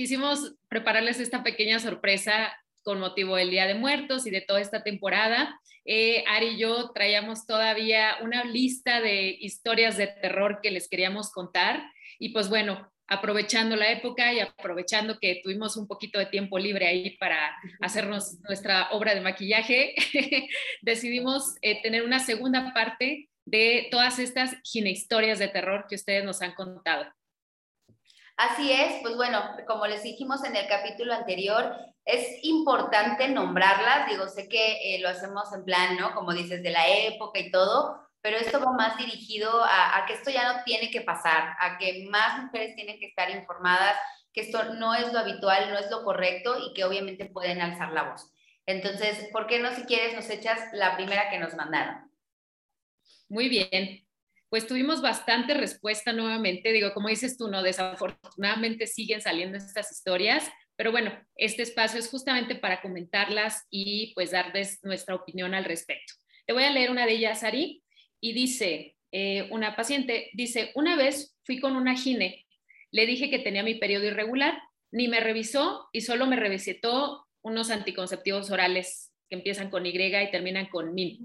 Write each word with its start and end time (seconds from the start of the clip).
quisimos 0.00 0.54
prepararles 0.68 1.20
esta 1.20 1.42
pequeña 1.42 1.78
sorpresa 1.78 2.58
con 2.82 3.00
motivo 3.00 3.36
del 3.36 3.50
Día 3.50 3.66
de 3.66 3.74
Muertos 3.74 4.26
y 4.26 4.30
de 4.30 4.40
toda 4.40 4.60
esta 4.60 4.82
temporada. 4.82 5.60
Eh, 5.84 6.24
Ari 6.28 6.48
y 6.48 6.58
yo 6.58 6.90
traíamos 6.92 7.46
todavía 7.46 8.16
una 8.22 8.44
lista 8.44 9.00
de 9.00 9.36
historias 9.40 9.96
de 9.96 10.06
terror 10.06 10.60
que 10.62 10.70
les 10.70 10.88
queríamos 10.88 11.32
contar. 11.32 11.82
Y 12.18 12.30
pues 12.30 12.48
bueno, 12.48 12.90
aprovechando 13.10 13.74
la 13.76 13.90
época 13.90 14.32
y 14.32 14.40
aprovechando 14.40 15.18
que 15.18 15.40
tuvimos 15.42 15.76
un 15.76 15.88
poquito 15.88 16.18
de 16.18 16.26
tiempo 16.26 16.58
libre 16.58 16.86
ahí 16.86 17.16
para 17.16 17.56
hacernos 17.80 18.38
nuestra 18.42 18.90
obra 18.92 19.14
de 19.14 19.20
maquillaje, 19.20 19.94
decidimos 20.82 21.56
eh, 21.60 21.82
tener 21.82 22.04
una 22.04 22.20
segunda 22.20 22.72
parte 22.72 23.28
de 23.44 23.88
todas 23.90 24.20
estas 24.20 24.54
gine 24.62 24.90
historias 24.90 25.40
de 25.40 25.48
terror 25.48 25.86
que 25.88 25.96
ustedes 25.96 26.24
nos 26.24 26.40
han 26.40 26.54
contado. 26.54 27.06
Así 28.40 28.72
es, 28.72 29.02
pues 29.02 29.16
bueno, 29.16 29.38
como 29.66 29.86
les 29.86 30.02
dijimos 30.02 30.42
en 30.44 30.56
el 30.56 30.66
capítulo 30.66 31.12
anterior, 31.12 31.76
es 32.06 32.42
importante 32.42 33.28
nombrarlas, 33.28 34.08
digo, 34.08 34.28
sé 34.28 34.48
que 34.48 34.94
eh, 34.94 35.00
lo 35.02 35.10
hacemos 35.10 35.52
en 35.52 35.62
plan, 35.62 35.98
¿no? 35.98 36.14
Como 36.14 36.32
dices, 36.32 36.62
de 36.62 36.70
la 36.70 36.88
época 36.88 37.38
y 37.38 37.50
todo, 37.50 38.00
pero 38.22 38.38
esto 38.38 38.58
va 38.58 38.72
más 38.72 38.96
dirigido 38.96 39.62
a, 39.62 39.98
a, 39.98 40.06
que 40.06 40.14
esto 40.14 40.30
ya 40.30 40.54
no 40.54 40.64
tiene 40.64 40.90
que 40.90 41.02
pasar, 41.02 41.54
a 41.60 41.76
que 41.76 42.06
más 42.10 42.42
mujeres 42.42 42.74
tienen 42.74 42.98
que 42.98 43.08
estar 43.08 43.28
informadas, 43.28 43.94
que 44.32 44.40
esto 44.40 44.72
no 44.72 44.94
es 44.94 45.12
lo 45.12 45.18
habitual, 45.18 45.68
no 45.70 45.78
es 45.78 45.90
lo 45.90 46.02
correcto 46.02 46.56
y 46.66 46.72
que 46.72 46.84
obviamente 46.84 47.26
pueden 47.26 47.60
alzar 47.60 47.92
la 47.92 48.04
voz. 48.04 48.32
Entonces, 48.64 49.28
¿por 49.32 49.48
qué 49.48 49.58
no 49.58 49.70
si 49.74 49.82
quieres 49.82 50.14
nos 50.14 50.30
echas 50.30 50.60
la 50.72 50.96
primera 50.96 51.28
que 51.28 51.38
nos 51.38 51.54
mandaron? 51.56 52.10
Muy 53.28 53.50
bien 53.50 54.09
pues 54.50 54.66
tuvimos 54.66 55.00
bastante 55.00 55.54
respuesta 55.54 56.12
nuevamente. 56.12 56.72
Digo, 56.72 56.92
como 56.92 57.08
dices 57.08 57.38
tú, 57.38 57.48
no, 57.48 57.62
desafortunadamente 57.62 58.86
siguen 58.86 59.22
saliendo 59.22 59.56
estas 59.56 59.90
historias, 59.92 60.50
pero 60.76 60.90
bueno, 60.90 61.12
este 61.36 61.62
espacio 61.62 62.00
es 62.00 62.10
justamente 62.10 62.56
para 62.56 62.82
comentarlas 62.82 63.66
y 63.70 64.12
pues 64.14 64.32
darles 64.32 64.80
nuestra 64.82 65.14
opinión 65.14 65.54
al 65.54 65.64
respecto. 65.64 66.14
Te 66.46 66.52
voy 66.52 66.64
a 66.64 66.70
leer 66.70 66.90
una 66.90 67.06
de 67.06 67.12
ellas, 67.12 67.44
Ari, 67.44 67.84
y 68.20 68.32
dice, 68.32 68.96
eh, 69.12 69.48
una 69.50 69.76
paciente, 69.76 70.30
dice, 70.32 70.72
una 70.74 70.96
vez 70.96 71.36
fui 71.44 71.60
con 71.60 71.76
una 71.76 71.96
gine, 71.96 72.46
le 72.90 73.06
dije 73.06 73.30
que 73.30 73.38
tenía 73.38 73.62
mi 73.62 73.76
periodo 73.76 74.06
irregular, 74.06 74.60
ni 74.90 75.06
me 75.06 75.20
revisó 75.20 75.88
y 75.92 76.00
solo 76.00 76.26
me 76.26 76.34
revisitó 76.34 77.24
unos 77.42 77.70
anticonceptivos 77.70 78.50
orales 78.50 79.09
que 79.30 79.36
empiezan 79.36 79.70
con 79.70 79.86
Y 79.86 79.90
y 79.90 80.30
terminan 80.30 80.66
con 80.66 80.92
min. 80.92 81.16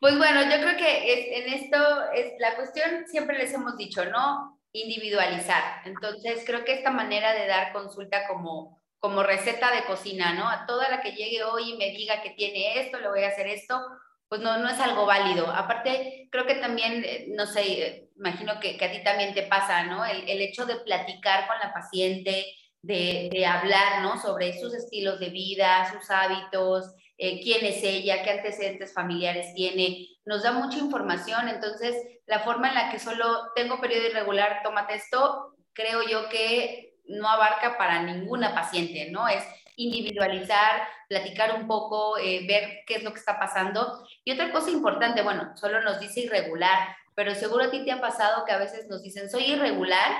Pues 0.00 0.18
bueno, 0.18 0.42
yo 0.42 0.60
creo 0.60 0.76
que 0.76 1.38
en 1.38 1.52
esto 1.54 1.78
es 2.12 2.32
la 2.40 2.56
cuestión, 2.56 3.06
siempre 3.06 3.38
les 3.38 3.54
hemos 3.54 3.76
dicho, 3.76 4.04
¿no? 4.06 4.58
Individualizar. 4.72 5.62
Entonces, 5.84 6.42
creo 6.44 6.64
que 6.64 6.72
esta 6.72 6.90
manera 6.90 7.32
de 7.32 7.46
dar 7.46 7.72
consulta 7.72 8.26
como, 8.26 8.82
como 8.98 9.22
receta 9.22 9.72
de 9.72 9.84
cocina, 9.84 10.34
¿no? 10.34 10.48
A 10.48 10.66
toda 10.66 10.88
la 10.88 11.02
que 11.02 11.12
llegue 11.12 11.44
hoy 11.44 11.70
y 11.70 11.76
me 11.76 11.90
diga 11.90 12.20
que 12.20 12.30
tiene 12.30 12.80
esto, 12.80 12.98
le 12.98 13.10
voy 13.10 13.22
a 13.22 13.28
hacer 13.28 13.46
esto, 13.46 13.80
pues 14.28 14.40
no, 14.40 14.58
no 14.58 14.68
es 14.68 14.80
algo 14.80 15.06
válido. 15.06 15.46
Aparte, 15.46 16.26
creo 16.32 16.46
que 16.46 16.56
también, 16.56 17.04
eh, 17.04 17.26
no 17.28 17.46
sé, 17.46 18.08
imagino 18.16 18.58
que, 18.58 18.76
que 18.76 18.84
a 18.86 18.90
ti 18.90 19.04
también 19.04 19.34
te 19.34 19.44
pasa, 19.44 19.84
¿no? 19.84 20.04
El 20.04 20.40
hecho 20.40 20.66
de 20.66 20.80
platicar 20.80 21.46
con 21.46 21.60
la 21.60 21.72
paciente, 21.72 22.44
de, 22.82 23.46
hablar 23.46 24.02
¿no? 24.02 24.20
sobre 24.20 24.58
sus 24.60 24.74
estilos 24.74 25.20
de 25.20 25.30
vida, 25.30 25.90
sus 25.92 26.10
hábitos, 26.10 26.94
eh, 27.16 27.40
quién 27.42 27.64
es 27.64 27.82
ella, 27.82 28.22
qué 28.22 28.30
antecedentes 28.30 28.92
familiares 28.92 29.54
tiene, 29.54 30.08
nos 30.24 30.42
da 30.42 30.52
mucha 30.52 30.78
información. 30.78 31.48
Entonces, 31.48 31.96
la 32.26 32.40
forma 32.40 32.68
en 32.68 32.74
la 32.74 32.90
que 32.90 32.98
solo 32.98 33.52
tengo 33.54 33.80
periodo 33.80 34.08
irregular, 34.08 34.60
tómate 34.62 34.94
esto, 34.94 35.56
creo 35.72 36.02
yo 36.08 36.28
que 36.28 36.96
no 37.06 37.28
abarca 37.28 37.78
para 37.78 38.02
ninguna 38.02 38.54
paciente, 38.54 39.10
¿no? 39.10 39.28
Es 39.28 39.44
individualizar, 39.76 40.82
platicar 41.08 41.54
un 41.54 41.66
poco, 41.66 42.18
eh, 42.18 42.44
ver 42.46 42.80
qué 42.86 42.96
es 42.96 43.02
lo 43.02 43.12
que 43.12 43.18
está 43.18 43.38
pasando. 43.38 44.06
Y 44.24 44.32
otra 44.32 44.52
cosa 44.52 44.70
importante, 44.70 45.22
bueno, 45.22 45.56
solo 45.56 45.82
nos 45.82 45.98
dice 46.00 46.20
irregular, 46.20 46.96
pero 47.14 47.34
seguro 47.34 47.64
a 47.64 47.70
ti 47.70 47.84
te 47.84 47.92
ha 47.92 48.00
pasado 48.00 48.44
que 48.44 48.52
a 48.52 48.58
veces 48.58 48.86
nos 48.88 49.02
dicen, 49.02 49.30
soy 49.30 49.44
irregular, 49.44 50.12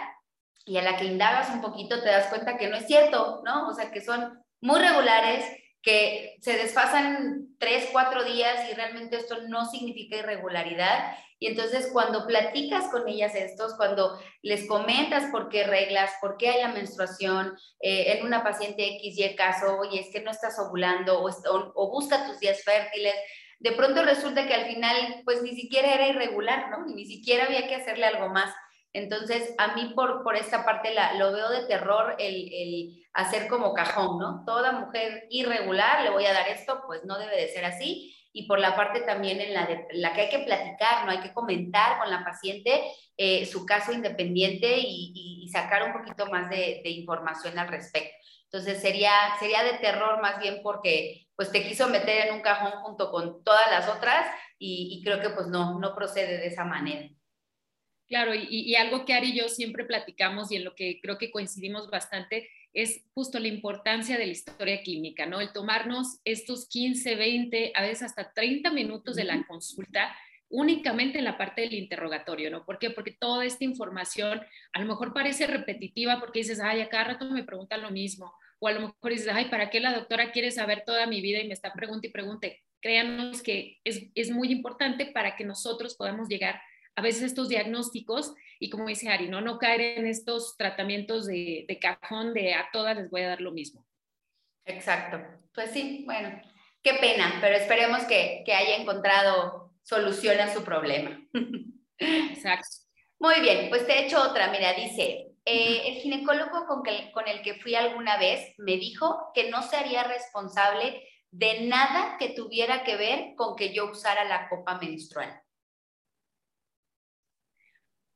y 0.65 0.77
a 0.77 0.83
la 0.83 0.97
que 0.97 1.05
indagas 1.05 1.51
un 1.51 1.61
poquito 1.61 2.03
te 2.03 2.09
das 2.09 2.29
cuenta 2.29 2.57
que 2.57 2.69
no 2.69 2.77
es 2.77 2.87
cierto, 2.87 3.43
¿no? 3.45 3.69
O 3.69 3.75
sea, 3.75 3.91
que 3.91 4.01
son 4.01 4.43
muy 4.61 4.81
regulares, 4.81 5.45
que 5.83 6.37
se 6.41 6.57
desfasan 6.57 7.49
tres, 7.59 7.89
cuatro 7.91 8.23
días 8.23 8.71
y 8.71 8.75
realmente 8.75 9.17
esto 9.17 9.43
no 9.49 9.67
significa 9.67 10.17
irregularidad. 10.17 11.17
Y 11.41 11.49
entonces 11.49 11.91
cuando 11.93 12.25
platicas 12.25 12.89
con 12.89 13.09
ellas 13.09 13.35
estos, 13.35 13.75
cuando 13.75 14.17
les 14.43 14.69
comentas 14.69 15.25
por 15.33 15.49
qué 15.49 15.65
reglas, 15.65 16.13
por 16.21 16.37
qué 16.37 16.51
hay 16.51 16.63
la 16.63 16.69
menstruación 16.69 17.59
eh, 17.81 18.13
en 18.13 18.25
una 18.25 18.45
paciente 18.45 18.87
X 18.99 19.19
y 19.19 19.25
el 19.25 19.35
caso, 19.35 19.77
oye, 19.79 20.01
es 20.01 20.13
que 20.13 20.21
no 20.21 20.31
estás 20.31 20.57
ovulando 20.61 21.21
o, 21.21 21.29
o, 21.29 21.73
o 21.75 21.91
busca 21.91 22.27
tus 22.27 22.39
días 22.39 22.63
fértiles, 22.63 23.15
de 23.63 23.73
pronto 23.73 24.03
resulta 24.03 24.47
que 24.47 24.55
al 24.55 24.67
final 24.67 25.23
pues 25.25 25.43
ni 25.43 25.55
siquiera 25.55 25.95
era 25.95 26.09
irregular, 26.09 26.69
¿no? 26.71 26.85
Ni 26.87 27.07
siquiera 27.07 27.45
había 27.45 27.69
que 27.69 27.77
hacerle 27.77 28.07
algo 28.07 28.29
más. 28.29 28.53
Entonces, 28.95 29.55
a 29.59 29.75
mí 29.75 29.93
por, 29.95 30.23
por 30.23 30.37
esta 30.37 30.65
parte 30.65 30.93
la, 30.93 31.15
lo 31.15 31.33
veo 31.33 31.49
de 31.51 31.67
terror 31.67 32.15
el, 32.19 32.53
el, 32.53 33.07
hacer 33.15 33.49
como 33.49 33.73
cajón, 33.73 34.19
¿no? 34.19 34.45
Toda 34.45 34.73
mujer 34.73 35.27
irregular 35.31 36.03
le 36.03 36.11
voy 36.11 36.27
a 36.27 36.35
dar 36.35 36.49
esto, 36.49 36.83
pues 36.87 37.03
no 37.05 37.19
debe 37.19 37.37
de 37.37 37.49
ser 37.49 37.65
así. 37.65 38.15
Y 38.35 38.47
por 38.47 38.59
la 38.59 38.77
parte 38.77 39.01
también 39.01 39.41
en 39.41 39.53
la, 39.55 39.67
de, 39.67 39.87
la 39.93 40.13
que 40.13 40.23
hay 40.23 40.29
que 40.31 40.41
platicar, 40.41 41.05
¿no? 41.05 41.11
Hay 41.11 41.21
que 41.21 41.33
comentar 41.33 41.99
con 41.99 42.11
la 42.11 42.25
paciente 42.25 42.83
eh, 43.17 43.47
su 43.47 43.65
caso 43.67 43.93
independiente 43.93 44.79
y, 44.79 45.43
y, 45.45 45.49
sacar 45.49 45.85
un 45.85 45.93
poquito 45.93 46.27
más 46.27 46.49
de, 46.49 46.81
de, 46.83 46.91
información 46.91 47.59
al 47.59 47.69
respecto. 47.69 48.15
Entonces, 48.45 48.81
sería, 48.81 49.13
sería 49.39 49.63
de 49.65 49.79
terror 49.79 50.21
más 50.23 50.39
bien 50.39 50.61
porque 50.63 51.27
pues 51.37 51.51
te 51.51 51.63
quiso 51.63 51.89
meter 51.89 52.27
en 52.29 52.35
un 52.35 52.41
cajón 52.41 52.73
junto 52.83 53.11
con 53.11 53.43
todas 53.45 53.71
las 53.71 53.89
otras 53.89 54.27
y, 54.59 54.99
y 54.99 55.05
creo 55.05 55.21
que 55.21 55.31
pues 55.31 55.49
no, 55.49 55.79
no 55.79 55.95
procede 55.95 56.39
de 56.39 56.47
esa 56.47 56.65
manera. 56.65 57.09
Claro, 58.09 58.35
y, 58.35 58.75
algo 58.75 59.05
que 59.05 59.15
Ari 59.15 59.31
y 59.31 59.39
yo 59.39 59.49
siempre 59.49 59.85
platicamos 59.85 60.53
y 60.53 60.57
en 60.57 60.65
lo 60.65 60.75
que 60.75 61.01
creo 61.01 61.17
que 61.17 61.31
coincidimos 61.31 61.89
bastante 61.89 62.49
es 62.75 63.05
justo 63.15 63.39
la 63.39 63.49
importancia 63.49 64.19
de 64.19 64.27
la 64.27 64.33
historia 64.33 64.83
clínica, 64.83 65.27
¿no? 65.27 65.41
El 65.41 65.53
tomarnos 65.53 66.21
estos 66.25 66.69
15, 66.69 67.17
20, 67.17 67.73
a 67.75 67.83
veces 67.83 68.03
hasta 68.03 68.33
30 68.33 68.71
minutos 68.71 69.17
de 69.17 69.25
la 69.25 69.43
consulta 69.47 70.15
únicamente 70.53 71.19
en 71.19 71.25
la 71.25 71.39
parte 71.39 71.63
del 71.63 71.73
interrogatorio, 71.73 72.51
¿no? 72.51 72.65
¿Por 72.65 72.79
qué? 72.79 72.91
Porque 72.91 73.17
toda 73.19 73.45
esta 73.45 73.65
información 73.65 74.43
a 74.75 74.81
lo 74.81 74.87
mejor 74.87 75.15
parece 75.15 75.47
repetitiva 75.47 76.21
porque 76.21 76.41
dices, 76.41 76.61
ay, 76.61 76.83
a 76.83 76.91
cada 76.91 77.05
rato 77.05 77.31
me 77.31 77.43
preguntan 77.43 77.81
lo 77.81 77.91
mismo, 77.91 78.35
o 78.59 78.69
a 78.69 78.73
lo 78.73 78.81
mejor 78.81 79.11
dices, 79.11 79.29
ay, 79.33 79.47
¿para 79.47 79.71
qué 79.71 79.81
la 79.81 79.95
doctora 79.95 80.31
quiere 80.31 80.51
saber 80.51 80.85
toda 80.85 81.07
mi 81.07 81.23
vida 81.23 81.41
y 81.41 81.49
me 81.49 81.55
está 81.55 81.73
preguntando 81.73 82.07
y 82.07 82.11
pregunte? 82.11 82.63
Créanos 82.81 83.43
que 83.43 83.81
es, 83.83 84.05
es 84.15 84.31
muy 84.31 84.53
importante 84.53 85.07
para 85.07 85.37
que 85.37 85.45
nosotros 85.45 85.97
podamos 85.97 86.29
llegar 86.29 86.61
a 86.95 87.03
veces 87.03 87.23
estos 87.23 87.49
diagnósticos 87.49 88.35
y 88.59 88.71
como 88.71 88.87
dice 88.87 89.09
Ari, 89.09 89.29
no, 89.29 89.41
no 89.41 89.59
caer 89.59 89.99
en 89.99 90.07
estos 90.07 90.57
tratamientos 90.57 91.27
de, 91.27 91.65
de 91.67 91.79
cajón 91.79 92.33
de 92.33 92.55
a 92.55 92.69
todas 92.73 92.97
les 92.97 93.11
voy 93.11 93.23
a 93.23 93.29
dar 93.29 93.41
lo 93.41 93.51
mismo. 93.51 93.85
Exacto. 94.65 95.21
Pues 95.55 95.71
sí, 95.73 96.05
bueno, 96.07 96.41
qué 96.83 96.95
pena, 96.95 97.39
pero 97.41 97.57
esperemos 97.57 98.05
que, 98.05 98.43
que 98.47 98.55
haya 98.55 98.77
encontrado 98.77 99.73
solución 99.83 100.39
a 100.41 100.53
su 100.53 100.63
problema. 100.63 101.21
Exacto. 101.99 102.69
Muy 103.19 103.41
bien, 103.41 103.69
pues 103.69 103.87
te 103.87 103.93
he 103.93 104.07
hecho 104.07 104.21
otra. 104.21 104.51
Mira, 104.51 104.73
dice, 104.75 105.33
eh, 105.45 105.83
el 105.87 105.95
ginecólogo 105.97 106.67
con, 106.67 106.83
que, 106.83 107.11
con 107.13 107.29
el 107.29 107.43
que 107.43 107.55
fui 107.55 107.75
alguna 107.75 108.17
vez 108.17 108.55
me 108.59 108.77
dijo 108.77 109.31
que 109.35 109.51
no 109.51 109.63
se 109.63 109.77
haría 109.77 110.05
responsable 110.05 111.03
de 111.31 111.63
nada 111.63 112.17
que 112.19 112.31
tuviera 112.31 112.85
que 112.85 112.97
ver 112.97 113.35
con 113.37 113.57
que 113.57 113.73
yo 113.73 113.91
usara 113.91 114.25
la 114.25 114.49
copa 114.49 114.79
menstrual. 114.79 115.41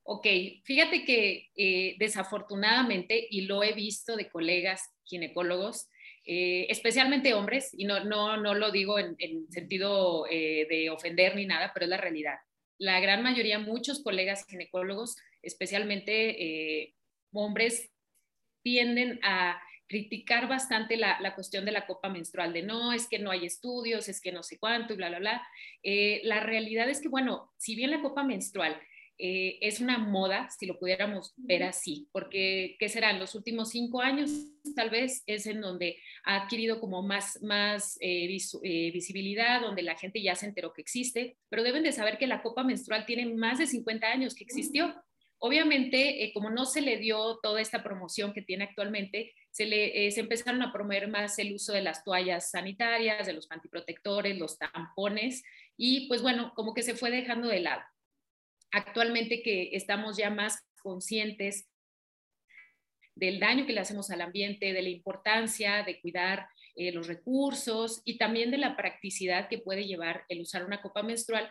Ok, 0.09 0.27
fíjate 0.63 1.05
que 1.05 1.51
eh, 1.57 1.97
desafortunadamente, 1.99 3.27
y 3.29 3.43
lo 3.43 3.65
he 3.65 3.73
visto 3.73 4.15
de 4.15 4.29
colegas 4.29 4.95
ginecólogos, 5.05 5.89
eh, 6.25 6.67
especialmente 6.71 7.35
hombres, 7.35 7.71
y 7.77 7.87
no, 7.87 8.05
no, 8.05 8.37
no 8.37 8.55
lo 8.55 8.71
digo 8.71 9.01
en, 9.01 9.17
en 9.19 9.51
sentido 9.51 10.27
eh, 10.31 10.69
de 10.71 10.91
ofender 10.91 11.35
ni 11.35 11.45
nada, 11.45 11.73
pero 11.75 11.85
es 11.85 11.91
la 11.91 11.97
realidad. 11.97 12.37
La 12.79 13.01
gran 13.01 13.25
mayoría, 13.25 13.59
muchos 13.59 14.01
colegas 14.01 14.47
ginecólogos, 14.47 15.17
especialmente 15.43 16.83
eh, 16.83 16.95
hombres, 17.33 17.91
tienden 18.63 19.19
a 19.25 19.61
criticar 19.89 20.49
bastante 20.49 20.97
la, 20.97 21.19
la, 21.21 21.35
cuestión 21.35 21.65
de 21.65 21.73
la 21.73 21.87
copa 21.87 22.09
menstrual, 22.09 22.53
de 22.53 22.63
no, 22.63 22.93
es 22.93 23.09
que 23.09 23.19
no 23.19 23.33
hay 23.33 23.45
estudios, 23.45 24.09
es 24.09 24.21
que 24.21 24.33
no 24.33 24.45
sé 24.45 24.59
cuánto 24.59 24.95
y 24.95 24.97
bla, 24.97 25.09
bla, 25.09 25.19
bla. 25.19 25.49
Eh, 25.83 26.21
la 26.25 26.41
realidad 26.41 26.89
es 26.89 27.01
que, 27.01 27.09
bueno, 27.09 27.53
si 27.57 27.75
bien 27.75 27.91
la 27.91 28.03
copa 28.03 28.23
menstrual 28.23 28.81
eh, 29.19 29.59
es 29.61 29.81
una 29.81 29.99
moda, 29.99 30.49
si 30.51 30.67
lo 30.67 30.79
pudiéramos 30.79 31.33
ver 31.37 31.63
así, 31.63 32.09
porque, 32.13 32.77
¿qué 32.79 32.89
será? 32.89 33.11
En 33.11 33.19
los 33.19 33.35
últimos 33.35 33.71
cinco 33.71 34.01
años, 34.01 34.31
tal 34.75 34.91
vez, 34.91 35.23
es 35.27 35.47
en 35.47 35.61
donde 35.61 35.99
ha 36.25 36.43
adquirido 36.43 36.81
como 36.81 37.03
más, 37.03 37.43
más 37.43 37.97
eh, 38.01 38.27
visibilidad, 38.93 39.61
donde 39.61 39.83
la 39.83 39.97
gente 39.97 40.23
ya 40.23 40.35
se 40.35 40.47
enteró 40.47 40.73
que 40.73 40.83
existe, 40.83 41.37
pero 41.49 41.63
deben 41.63 41.83
de 41.83 41.93
saber 41.93 42.19
que 42.19 42.27
la 42.27 42.43
copa 42.43 42.65
menstrual 42.65 43.07
tiene 43.07 43.27
más 43.35 43.59
de 43.59 43.67
50 43.67 44.07
años 44.07 44.35
que 44.35 44.45
existió. 44.45 44.95
Obviamente, 45.39 46.25
eh, 46.25 46.33
como 46.33 46.51
no 46.51 46.65
se 46.65 46.81
le 46.81 46.97
dio 46.97 47.39
toda 47.43 47.61
esta 47.61 47.83
promoción 47.83 48.33
que 48.33 48.43
tiene 48.43 48.65
actualmente, 48.65 49.35
se, 49.51 49.67
le, 49.67 50.07
eh, 50.07 50.11
se 50.11 50.21
empezaron 50.21 50.63
a 50.63 50.73
promover 50.73 51.09
más 51.09 51.39
el 51.39 51.55
uso 51.55 51.73
de 51.73 51.83
las 51.83 52.05
toallas 52.05 52.51
sanitarias, 52.51 53.27
de 53.27 53.35
los 53.35 53.51
antiprotectores, 53.51 54.39
los 54.39 54.59
tampones, 54.59 55.43
y 55.77 56.09
pues 56.09 56.23
bueno, 56.23 56.53
como 56.55 56.73
que 56.73 56.83
se 56.83 56.95
fue 56.95 57.11
dejando 57.11 57.49
de 57.49 57.61
lado. 57.61 57.83
Actualmente 58.73 59.43
que 59.43 59.71
estamos 59.73 60.17
ya 60.17 60.31
más 60.31 60.67
conscientes 60.83 61.69
del 63.15 63.41
daño 63.41 63.67
que 63.67 63.73
le 63.73 63.81
hacemos 63.81 64.11
al 64.11 64.21
ambiente, 64.21 64.73
de 64.73 64.83
la 64.83 64.91
importancia 64.91 65.83
de 65.83 66.01
cuidar 66.01 66.49
eh, 66.77 66.93
los 66.93 67.07
recursos 67.07 68.03
y 68.05 68.19
también 68.19 68.51
de 68.51 68.59
la 68.59 68.77
practicidad 68.77 69.49
que 69.49 69.59
puede 69.59 69.87
llevar 69.87 70.25
el 70.29 70.43
usar 70.43 70.65
una 70.65 70.83
copa 70.83 71.03
menstrual, 71.03 71.51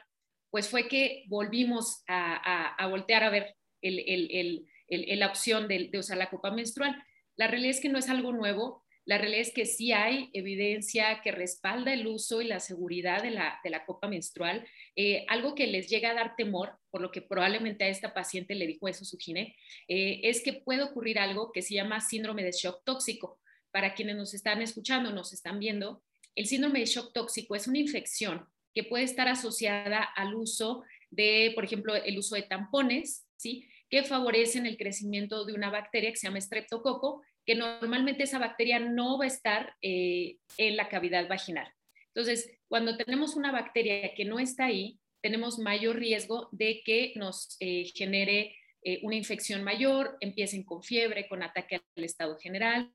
pues 0.52 0.70
fue 0.70 0.88
que 0.88 1.24
volvimos 1.28 2.04
a, 2.08 2.76
a 2.76 2.88
voltear 2.88 3.24
a 3.24 3.32
ver 3.32 3.56
la 3.82 5.28
opción 5.28 5.68
de, 5.68 5.90
usar 5.98 6.18
la 6.18 6.30
copa 6.30 6.52
menstrual. 6.52 7.04
La 7.36 7.48
realidad 7.48 7.72
es 7.72 7.82
que 7.82 7.90
no 7.90 7.98
es 7.98 8.10
algo 8.10 8.32
nuevo, 8.32 8.85
la 9.06 9.20
realidad 9.20 9.42
es 9.42 9.54
que 9.54 9.66
sí 9.66 9.92
hay 9.92 10.32
evidencia 10.34 11.22
que 11.24 11.32
respalda 11.32 11.94
el 11.94 12.08
uso 12.08 12.42
y 12.42 12.48
la 12.48 12.60
seguridad 12.60 13.22
de 13.22 13.30
la, 13.30 13.86
copa 13.86 14.08
menstrual. 14.08 14.68
Eh, 14.96 15.26
algo 15.28 15.54
que 15.54 15.68
les 15.68 15.88
llega 15.88 16.10
a 16.10 16.16
dar 16.16 16.36
temor, 16.36 16.80
por 16.90 17.02
lo 17.02 17.12
que 17.12 17.22
probablemente 17.22 17.84
a 17.84 17.90
esta 17.90 18.16
paciente 18.16 18.56
le 18.56 18.66
dijo 18.66 18.88
eso 18.88 19.06
su 19.06 19.18
gine, 19.18 19.56
eh, 19.88 20.22
es 20.24 20.42
que 20.42 20.54
puede 20.54 20.82
ocurrir 20.82 21.20
algo 21.20 21.52
que 21.52 21.62
se 21.62 21.76
llama 21.76 22.02
síndrome 22.02 22.44
de 22.44 22.52
shock 22.52 22.84
tóxico. 22.84 23.40
Para 23.72 23.94
quienes 23.94 24.16
nos 24.16 24.34
están 24.34 24.62
escuchando, 24.64 25.12
nos 25.12 25.34
están 25.34 25.60
viendo, 25.60 26.02
el 26.34 26.48
síndrome 26.48 26.80
de 26.80 26.86
shock 26.86 27.14
tóxico 27.14 27.56
es 27.56 27.68
una 27.68 27.78
infección 27.78 28.48
que 28.74 28.84
puede 28.84 29.04
estar 29.04 29.28
asociada 29.28 30.02
al 30.04 30.34
uso 30.34 30.84
de, 31.12 31.52
por 31.54 31.64
ejemplo, 31.64 31.96
el 31.96 32.18
uso 32.18 32.36
de 32.36 32.44
tampones, 32.44 33.26
¿sí? 33.38 33.68
que 33.90 34.04
favorecen 34.04 34.66
el 34.66 34.78
crecimiento 34.78 35.46
de 35.46 35.54
una 35.54 35.70
bacteria 35.70 36.10
que 36.10 36.18
se 36.18 36.28
llama 36.28 36.42
streptococo, 36.42 37.22
que 37.46 37.56
normalmente 37.56 38.24
esa 38.24 38.40
bacteria 38.40 38.80
no 38.80 39.18
va 39.18 39.26
a 39.26 39.28
estar 39.28 39.76
eh, 39.82 40.38
en 40.58 40.76
la 40.76 40.90
cavidad 40.90 41.28
vaginal. 41.28 41.72
Entonces, 42.14 42.58
cuando 42.68 42.98
tenemos 42.98 43.36
una 43.36 43.52
bacteria 43.52 44.14
que 44.16 44.26
no 44.26 44.40
está 44.40 44.66
ahí, 44.66 45.00
tenemos 45.22 45.60
mayor 45.60 45.98
riesgo 45.98 46.50
de 46.52 46.82
que 46.84 47.14
nos 47.16 47.58
eh, 47.60 47.86
genere 47.94 48.56
eh, 48.84 49.00
una 49.04 49.16
infección 49.16 49.64
mayor, 49.64 50.18
empiecen 50.20 50.64
con 50.64 50.84
fiebre, 50.84 51.28
con 51.28 51.44
ataque 51.44 51.82
al 51.98 52.04
estado 52.04 52.38
general 52.38 52.94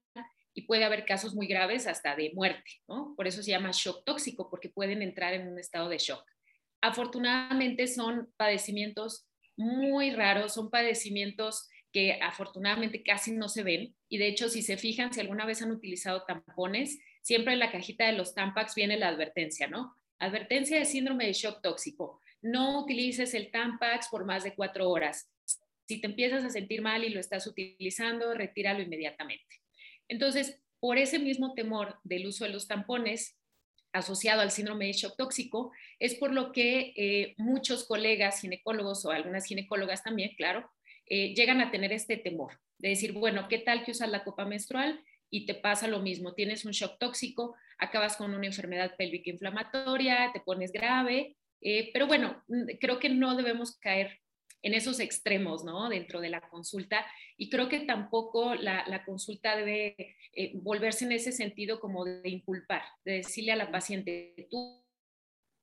y 0.55 0.63
puede 0.63 0.85
haber 0.85 1.05
casos 1.05 1.35
muy 1.35 1.47
graves 1.47 1.87
hasta 1.87 2.15
de 2.17 2.31
muerte. 2.35 2.71
Por 2.87 3.27
eso 3.27 3.43
se 3.43 3.51
llama 3.51 3.71
shock 3.73 4.05
tóxico, 4.05 4.49
porque 4.49 4.69
pueden 4.69 5.03
entrar 5.03 5.35
en 5.35 5.49
un 5.49 5.59
estado 5.59 5.89
de 5.89 5.99
shock. 5.99 6.25
Afortunadamente 6.81 7.87
son 7.87 8.33
padecimientos 8.37 9.27
muy 9.57 10.13
raros, 10.13 10.55
son 10.55 10.71
padecimientos 10.71 11.69
que 11.93 12.19
afortunadamente 12.21 13.03
casi 13.03 13.33
no 13.33 13.49
se 13.49 13.63
ven. 13.63 13.95
Y 14.09 14.19
de 14.19 14.29
hecho, 14.29 14.49
si 14.49 14.63
se 14.63 14.77
fijan, 14.77 15.13
si 15.13 15.21
alguna 15.21 15.47
vez 15.47 15.63
han 15.63 15.73
utilizado 15.73 16.23
tampones, 16.25 16.99
siempre 17.23 17.53
en 17.53 17.59
la 17.59 17.73
cajita 17.73 18.07
de 18.07 18.13
los 18.13 18.35
Tampax 18.35 18.75
viene 18.75 18.99
la 18.99 19.09
advertencia, 19.09 19.67
¿no? 19.67 19.95
Advertencia 20.19 20.79
de 20.79 20.85
síndrome 20.85 21.27
de 21.27 21.33
shock 21.33 21.63
tóxico. 21.63 22.21
No 22.43 22.81
utilices 22.83 23.35
el 23.35 23.51
Tampax 23.51 24.09
por 24.09 24.25
más 24.25 24.45
de 24.45 24.55
cuatro 24.55 24.89
horas. 24.89 25.31
Si 25.87 26.01
te 26.01 26.07
empiezas 26.07 26.45
a 26.45 26.51
sentir 26.51 26.83
mal 26.83 27.05
y 27.05 27.11
lo 27.11 27.19
estás 27.19 27.47
utilizando, 27.47 28.33
retíralo 28.35 28.83
inmediatamente. 28.83 29.61
Entonces, 30.09 30.61
por 30.79 30.99
ese 30.99 31.19
mismo 31.19 31.55
temor 31.55 31.99
del 32.05 32.27
uso 32.27 32.45
de 32.45 32.51
los 32.51 32.69
tampones, 32.69 33.37
asociado 33.93 34.41
al 34.41 34.51
síndrome 34.51 34.87
de 34.87 34.93
shock 34.93 35.17
tóxico, 35.17 35.73
es 35.99 36.15
por 36.15 36.33
lo 36.33 36.53
que 36.53 36.93
eh, 36.97 37.35
muchos 37.39 37.85
colegas 37.85 38.41
ginecólogos 38.41 39.05
o 39.05 39.11
algunas 39.11 39.47
ginecólogas 39.47 40.03
también, 40.05 40.35
claro, 40.37 40.71
eh, 41.11 41.35
llegan 41.35 41.61
a 41.61 41.73
tener 41.73 41.93
este 41.93 42.17
temor 42.17 42.59
de 42.79 42.91
decir, 42.91 43.13
bueno, 43.13 43.49
¿qué 43.49 43.59
tal 43.59 43.85
que 43.85 43.91
usas 43.91 44.09
la 44.09 44.25
copa 44.25 44.45
menstrual 44.45 45.05
y 45.29 45.45
te 45.45 45.55
pasa 45.55 45.89
lo 45.89 45.99
mismo? 45.99 46.35
Tienes 46.35 46.65
un 46.65 46.71
shock 46.73 46.99
tóxico, 46.99 47.57
acabas 47.79 48.17
con 48.17 48.33
una 48.33 48.47
enfermedad 48.47 48.95
pélvica 48.97 49.29
inflamatoria, 49.29 50.31
te 50.33 50.41
pones 50.41 50.73
grave, 50.73 51.37
eh, 51.61 51.91
pero 51.93 52.07
bueno, 52.07 52.43
creo 52.81 53.01
que 53.01 53.09
no 53.09 53.37
debemos 53.37 53.77
caer 53.79 54.21
en 54.63 54.75
esos 54.75 55.01
extremos, 55.01 55.65
¿no? 55.65 55.89
Dentro 55.89 56.21
de 56.21 56.29
la 56.29 56.43
consulta. 56.43 57.05
Y 57.37 57.51
creo 57.51 57.69
que 57.69 57.81
tampoco 57.81 58.55
la, 58.55 59.03
consulta 59.05 59.57
debe 59.57 60.17
eh, 60.33 60.53
volverse 60.55 61.05
en 61.05 61.13
ese 61.13 61.33
sentido 61.33 61.81
como 61.81 62.05
de 62.05 62.29
inculpar, 62.29 62.83
de 63.05 63.15
decirle 63.15 63.53
a 63.53 63.57
la 63.57 63.73
paciente, 63.73 64.47
tú, 64.49 64.85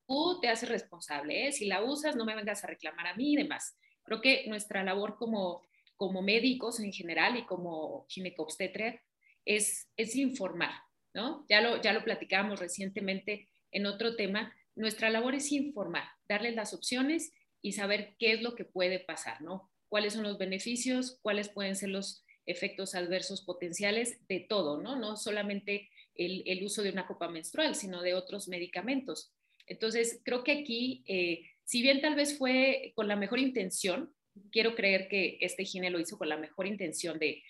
tú 0.08 0.40
te 0.42 0.50
haces 0.50 0.68
responsable, 0.68 1.52
si 1.54 1.68
la 1.68 1.84
usas 1.84 2.16
no 2.16 2.26
me 2.26 2.36
vengas 2.36 2.64
a 2.64 2.68
reclamar 2.68 3.08
a 3.08 3.16
mí 3.16 3.34
y 3.34 3.38
demás. 3.38 3.78
Creo 4.08 4.22
que 4.22 4.46
nuestra 4.48 4.86
labor 4.86 5.18
como, 5.18 5.62
como 5.98 6.22
médicos 6.22 6.80
en 6.80 6.94
general 6.94 7.36
y 7.36 7.46
como 7.46 8.06
ginecobstetra 8.08 9.02
es, 9.44 9.90
es 9.98 10.16
informar, 10.16 10.72
¿no? 11.14 11.46
Ya 11.50 11.60
lo, 11.60 11.82
ya 11.82 11.92
lo 11.92 12.06
platicábamos 12.06 12.62
recientemente 12.62 13.50
en 13.72 13.86
otro 13.86 14.16
tema. 14.16 14.56
Nuestra 14.76 15.10
labor 15.10 15.36
es 15.36 15.52
informar, 15.52 16.06
darles 16.30 16.56
las 16.56 16.74
opciones 16.74 17.34
y 17.62 17.74
saber 17.74 18.16
qué 18.18 18.32
es 18.32 18.42
lo 18.42 18.56
que 18.56 18.64
puede 18.64 19.00
pasar, 19.00 19.42
¿no? 19.42 19.70
Cuáles 19.90 20.14
son 20.14 20.24
los 20.24 20.38
beneficios, 20.38 21.20
cuáles 21.22 21.50
pueden 21.50 21.76
ser 21.76 21.90
los 21.90 22.24
efectos 22.46 22.96
adversos 22.96 23.42
potenciales 23.42 24.26
de 24.30 24.40
todo, 24.40 24.82
¿no? 24.82 24.96
No 24.96 25.18
solamente 25.18 25.90
el, 26.16 26.64
uso 26.64 26.82
de 26.82 26.92
una 26.92 27.06
copa 27.06 27.28
menstrual, 27.28 27.76
sino 27.76 28.02
de 28.02 28.14
otros 28.14 28.48
medicamentos. 28.48 29.34
Entonces, 29.68 30.22
creo 30.24 30.46
que 30.46 30.54
aquí, 30.54 31.04
eh, 31.08 31.42
si 31.68 31.82
bien 31.82 32.00
tal 32.00 32.16
vez 32.16 32.38
fue 32.38 32.94
con 32.96 33.10
la 33.10 33.18
mejor 33.18 33.40
intención, 33.40 34.14
quiero 34.54 34.74
creer 34.74 35.10
que 35.10 35.38
este 35.42 35.66
gine 35.66 35.90
lo 35.90 36.00
hizo 36.00 36.18
con 36.18 36.30
la 36.30 36.38
mejor 36.38 36.66
intención 36.66 37.20
de, 37.20 37.44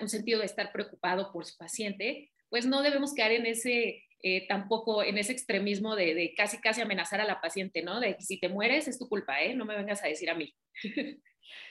un 0.00 0.08
sentido 0.08 0.40
de 0.40 0.46
estar 0.46 0.72
preocupado 0.72 1.30
por 1.32 1.44
su 1.44 1.56
paciente, 1.56 2.32
pues 2.50 2.66
no 2.66 2.82
debemos 2.82 3.14
caer 3.14 3.32
en 3.32 3.46
ese 3.46 4.02
eh, 4.24 4.48
tampoco 4.48 5.04
en 5.04 5.16
ese 5.18 5.30
extremismo 5.30 5.94
de, 5.94 6.34
casi 6.36 6.58
casi 6.58 6.80
amenazar 6.80 7.20
a 7.20 7.26
la 7.26 7.40
paciente, 7.40 7.80
¿no? 7.82 8.00
De 8.00 8.16
si 8.18 8.40
te 8.40 8.48
mueres 8.48 8.88
es 8.88 8.98
tu 8.98 9.08
culpa, 9.08 9.40
¿eh? 9.40 9.54
No 9.54 9.64
me 9.64 9.76
vengas 9.76 10.02
a 10.02 10.08
decir 10.08 10.30
a 10.30 10.34
mí. 10.34 10.52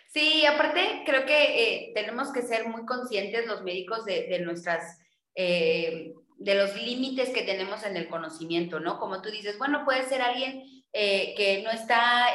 Sí, 0.09 0.45
aparte 0.45 1.03
creo 1.05 1.25
que 1.25 1.33
eh, 1.33 1.91
tenemos 1.93 2.31
que 2.31 2.41
ser 2.41 2.65
muy 2.69 2.85
conscientes 2.85 3.45
los 3.45 3.61
médicos 3.63 4.05
de, 4.05 4.39
nuestras, 4.39 4.97
eh, 5.35 6.13
de 6.37 6.55
los 6.55 6.81
límites 6.81 7.29
que 7.29 7.43
tenemos 7.43 7.83
en 7.83 7.97
el 7.97 8.07
conocimiento, 8.07 8.79
¿no? 8.79 8.99
Como 8.99 9.21
tú 9.21 9.29
dices, 9.29 9.57
bueno, 9.57 9.83
puede 9.83 10.03
ser 10.05 10.21
alguien 10.21 10.63
que 10.97 11.61
no 11.63 11.71
está 11.71 12.29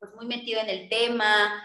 pues 0.00 0.14
muy 0.14 0.26
metido 0.26 0.60
en 0.60 0.68
el 0.68 0.88
tema, 0.88 1.64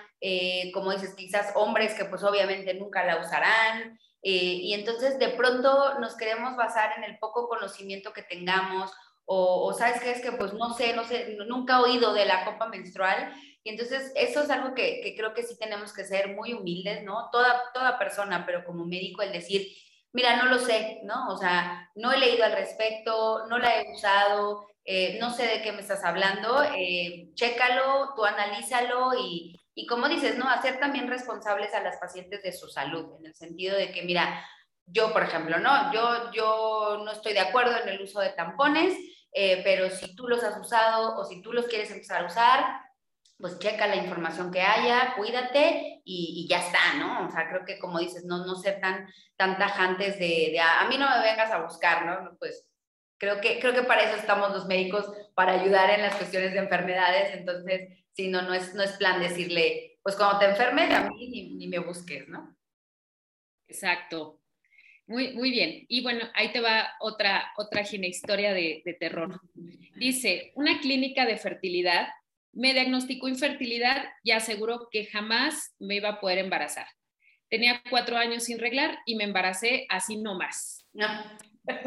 como 0.74 0.92
dices, 0.92 1.16
quizás 1.16 1.52
hombres 1.56 1.94
que 1.96 2.06
pues 2.06 2.24
obviamente 2.24 2.74
nunca 2.76 3.04
la 3.04 3.20
usarán, 3.20 3.98
eh, 4.22 4.60
y 4.62 4.74
entonces 4.74 5.18
de 5.18 5.30
pronto 5.30 5.98
nos 6.00 6.18
queremos 6.18 6.56
basar 6.58 6.98
en 6.98 7.06
el 7.06 7.18
poco 7.20 7.48
conocimiento 7.48 8.12
que 8.12 8.24
tengamos 8.24 8.92
o, 9.32 9.74
sabes 9.74 10.02
qué 10.02 10.12
es 10.12 10.22
que 10.22 10.32
pues 10.32 10.54
no 10.54 10.74
sé, 10.74 10.94
no 10.96 11.04
sé, 11.04 11.38
nunca 11.48 11.78
he 11.78 11.82
oído 11.84 12.14
de 12.14 12.26
la 12.26 12.46
copa 12.46 12.68
menstrual. 12.68 13.32
Y 13.64 13.70
entonces 13.70 14.12
eso 14.16 14.42
es 14.42 14.50
algo 14.50 14.74
que, 14.74 15.02
que, 15.02 15.16
creo 15.16 15.36
que 15.36 15.44
sí 15.44 15.56
tenemos 15.60 15.94
que 15.94 16.04
ser 16.04 16.36
muy 16.36 16.54
humildes, 16.54 17.04
¿no? 17.04 17.30
Toda, 17.32 17.62
toda 17.72 18.00
persona, 18.00 18.44
pero 18.48 18.66
como 18.66 18.86
médico 18.86 19.22
el 19.22 19.32
decir, 19.32 19.68
mira, 20.14 20.36
no 20.38 20.46
lo 20.46 20.58
sé, 20.58 21.02
¿no? 21.04 21.28
O 21.30 21.38
sea, 21.38 21.92
no 21.94 22.12
he 22.12 22.18
leído 22.18 22.44
al 22.44 22.54
respecto, 22.54 23.46
no 23.48 23.60
la 23.60 23.80
he 23.80 23.92
usado, 23.94 24.66
eh, 24.92 25.20
no 25.20 25.32
sé 25.32 25.46
de 25.46 25.62
qué 25.62 25.72
me 25.72 25.82
estás 25.82 26.04
hablando, 26.04 26.64
eh, 26.64 27.30
chécalo, 27.36 28.16
tú 28.16 28.26
analízalo 28.26 29.12
y, 29.16 29.56
y 29.76 29.86
como 29.86 30.10
dices, 30.10 30.36
¿no? 30.36 30.50
Hacer 30.50 30.80
también 30.80 31.08
responsables 31.08 31.76
a 31.76 31.84
las 31.84 31.98
pacientes 31.98 32.42
de 32.42 32.52
su 32.52 32.68
salud, 32.70 33.06
en 33.20 33.28
el 33.28 33.36
sentido 33.36 33.78
de 33.78 33.92
que, 33.92 34.02
mira, 34.02 34.44
yo, 34.88 35.14
por 35.14 35.22
ejemplo, 35.22 35.60
¿no? 35.60 35.94
Yo, 35.94 36.32
yo 36.32 37.04
no 37.06 37.12
estoy 37.12 37.34
de 37.34 37.40
acuerdo 37.40 37.78
en 37.78 37.90
el 37.90 38.02
uso 38.02 38.20
de 38.20 38.32
tampones, 38.32 38.98
eh, 39.32 39.62
pero 39.64 39.92
si 39.92 40.16
tú 40.16 40.28
los 40.28 40.44
has 40.44 40.60
usado 40.60 41.20
o 41.20 41.24
si 41.24 41.40
tú 41.44 41.54
los 41.54 41.68
quieres 41.68 41.92
empezar 41.92 42.24
a 42.24 42.26
usar, 42.26 42.82
pues 43.38 43.60
checa 43.60 43.86
la 43.86 43.98
información 43.98 44.52
que 44.52 44.62
haya, 44.62 45.14
cuídate 45.16 46.02
y, 46.04 46.48
ya 46.50 46.62
está, 46.62 46.96
¿no? 46.96 47.28
O 47.28 47.30
sea, 47.30 47.48
creo 47.48 47.64
que 47.64 47.78
como 47.78 48.00
dices, 48.00 48.26
no, 48.26 48.44
no 48.44 48.56
ser 48.56 48.82
tan, 48.82 49.08
tan 49.38 49.60
tajantes 49.60 50.18
de, 50.18 50.50
de, 50.52 50.60
a 50.60 50.84
mí 50.90 50.98
no 50.98 51.08
me 51.08 51.22
vengas 51.22 51.52
a 51.52 51.62
buscar, 51.62 52.08
¿no? 52.08 52.36
Pues 52.40 52.69
creo 53.20 53.40
que, 53.42 53.60
creo 53.60 53.74
que 53.74 53.84
para 53.84 54.04
eso 54.04 54.16
estamos 54.16 54.52
los 54.52 54.66
médicos, 54.66 55.06
para 55.36 55.62
ayudar 55.62 55.92
en 55.92 56.02
las 56.02 56.16
cuestiones 56.16 56.54
de 56.54 56.60
enfermedades, 56.60 57.36
entonces 57.36 58.00
Sí, 58.20 58.28
no, 58.28 58.42
no 58.42 58.54
es, 58.54 58.76
no 58.76 58.84
es 58.84 58.92
plan 58.98 59.22
decirle, 59.22 59.98
pues 60.04 60.18
cuando 60.18 60.40
te 60.40 60.46
enfermes, 60.48 60.92
a 60.92 61.10
mí 61.10 61.54
ni, 61.56 61.68
me 61.70 61.80
busques, 61.80 62.28
¿no? 62.28 62.54
Exacto. 63.66 64.42
Muy, 65.08 65.34
muy 65.36 65.52
bien. 65.52 65.86
Y 65.88 66.04
bueno, 66.04 66.26
ahí 66.36 66.52
te 66.52 66.60
va 66.60 66.90
otra, 67.00 67.54
otra 67.56 67.82
historia 67.82 68.54
de, 68.54 68.82
de 68.84 68.94
terror. 68.94 69.40
Dice, 69.96 70.52
una 70.56 70.82
clínica 70.82 71.26
de 71.26 71.38
fertilidad 71.38 72.10
me 72.52 72.74
diagnosticó 72.74 73.30
infertilidad 73.30 74.10
y 74.22 74.32
aseguró 74.32 74.90
que 74.92 75.06
jamás 75.06 75.74
me 75.80 75.96
iba 75.96 76.10
a 76.10 76.20
poder 76.20 76.40
embarazar. 76.40 76.88
Tenía 77.48 77.82
cuatro 77.90 78.18
años 78.18 78.44
sin 78.44 78.60
reglar 78.60 79.00
y 79.06 79.16
me 79.16 79.24
embaracé 79.24 79.86
así 79.88 80.18
nomás. 80.18 80.86
No. 80.92 81.08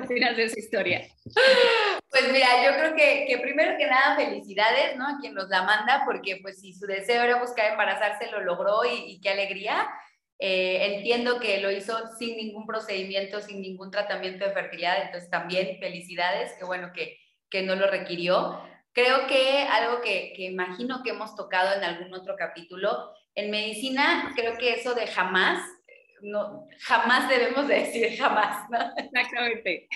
¿Qué 0.08 0.34
de 0.34 0.44
esa 0.44 0.58
historia? 0.58 1.08
Pues 2.10 2.30
mira, 2.32 2.46
yo 2.64 2.76
creo 2.76 2.94
que, 2.94 3.24
que, 3.26 3.38
primero 3.38 3.76
que 3.78 3.86
nada 3.86 4.16
felicidades, 4.16 4.96
¿no? 4.96 5.06
A 5.06 5.18
quien 5.20 5.34
nos 5.34 5.48
la 5.48 5.62
manda, 5.62 6.02
porque 6.04 6.38
pues 6.42 6.60
si 6.60 6.72
su 6.72 6.86
deseo 6.86 7.22
era 7.22 7.40
buscar 7.40 7.72
embarazarse, 7.72 8.30
lo 8.30 8.40
logró 8.40 8.84
y, 8.84 9.12
y 9.12 9.20
qué 9.20 9.30
alegría. 9.30 9.88
Eh, 10.44 10.96
entiendo 10.96 11.38
que 11.38 11.60
lo 11.60 11.70
hizo 11.70 11.96
sin 12.18 12.36
ningún 12.36 12.66
procedimiento, 12.66 13.40
sin 13.40 13.62
ningún 13.62 13.92
tratamiento 13.92 14.44
de 14.44 14.52
fertilidad, 14.52 15.00
entonces 15.04 15.30
también 15.30 15.78
felicidades, 15.78 16.52
qué 16.58 16.64
bueno 16.64 16.92
que, 16.92 17.16
que 17.48 17.62
no 17.62 17.76
lo 17.76 17.88
requirió. 17.88 18.60
Creo 18.92 19.28
que 19.28 19.68
algo 19.70 20.00
que, 20.00 20.32
que, 20.34 20.46
imagino 20.46 21.02
que 21.04 21.10
hemos 21.10 21.36
tocado 21.36 21.76
en 21.76 21.84
algún 21.84 22.12
otro 22.12 22.34
capítulo, 22.36 23.12
en 23.36 23.52
medicina 23.52 24.32
creo 24.34 24.58
que 24.58 24.72
eso 24.72 24.94
de 24.94 25.06
jamás, 25.06 25.64
no, 26.22 26.68
jamás 26.80 27.28
debemos 27.28 27.66
de 27.66 27.74
decir 27.74 28.16
jamás, 28.16 28.70
¿no? 28.70 28.78
Exactamente. 28.96 29.88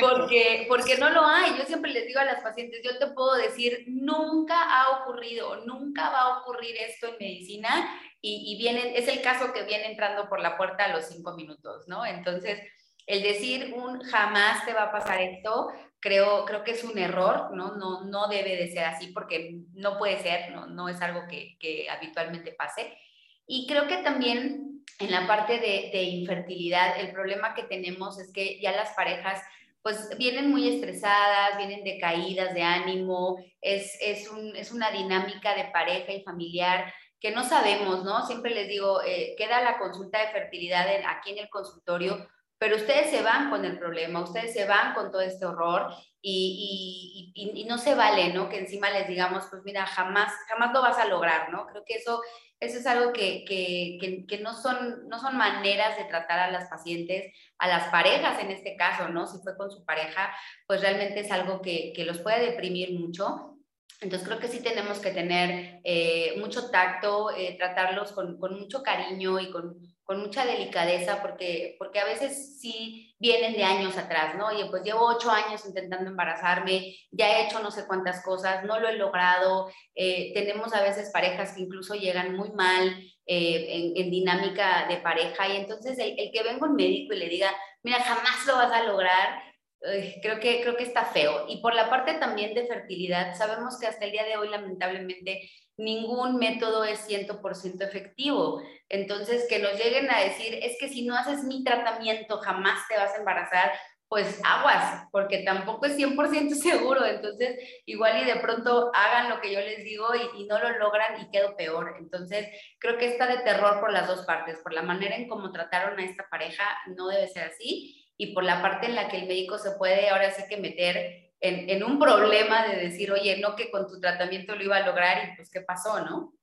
porque, 0.00 0.66
porque 0.68 0.96
no 0.98 1.10
lo 1.10 1.24
hay. 1.24 1.56
Yo 1.56 1.64
siempre 1.64 1.90
les 1.92 2.06
digo 2.06 2.20
a 2.20 2.24
las 2.24 2.42
pacientes, 2.42 2.80
yo 2.84 2.98
te 2.98 3.08
puedo 3.08 3.34
decir, 3.36 3.84
nunca 3.88 4.56
ha 4.60 5.00
ocurrido, 5.00 5.64
nunca 5.64 6.10
va 6.10 6.20
a 6.20 6.38
ocurrir 6.38 6.76
esto 6.76 7.08
en 7.08 7.16
medicina 7.18 8.00
y, 8.20 8.58
vienen, 8.58 8.92
es 8.96 9.08
el 9.08 9.22
caso 9.22 9.52
que 9.52 9.62
viene 9.62 9.86
entrando 9.86 10.28
por 10.28 10.40
la 10.40 10.56
puerta 10.56 10.84
a 10.84 10.92
los 10.92 11.06
cinco 11.06 11.34
minutos, 11.34 11.86
¿no? 11.86 12.04
Entonces, 12.04 12.60
el 13.06 13.22
decir 13.22 13.72
un 13.74 14.02
jamás 14.02 14.66
te 14.66 14.74
va 14.74 14.84
a 14.84 14.92
pasar 14.92 15.20
esto, 15.22 15.68
creo, 16.00 16.44
creo 16.44 16.64
que 16.64 16.72
es 16.72 16.84
un 16.84 16.98
error, 16.98 17.54
¿no? 17.54 17.76
No, 17.76 18.04
no 18.04 18.28
debe 18.28 18.56
de 18.56 18.70
ser 18.72 18.84
así 18.84 19.08
porque 19.12 19.60
no 19.72 19.96
puede 19.96 20.18
ser, 20.18 20.50
no, 20.50 20.66
no 20.66 20.88
es 20.88 21.00
algo 21.00 21.22
que, 21.28 21.56
que 21.58 21.88
habitualmente 21.88 22.52
pase. 22.52 22.98
Y 23.46 23.66
creo 23.66 23.86
que 23.86 23.98
también 23.98 24.77
en 24.98 25.10
la 25.10 25.26
parte 25.26 25.54
de, 25.54 25.90
de, 25.92 26.02
infertilidad, 26.02 26.98
el 27.00 27.12
problema 27.12 27.54
que 27.54 27.62
tenemos 27.62 28.18
es 28.18 28.32
que 28.32 28.60
ya 28.60 28.72
las 28.72 28.90
parejas 28.90 29.40
pues 29.82 30.10
vienen 30.18 30.50
muy 30.50 30.68
estresadas, 30.68 31.56
vienen 31.56 31.84
decaídas 31.84 32.52
de 32.52 32.62
ánimo, 32.62 33.36
es, 33.60 33.96
es, 34.00 34.28
un, 34.28 34.54
es 34.56 34.72
una 34.72 34.90
dinámica 34.90 35.54
de 35.54 35.66
pareja 35.66 36.12
y 36.12 36.22
familiar 36.22 36.92
que 37.20 37.30
no 37.30 37.44
sabemos, 37.44 38.04
¿no? 38.04 38.26
Siempre 38.26 38.54
les 38.54 38.68
digo, 38.68 39.02
eh, 39.02 39.34
queda 39.36 39.60
la 39.60 39.78
consulta 39.78 40.20
de 40.20 40.32
fertilidad 40.32 40.86
aquí 41.06 41.30
en 41.30 41.38
el 41.38 41.48
consultorio, 41.48 42.28
pero 42.58 42.76
ustedes 42.76 43.10
se 43.10 43.22
van 43.22 43.50
con 43.50 43.64
el 43.64 43.78
problema, 43.78 44.20
ustedes 44.20 44.52
se 44.52 44.66
van 44.66 44.94
con 44.94 45.10
todo 45.10 45.20
este 45.20 45.46
horror 45.46 45.92
y, 46.20 47.32
y, 47.34 47.60
y, 47.60 47.64
no 47.64 47.78
se 47.78 47.94
vale, 47.94 48.32
¿no? 48.32 48.48
Que 48.48 48.58
encima 48.58 48.90
les 48.90 49.06
digamos, 49.06 49.44
pues 49.48 49.62
mira, 49.64 49.86
jamás, 49.86 50.32
jamás 50.48 50.72
lo 50.72 50.82
vas 50.82 50.98
a 50.98 51.06
lograr, 51.06 51.50
¿no? 51.50 51.66
Creo 51.66 51.84
que 51.86 51.94
eso, 51.94 52.20
eso 52.58 52.78
es 52.78 52.86
algo 52.86 53.12
que, 53.12 53.44
que, 53.44 54.26
que, 54.26 54.38
no, 54.38 54.52
son, 54.54 55.08
no 55.08 55.20
son 55.20 55.36
maneras 55.36 55.96
de 55.96 56.04
tratar 56.04 56.40
a 56.40 56.50
las 56.50 56.68
pacientes, 56.68 57.32
a 57.58 57.68
las 57.68 57.88
parejas 57.90 58.40
en 58.40 58.50
este 58.50 58.76
caso, 58.76 59.08
¿no? 59.08 59.26
Si 59.26 59.38
fue 59.38 59.56
con 59.56 59.70
su 59.70 59.84
pareja, 59.84 60.34
pues 60.66 60.80
realmente 60.80 61.20
es 61.20 61.30
algo 61.30 61.62
que, 61.62 61.92
que 61.94 62.04
los 62.04 62.18
puede 62.18 62.40
deprimir 62.50 62.98
mucho 62.98 63.54
entonces 64.00 64.28
creo 64.28 64.38
que 64.38 64.48
sí 64.48 64.62
tenemos 64.62 65.00
que 65.00 65.10
tener 65.10 65.80
eh, 65.82 66.34
mucho 66.38 66.70
tacto, 66.70 67.30
eh, 67.36 67.56
tratarlos 67.58 68.12
con, 68.12 68.38
con, 68.38 68.58
mucho 68.58 68.82
cariño 68.82 69.40
y 69.40 69.50
con, 69.50 69.76
con, 70.08 70.20
mucha 70.20 70.46
delicadeza, 70.46 71.20
porque, 71.20 71.76
porque 71.78 72.00
a 72.00 72.04
veces 72.04 72.58
sí 72.60 73.14
vienen 73.18 73.52
de 73.52 73.64
años 73.64 73.96
atrás, 73.98 74.34
¿no? 74.36 74.46
Oye, 74.46 74.66
pues 74.70 74.82
llevo 74.82 75.06
ocho 75.06 75.30
años 75.30 75.66
intentando 75.66 76.08
embarazarme, 76.08 76.96
ya 77.10 77.28
he 77.28 77.46
hecho 77.46 77.60
no 77.60 77.70
sé 77.70 77.86
cuántas 77.86 78.24
cosas, 78.24 78.64
no 78.64 78.80
lo 78.80 78.88
he 78.88 78.96
logrado. 78.96 79.70
Eh, 79.94 80.32
tenemos 80.32 80.72
a 80.72 80.82
veces 80.82 81.10
parejas 81.12 81.52
que 81.52 81.62
incluso 81.62 81.94
llegan 81.94 82.34
muy 82.34 82.50
mal 82.52 82.96
en, 83.26 83.92
en, 83.96 84.10
dinámica 84.10 84.86
de 84.88 84.96
pareja 84.96 85.48
y 85.48 85.56
entonces 85.56 85.98
el, 85.98 86.18
el 86.18 86.30
que 86.32 86.42
venga 86.42 86.66
un 86.66 86.74
médico 86.74 87.12
y 87.12 87.18
le 87.18 87.28
diga, 87.28 87.54
mira, 87.82 88.00
jamás 88.00 88.46
lo 88.46 88.54
vas 88.54 88.72
a 88.72 88.84
lograr, 88.84 89.47
creo 89.80 90.40
que, 90.40 90.60
creo 90.62 90.76
que 90.76 90.84
está 90.84 91.04
feo. 91.04 91.46
Y 91.48 91.60
por 91.60 91.74
la 91.74 91.88
parte 91.90 92.14
también 92.14 92.54
de 92.54 92.66
fertilidad, 92.66 93.34
sabemos 93.36 93.78
que 93.78 93.86
hasta 93.86 94.04
el 94.04 94.12
día 94.12 94.24
de 94.24 94.36
hoy, 94.36 94.48
lamentablemente, 94.48 95.50
ningún 95.76 96.36
método 96.36 96.84
es 96.84 97.08
100% 97.08 97.86
efectivo. 97.86 98.62
Entonces, 98.88 99.46
que 99.48 99.60
nos 99.60 99.72
lleguen 99.74 100.10
a 100.10 100.20
decir, 100.20 100.58
es 100.62 100.76
que 100.78 100.88
si 100.88 101.04
no 101.06 101.16
haces 101.16 101.44
mi 101.44 101.62
tratamiento, 101.64 102.38
jamás 102.38 102.86
te 102.88 102.96
vas 102.96 103.14
a 103.14 103.18
embarazar, 103.18 103.72
pues 104.08 104.40
aguas, 104.42 105.04
porque 105.12 105.40
tampoco 105.44 105.84
es 105.86 105.96
100% 105.96 106.54
seguro. 106.54 107.04
Entonces, 107.04 107.58
igual 107.86 108.22
y 108.22 108.24
de 108.24 108.40
pronto 108.40 108.90
hagan 108.94 109.28
lo 109.28 109.40
que 109.40 109.52
yo 109.52 109.60
les 109.60 109.84
digo 109.84 110.06
y, 110.14 110.42
y, 110.42 110.46
no 110.46 110.58
lo 110.58 110.76
logran 110.78 111.20
y 111.20 111.30
quedo 111.30 111.54
peor. 111.56 111.94
Entonces, 112.00 112.48
creo 112.80 112.98
que 112.98 113.06
está 113.06 113.26
de 113.26 113.42
terror 113.44 113.78
por 113.80 113.92
las 113.92 114.08
dos 114.08 114.24
partes, 114.24 114.58
por 114.60 114.72
la 114.72 114.82
manera 114.82 115.14
en 115.14 115.28
cómo 115.28 115.52
trataron 115.52 115.98
a 116.00 116.04
esta 116.04 116.26
pareja, 116.28 116.64
no 116.96 117.08
debe 117.08 117.28
ser 117.28 117.44
así 117.44 118.07
y 118.18 118.34
por 118.34 118.44
la 118.44 118.60
parte 118.60 118.86
en 118.86 118.96
la 118.96 119.08
que 119.08 119.18
el 119.18 119.28
médico 119.28 119.58
se 119.58 119.72
puede 119.78 120.08
ahora 120.10 120.30
sí 120.32 120.42
que 120.48 120.56
meter 120.56 121.32
en, 121.40 121.70
en, 121.70 121.84
un 121.84 122.00
problema 122.00 122.66
de 122.66 122.76
decir, 122.76 123.12
oye, 123.12 123.38
no 123.38 123.54
que 123.54 123.70
con 123.70 123.86
tu 123.86 124.00
tratamiento 124.00 124.56
lo 124.56 124.64
iba 124.64 124.76
a 124.76 124.86
lograr 124.86 125.24
y 125.24 125.36
pues 125.36 125.50
qué 125.50 125.60
pasó, 125.60 126.04
¿no? 126.04 126.34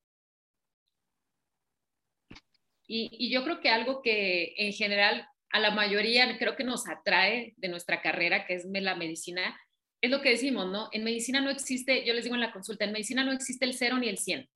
Y, 2.87 3.09
y 3.11 3.29
yo 3.29 3.43
creo 3.43 3.59
que 3.59 3.69
algo 3.69 4.01
que 4.01 4.53
en 4.57 4.71
general 4.71 5.27
a 5.51 5.59
la 5.59 5.71
mayoría 5.71 6.37
creo 6.37 6.55
que 6.55 6.63
nos 6.63 6.87
atrae 6.87 7.53
de 7.57 7.67
nuestra 7.67 8.01
carrera, 8.01 8.45
que 8.45 8.55
es 8.55 8.65
la 8.65 8.95
medicina, 8.95 9.59
es 10.01 10.11
lo 10.11 10.21
que 10.21 10.29
decimos, 10.29 10.71
¿no? 10.71 10.87
En 10.93 11.03
medicina 11.03 11.41
no 11.41 11.49
existe, 11.49 12.05
yo 12.05 12.13
les 12.13 12.23
digo 12.23 12.35
en 12.35 12.41
la 12.41 12.53
consulta, 12.53 12.85
en 12.85 12.93
medicina 12.93 13.23
no 13.25 13.33
existe 13.33 13.65
el 13.65 13.73
cero 13.73 13.97
ni 13.97 14.07
el 14.07 14.17
100. 14.17 14.47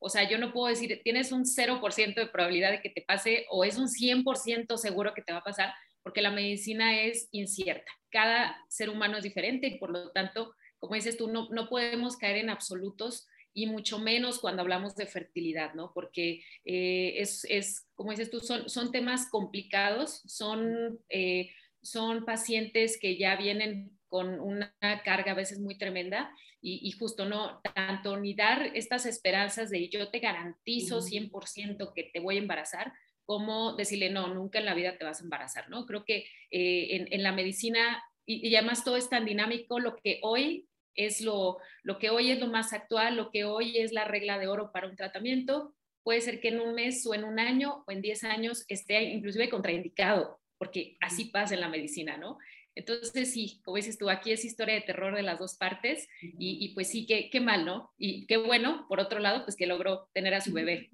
O 0.00 0.08
sea, 0.10 0.28
yo 0.28 0.38
no 0.38 0.52
puedo 0.52 0.68
decir, 0.68 1.00
tienes 1.02 1.32
un 1.32 1.44
0% 1.44 2.14
de 2.14 2.26
probabilidad 2.26 2.70
de 2.70 2.82
que 2.82 2.90
te 2.90 3.02
pase 3.02 3.46
o 3.50 3.64
es 3.64 3.78
un 3.78 3.88
100% 3.88 4.76
seguro 4.76 5.14
que 5.14 5.22
te 5.22 5.32
va 5.32 5.38
a 5.38 5.44
pasar, 5.44 5.72
porque 6.04 6.22
la 6.22 6.30
medicina 6.30 7.00
es 7.00 7.28
incierta. 7.32 7.90
Cada 8.10 8.56
ser 8.68 8.90
humano 8.90 9.16
es 9.16 9.24
diferente 9.24 9.66
y 9.66 9.78
por 9.78 9.90
lo 9.90 10.10
tanto, 10.10 10.54
como 10.78 10.94
dices 10.94 11.16
tú, 11.16 11.28
no, 11.28 11.48
no 11.50 11.68
podemos 11.68 12.16
caer 12.18 12.36
en 12.36 12.50
absolutos 12.50 13.26
y 13.54 13.66
mucho 13.66 13.98
menos 13.98 14.38
cuando 14.38 14.62
hablamos 14.62 14.96
de 14.96 15.06
fertilidad, 15.06 15.74
¿no? 15.74 15.92
Porque 15.94 16.44
eh, 16.64 17.14
es, 17.16 17.46
es, 17.48 17.88
como 17.94 18.10
dices 18.10 18.30
tú, 18.30 18.40
son, 18.40 18.68
son 18.68 18.92
temas 18.92 19.30
complicados, 19.30 20.22
son, 20.26 21.00
eh, 21.08 21.50
son 21.80 22.24
pacientes 22.26 22.98
que 23.00 23.16
ya 23.16 23.36
vienen 23.36 23.98
con 24.08 24.38
una 24.40 24.74
carga 25.04 25.32
a 25.32 25.36
veces 25.36 25.58
muy 25.58 25.78
tremenda 25.78 26.30
y, 26.60 26.86
y, 26.86 26.92
justo 26.92 27.24
no 27.24 27.60
tanto 27.74 28.16
ni 28.16 28.34
dar 28.34 28.70
estas 28.74 29.06
esperanzas 29.06 29.70
de 29.70 29.88
yo 29.88 30.08
te 30.08 30.18
garantizo 30.18 31.00
100% 31.00 31.92
que 31.94 32.04
te 32.04 32.20
voy 32.20 32.36
a 32.36 32.40
embarazar, 32.40 32.92
como 33.24 33.74
decirle, 33.74 34.10
no, 34.10 34.32
nunca 34.32 34.58
en 34.58 34.66
la 34.66 34.74
vida 34.74 34.98
te 34.98 35.04
vas 35.04 35.20
a 35.20 35.24
embarazar, 35.24 35.68
¿no? 35.68 35.86
Creo 35.86 36.04
que 36.04 36.26
eh, 36.50 37.06
en, 37.10 37.22
la 37.22 37.32
medicina, 37.32 38.02
y, 38.26 38.54
además 38.54 38.84
todo 38.84 38.96
es 38.96 39.08
tan 39.08 39.24
dinámico, 39.24 39.80
lo 39.80 39.96
que 39.96 40.20
hoy 40.22 40.68
es 40.94 41.20
lo, 41.20 41.58
lo 41.82 41.98
que 41.98 42.10
hoy 42.10 42.30
es 42.30 42.38
lo 42.38 42.46
más 42.46 42.72
actual, 42.72 43.16
lo 43.16 43.30
que 43.30 43.44
hoy 43.44 43.78
es 43.78 43.92
la 43.92 44.04
regla 44.04 44.38
de 44.38 44.48
oro 44.48 44.70
para 44.72 44.88
un 44.88 44.96
tratamiento, 44.96 45.74
puede 46.02 46.20
ser 46.20 46.40
que 46.40 46.48
en 46.48 46.60
un 46.60 46.74
mes 46.74 47.04
o 47.06 47.14
en 47.14 47.24
un 47.24 47.40
año 47.40 47.82
o 47.86 47.90
en 47.90 48.02
10 48.02 48.24
años 48.24 48.64
esté 48.68 49.02
inclusive 49.02 49.48
contraindicado, 49.48 50.38
porque 50.58 50.96
así 51.00 51.26
pasa 51.26 51.54
en 51.54 51.60
la 51.60 51.68
medicina, 51.68 52.16
¿no? 52.16 52.38
Entonces, 52.76 53.32
sí, 53.32 53.60
como 53.64 53.76
dices 53.76 53.98
tú, 53.98 54.10
aquí 54.10 54.32
es 54.32 54.44
historia 54.44 54.74
de 54.74 54.80
terror 54.80 55.14
de 55.14 55.22
las 55.22 55.38
dos 55.38 55.54
partes 55.54 56.08
y, 56.20 56.74
pues 56.74 56.90
sí, 56.90 57.06
qué, 57.06 57.30
qué 57.30 57.40
mal, 57.40 57.64
¿no? 57.64 57.92
Y 57.96 58.26
qué 58.26 58.36
bueno, 58.36 58.86
por 58.88 59.00
otro 59.00 59.20
lado, 59.20 59.44
pues 59.44 59.56
que 59.56 59.66
logró 59.66 60.08
tener 60.12 60.34
a 60.34 60.40
su 60.40 60.52
bebé. 60.52 60.90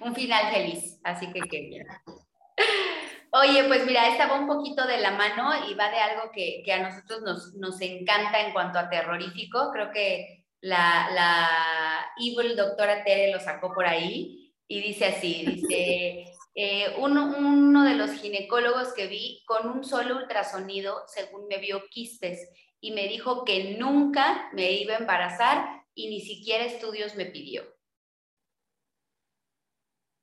Un 0.00 0.14
final 0.14 0.52
feliz, 0.52 0.98
así 1.02 1.26
que 1.32 1.40
qué 1.40 1.84
Oye, 3.30 3.64
pues 3.64 3.84
mira, 3.84 4.08
esta 4.08 4.26
va 4.26 4.40
un 4.40 4.46
poquito 4.46 4.86
de 4.86 5.00
la 5.00 5.10
mano 5.10 5.68
y 5.68 5.74
va 5.74 5.90
de 5.90 5.98
algo 5.98 6.30
que, 6.32 6.62
que 6.64 6.72
a 6.72 6.88
nosotros 6.88 7.20
nos, 7.22 7.54
nos, 7.54 7.80
encanta 7.82 8.40
en 8.40 8.52
cuanto 8.52 8.78
a 8.78 8.88
terrorífico. 8.88 9.70
Creo 9.70 9.90
que 9.90 10.46
la, 10.60 11.10
la 11.12 12.10
evil 12.16 12.56
doctora 12.56 13.04
Tere 13.04 13.30
lo 13.30 13.38
sacó 13.38 13.74
por 13.74 13.86
ahí 13.86 14.54
y 14.66 14.80
dice 14.80 15.06
así, 15.06 15.44
dice, 15.44 16.24
eh, 16.60 16.92
uno, 16.98 17.84
de 17.84 17.94
los 17.94 18.10
ginecólogos 18.20 18.92
que 18.92 19.06
vi 19.06 19.44
con 19.46 19.68
un 19.68 19.84
solo 19.84 20.16
ultrasonido, 20.16 21.04
según 21.06 21.46
me 21.46 21.58
vio 21.58 21.84
quistes, 21.88 22.50
y 22.80 22.90
me 22.90 23.06
dijo 23.06 23.44
que 23.44 23.76
nunca 23.78 24.50
me 24.52 24.72
iba 24.72 24.94
a 24.94 24.98
embarazar 24.98 25.84
y 25.94 26.08
ni 26.08 26.20
siquiera 26.20 26.64
estudios 26.64 27.14
me 27.14 27.26
pidió. 27.26 27.62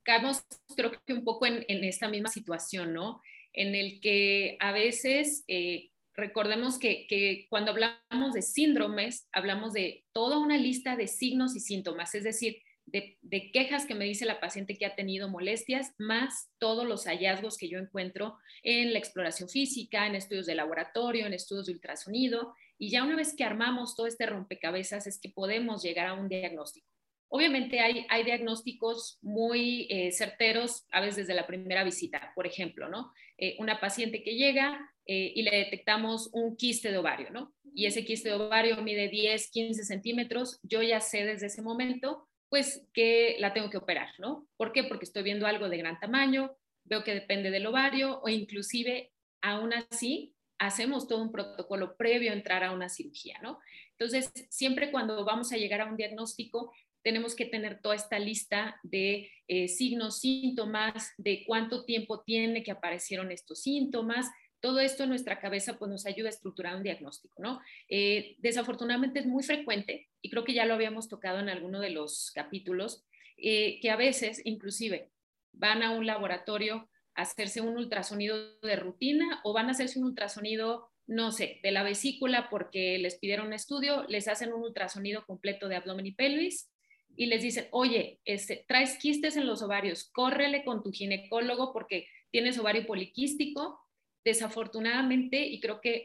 Estamos, 0.06 0.44
creo 0.76 0.92
que 1.06 1.14
un 1.14 1.24
poco 1.24 1.46
en, 1.46 1.64
esta 1.86 2.10
misma 2.10 2.28
situación, 2.28 2.92
¿no? 2.92 3.22
En 3.54 3.74
el 3.74 4.02
que 4.02 4.58
a 4.60 4.74
veces, 4.74 5.46
eh, 5.48 5.92
recordemos 6.16 6.78
que, 6.80 7.08
que 7.08 7.48
cuando 7.50 7.72
hablamos 7.72 8.34
de 8.34 8.42
síndromes, 8.42 9.30
hablamos 9.32 9.72
de 9.72 10.04
toda 10.12 10.38
una 10.40 10.58
lista 10.58 10.98
de 10.98 11.08
signos 11.08 11.56
y 11.56 11.62
síntomas, 11.62 12.14
es 12.14 12.26
decir, 12.26 12.58
de, 12.86 13.52
quejas 13.52 13.86
que 13.86 13.96
me 13.96 14.06
dice 14.06 14.26
la 14.26 14.40
paciente 14.40 14.76
que 14.76 14.86
ha 14.86 14.96
tenido 14.96 15.30
molestias, 15.30 15.94
más 15.98 16.50
todos 16.60 16.86
los 16.86 17.06
hallazgos 17.06 17.58
que 17.58 17.70
yo 17.70 17.80
encuentro 17.80 18.38
en 18.64 18.94
la 18.94 19.00
exploración 19.00 19.50
física, 19.50 20.08
en 20.08 20.16
estudios 20.16 20.46
de 20.46 20.56
laboratorio, 20.56 21.26
en 21.26 21.34
estudios 21.34 21.66
de 21.66 21.74
ultrasonido. 21.74 22.54
Y 22.78 22.90
ya 22.90 23.04
una 23.04 23.16
vez 23.16 23.36
que 23.36 23.44
armamos 23.44 23.96
todo 23.96 24.08
este 24.08 24.26
rompecabezas 24.26 25.08
es 25.08 25.20
que 25.20 25.30
podemos 25.30 25.84
llegar 25.84 26.08
a 26.08 26.14
un 26.14 26.30
diagnóstico. 26.30 26.88
Obviamente 27.28 27.80
hay, 27.80 28.06
hay 28.10 28.24
diagnósticos 28.24 29.18
muy 29.22 29.88
eh, 29.90 30.12
certeros 30.12 30.86
a 30.92 31.02
veces 31.02 31.16
desde 31.16 31.34
la 31.34 31.48
primera 31.48 31.84
visita, 31.84 32.32
por 32.36 32.46
ejemplo, 32.46 32.88
¿no? 32.88 33.12
Eh, 33.38 33.56
una 33.60 33.80
paciente 33.80 34.24
que 34.24 34.36
llega 34.36 34.80
eh, 35.08 35.34
y 35.36 35.42
le 35.42 35.58
detectamos 35.58 36.30
un 36.34 36.56
quiste 36.56 36.92
de 36.92 36.98
ovario, 37.00 37.32
¿no? 37.32 37.54
Y 37.74 37.88
ese 37.88 38.06
quiste 38.06 38.30
de 38.30 38.36
ovario 38.36 38.82
mide 38.82 39.10
10, 39.10 39.50
15 39.50 39.84
centímetros, 39.84 40.60
yo 40.64 40.82
ya 40.82 41.02
sé 41.02 41.26
desde 41.26 41.48
ese 41.48 41.62
momento, 41.62 42.30
pues, 42.50 42.88
que 42.94 43.36
la 43.40 43.54
tengo 43.54 43.70
que 43.70 43.78
operar, 43.78 44.10
¿no? 44.20 44.48
¿Por 44.58 44.72
qué? 44.72 44.84
Porque 44.84 45.06
estoy 45.06 45.24
viendo 45.24 45.48
algo 45.48 45.70
de 45.70 45.78
gran 45.78 46.00
tamaño, 46.00 46.56
veo 46.84 47.04
que 47.04 47.14
depende 47.14 47.52
del 47.52 47.66
ovario 47.66 48.22
o 48.22 48.30
inclusive, 48.30 49.12
aún 49.42 49.74
así, 49.74 50.36
hacemos 50.58 51.08
todo 51.08 51.22
un 51.22 51.32
protocolo 51.32 51.96
previo 51.98 52.32
a 52.32 52.36
entrar 52.36 52.64
a 52.64 52.72
una 52.72 52.90
cirugía, 52.90 53.40
¿no? 53.42 53.60
Entonces, 53.92 54.32
siempre 54.50 54.92
cuando 54.92 55.26
vamos 55.26 55.52
a 55.52 55.58
llegar 55.58 55.82
a 55.82 55.86
un 55.86 55.98
diagnóstico, 55.98 56.72
tenemos 57.04 57.36
que 57.36 57.46
tener 57.46 57.82
toda 57.82 57.96
esta 57.96 58.18
lista 58.18 58.80
de 58.84 59.30
eh, 59.48 59.68
signos, 59.68 60.20
síntomas, 60.20 61.14
de 61.18 61.44
cuánto 61.46 61.86
tiempo 61.86 62.22
tiene 62.22 62.64
que 62.64 62.72
aparecieron 62.72 63.32
estos 63.32 63.62
síntomas. 63.62 64.28
Todo 64.66 64.80
esto 64.80 65.04
en 65.04 65.10
nuestra 65.10 65.40
cabeza 65.40 65.78
pues, 65.78 65.92
nos 65.92 66.08
ayuda 66.08 66.30
a 66.30 66.32
estructurar 66.32 66.76
un 66.76 66.82
diagnóstico, 66.82 67.36
¿no? 67.38 67.62
Eh, 67.88 68.36
desafortunadamente 68.40 69.20
es 69.20 69.28
muy 69.28 69.44
frecuente, 69.44 70.10
y 70.24 70.32
creo 70.32 70.44
que 70.44 70.56
ya 70.56 70.66
lo 70.66 70.74
habíamos 70.74 71.08
tocado 71.08 71.38
en 71.38 71.50
alguno 71.50 71.80
de 71.80 71.92
los 71.92 72.32
capítulos, 72.34 73.06
eh, 73.38 73.80
que 73.80 73.92
a 73.92 73.96
veces 73.96 74.42
inclusive 74.44 75.12
van 75.52 75.84
a 75.84 75.92
un 75.92 76.08
laboratorio 76.08 76.90
a 77.14 77.22
hacerse 77.22 77.62
un 77.62 77.78
ultrasonido 77.78 78.58
de 78.62 78.76
rutina 78.76 79.40
o 79.44 79.54
van 79.54 79.68
a 79.68 79.72
hacerse 79.74 80.00
un 80.00 80.06
ultrasonido 80.06 80.90
no 81.06 81.32
sé, 81.32 81.60
de 81.62 81.72
la 81.72 81.84
vesícula 81.84 82.50
porque 82.50 82.98
les 82.98 83.20
pidieron 83.20 83.46
un 83.46 83.54
estudio, 83.54 84.06
les 84.08 84.28
hacen 84.28 84.52
un 84.52 84.64
ultrasonido 84.64 85.24
completo 85.28 85.68
de 85.68 85.76
abdomen 85.76 86.08
y 86.08 86.14
pelvis 86.14 86.72
y 87.16 87.28
les 87.28 87.44
dicen, 87.44 87.68
oye, 87.70 88.20
este, 88.26 88.66
traes 88.68 88.98
quistes 88.98 89.38
en 89.38 89.46
los 89.46 89.62
ovarios, 89.62 90.10
córrele 90.12 90.66
con 90.66 90.82
tu 90.82 90.92
ginecólogo 90.92 91.72
porque 91.72 92.08
tienes 92.32 92.58
ovario 92.58 92.86
poliquístico. 92.86 93.80
Desafortunadamente, 94.26 95.46
y 95.46 95.60
creo 95.62 95.80
que 95.80 96.04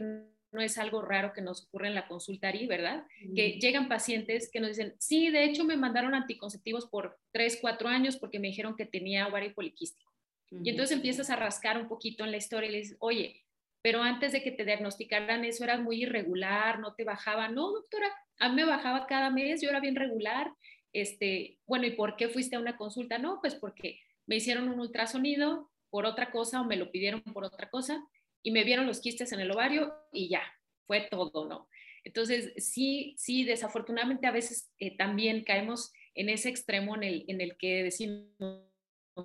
no 0.52 0.60
es 0.60 0.78
algo 0.78 1.02
raro 1.02 1.32
que 1.32 1.40
nos 1.40 1.64
ocurra 1.64 1.88
en 1.88 1.94
la 1.94 2.06
consulta 2.06 2.52
¿verdad? 2.68 3.04
Que 3.34 3.58
llegan 3.58 3.88
pacientes 3.88 4.50
que 4.52 4.60
nos 4.60 4.70
dicen, 4.70 4.94
sí, 4.98 5.30
de 5.30 5.44
hecho 5.44 5.64
me 5.64 5.76
mandaron 5.76 6.14
anticonceptivos 6.14 6.86
por 6.86 7.18
3, 7.32 7.58
4 7.60 7.88
años 7.88 8.16
porque 8.16 8.38
me 8.38 8.48
dijeron 8.48 8.76
que 8.76 8.86
tenía 8.86 9.26
ovario 9.26 9.54
poliquístico. 9.54 10.12
Y 10.50 10.70
entonces 10.70 10.96
empiezas 10.96 11.30
a 11.30 11.36
rascar 11.36 11.80
un 11.80 11.88
poquito 11.88 12.24
en 12.24 12.32
la 12.32 12.36
historia 12.36 12.68
y 12.68 12.72
le 12.72 12.78
dices, 12.78 12.96
oye, 13.00 13.44
pero 13.82 14.02
antes 14.02 14.32
de 14.32 14.42
que 14.42 14.50
te 14.50 14.64
diagnosticaran 14.64 15.44
eso 15.44 15.64
era 15.64 15.78
muy 15.78 16.02
irregular, 16.02 16.80
no 16.80 16.94
te 16.94 17.04
bajaba. 17.04 17.48
No, 17.48 17.70
doctora, 17.70 18.08
a 18.38 18.48
mí 18.48 18.56
me 18.56 18.64
bajaba 18.64 19.06
cada 19.06 19.30
mes, 19.30 19.62
yo 19.62 19.70
era 19.70 19.80
bien 19.80 19.96
regular 19.96 20.52
este, 20.92 21.58
bueno, 21.66 21.86
¿y 21.86 21.92
por 21.92 22.16
qué 22.16 22.28
fuiste 22.28 22.56
a 22.56 22.60
una 22.60 22.76
consulta? 22.76 23.18
No, 23.18 23.40
pues 23.40 23.54
porque 23.54 24.00
me 24.26 24.36
hicieron 24.36 24.68
un 24.68 24.80
ultrasonido 24.80 25.69
por 25.90 26.06
otra 26.06 26.30
cosa 26.30 26.60
o 26.60 26.64
me 26.64 26.76
lo 26.76 26.90
pidieron 26.90 27.22
por 27.22 27.44
otra 27.44 27.68
cosa 27.68 28.02
y 28.42 28.50
me 28.52 28.64
vieron 28.64 28.86
los 28.86 29.00
quistes 29.00 29.32
en 29.32 29.40
el 29.40 29.50
ovario 29.50 29.92
y 30.12 30.28
ya, 30.28 30.42
fue 30.86 31.08
todo, 31.10 31.46
¿no? 31.46 31.68
Entonces, 32.04 32.52
sí, 32.56 33.14
sí, 33.18 33.44
desafortunadamente 33.44 34.26
a 34.26 34.32
veces 34.32 34.72
eh, 34.78 34.96
también 34.96 35.44
caemos 35.44 35.92
en 36.14 36.28
ese 36.28 36.48
extremo 36.48 36.96
en 36.96 37.02
el, 37.02 37.24
en 37.28 37.40
el 37.40 37.56
que 37.58 37.82
decimos, 37.82 38.30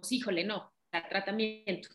híjole, 0.10 0.43
no, 0.43 0.74
tratamiento. 1.10 1.89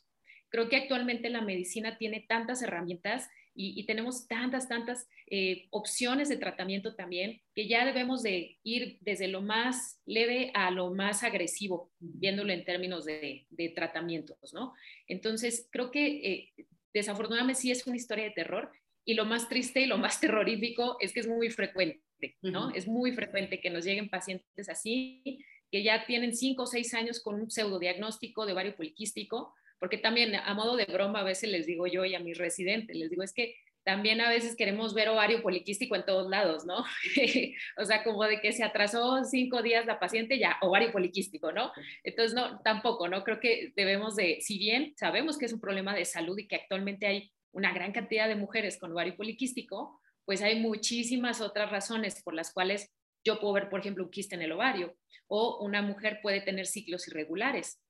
Creo 0.49 0.69
que 0.69 0.77
actualmente 0.77 1.31
la 1.31 1.43
medicina 1.43 1.97
tiene 1.99 2.25
tantas 2.29 2.63
herramientas 2.63 3.29
y, 3.55 3.85
tenemos 3.85 4.27
tantas, 4.27 4.69
tantas 4.69 5.09
eh, 5.27 5.67
opciones 5.71 6.29
de 6.29 6.37
tratamiento 6.37 6.95
también 6.95 7.43
que 7.55 7.69
ya 7.69 7.85
debemos 7.85 8.23
de 8.23 8.59
ir 8.63 8.99
desde 9.01 9.29
lo 9.29 9.43
más 9.43 10.01
leve 10.07 10.51
a 10.55 10.71
lo 10.71 10.95
más 10.95 11.23
agresivo, 11.23 11.93
viéndolo 11.99 12.53
en 12.53 12.65
términos 12.65 13.05
de, 13.05 13.47
tratamientos, 13.75 14.55
¿no? 14.55 14.73
Entonces, 15.07 15.69
creo 15.71 15.91
que 15.91 16.07
eh, 16.07 16.67
desafortunadamente 16.95 17.61
sí 17.61 17.71
es 17.71 17.87
una 17.87 17.97
historia 17.97 18.25
de 18.25 18.31
terror 18.31 18.71
y 19.05 19.15
lo 19.15 19.25
más 19.25 19.49
triste 19.49 19.81
y 19.81 19.87
lo 19.87 19.99
más 19.99 20.21
terrorífico 20.21 20.97
es 21.01 21.13
que 21.13 21.21
es 21.21 21.29
muy 21.29 21.51
frecuente, 21.51 22.03
¿no? 22.43 22.71
Es 22.71 22.87
muy 22.87 23.13
frecuente 23.13 23.61
que 23.61 23.71
nos 23.71 23.85
lleguen 23.85 24.09
pacientes 24.09 24.69
así, 24.69 25.45
que 25.71 25.83
ya 25.83 26.07
tienen 26.07 26.35
cinco 26.35 26.65
o 26.65 26.67
seis 26.67 26.95
años 26.95 27.21
con 27.21 27.37
un 27.37 27.51
pseudodiagnóstico 27.51 28.47
de 28.47 28.53
ovario 28.53 28.77
poliquístico, 28.77 29.55
porque 29.81 29.99
también 29.99 30.37
a 30.37 30.55
modo 30.55 30.77
de 30.77 30.85
broma 30.85 31.21
a 31.21 31.25
veces 31.25 31.51
les 31.51 31.67
digo 31.67 31.87
yo 31.89 32.05
y 32.05 32.15
a 32.15 32.21
mis 32.21 32.39
residentes, 32.39 32.97
les 32.97 33.11
digo, 33.11 33.25
es 33.25 33.33
que 33.33 33.57
también 33.83 34.21
a 34.21 34.29
veces 34.29 34.57
queremos 34.57 34.93
ver 34.93 35.09
ovario 35.09 35.43
poliquístico 35.43 35.97
en 35.97 36.05
todos 36.05 36.29
lados, 36.29 36.67
¿no? 36.67 36.85
o 37.79 37.85
sea, 37.85 38.05
como 38.05 38.25
de 38.25 38.41
que 38.41 38.53
se 38.53 38.63
atrasó 38.63 39.25
cinco 39.25 39.63
días 39.63 39.87
la 39.87 39.99
paciente, 39.99 40.39
ya, 40.39 40.59
ovario 40.61 40.93
poliquístico, 40.93 41.51
¿no? 41.51 41.73
Entonces, 42.05 42.35
no, 42.35 42.61
tampoco, 42.61 43.09
¿no? 43.09 43.25
Creo 43.25 43.41
que 43.41 43.73
debemos 43.75 44.17
de, 44.17 44.39
si 44.43 44.59
bien 44.59 44.93
sabemos 44.97 45.39
que 45.39 45.47
es 45.47 45.53
un 45.53 45.61
problema 45.61 45.95
de 45.95 46.05
salud 46.05 46.39
y 46.39 46.47
que 46.47 46.57
actualmente 46.57 47.07
hay 47.07 47.33
una 47.53 47.73
gran 47.73 47.93
cantidad 47.93 48.29
de 48.29 48.37
mujeres 48.37 48.79
con 48.79 48.93
ovario 48.93 49.17
poliquístico, 49.17 50.01
pues 50.27 50.43
hay 50.43 50.61
muchísimas 50.61 51.41
otras 51.41 51.71
razones 51.71 52.23
por 52.23 52.35
las 52.35 52.53
cuales 52.53 52.93
yo 53.25 53.41
puedo 53.41 53.55
ver, 53.55 53.71
por 53.71 53.81
ejemplo, 53.81 54.05
un 54.05 54.11
quiste 54.11 54.35
en 54.35 54.43
el 54.43 54.53
ovario 54.53 54.95
o 55.27 55.65
una 55.65 55.83
mujer 55.83 56.21
puede 56.23 56.41
tener 56.41 56.67
ciclos 56.67 57.09
irregulares. 57.09 57.81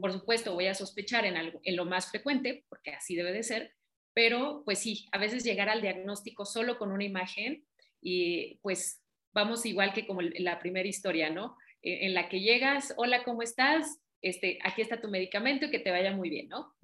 Por 0.00 0.12
supuesto, 0.12 0.54
voy 0.54 0.66
a 0.66 0.74
sospechar 0.74 1.24
en, 1.24 1.36
algo, 1.36 1.60
en 1.64 1.76
lo 1.76 1.84
más 1.84 2.10
frecuente, 2.10 2.64
porque 2.68 2.90
así 2.90 3.14
debe 3.14 3.32
de 3.32 3.42
ser, 3.42 3.74
pero 4.14 4.62
pues 4.64 4.80
sí, 4.80 5.06
a 5.12 5.18
veces 5.18 5.44
llegar 5.44 5.68
al 5.68 5.82
diagnóstico 5.82 6.44
solo 6.44 6.78
con 6.78 6.90
una 6.90 7.04
imagen 7.04 7.64
y 8.02 8.58
pues 8.62 9.02
vamos 9.32 9.64
igual 9.66 9.92
que 9.92 10.06
como 10.06 10.22
la 10.22 10.58
primera 10.58 10.88
historia, 10.88 11.30
¿no? 11.30 11.56
E, 11.82 12.06
en 12.06 12.14
la 12.14 12.28
que 12.28 12.40
llegas, 12.40 12.94
hola, 12.96 13.22
¿cómo 13.24 13.42
estás? 13.42 14.00
Este, 14.22 14.58
aquí 14.62 14.82
está 14.82 15.00
tu 15.00 15.08
medicamento 15.08 15.66
y 15.66 15.70
que 15.70 15.78
te 15.78 15.90
vaya 15.90 16.12
muy 16.12 16.28
bien, 16.28 16.48
¿no? 16.48 16.74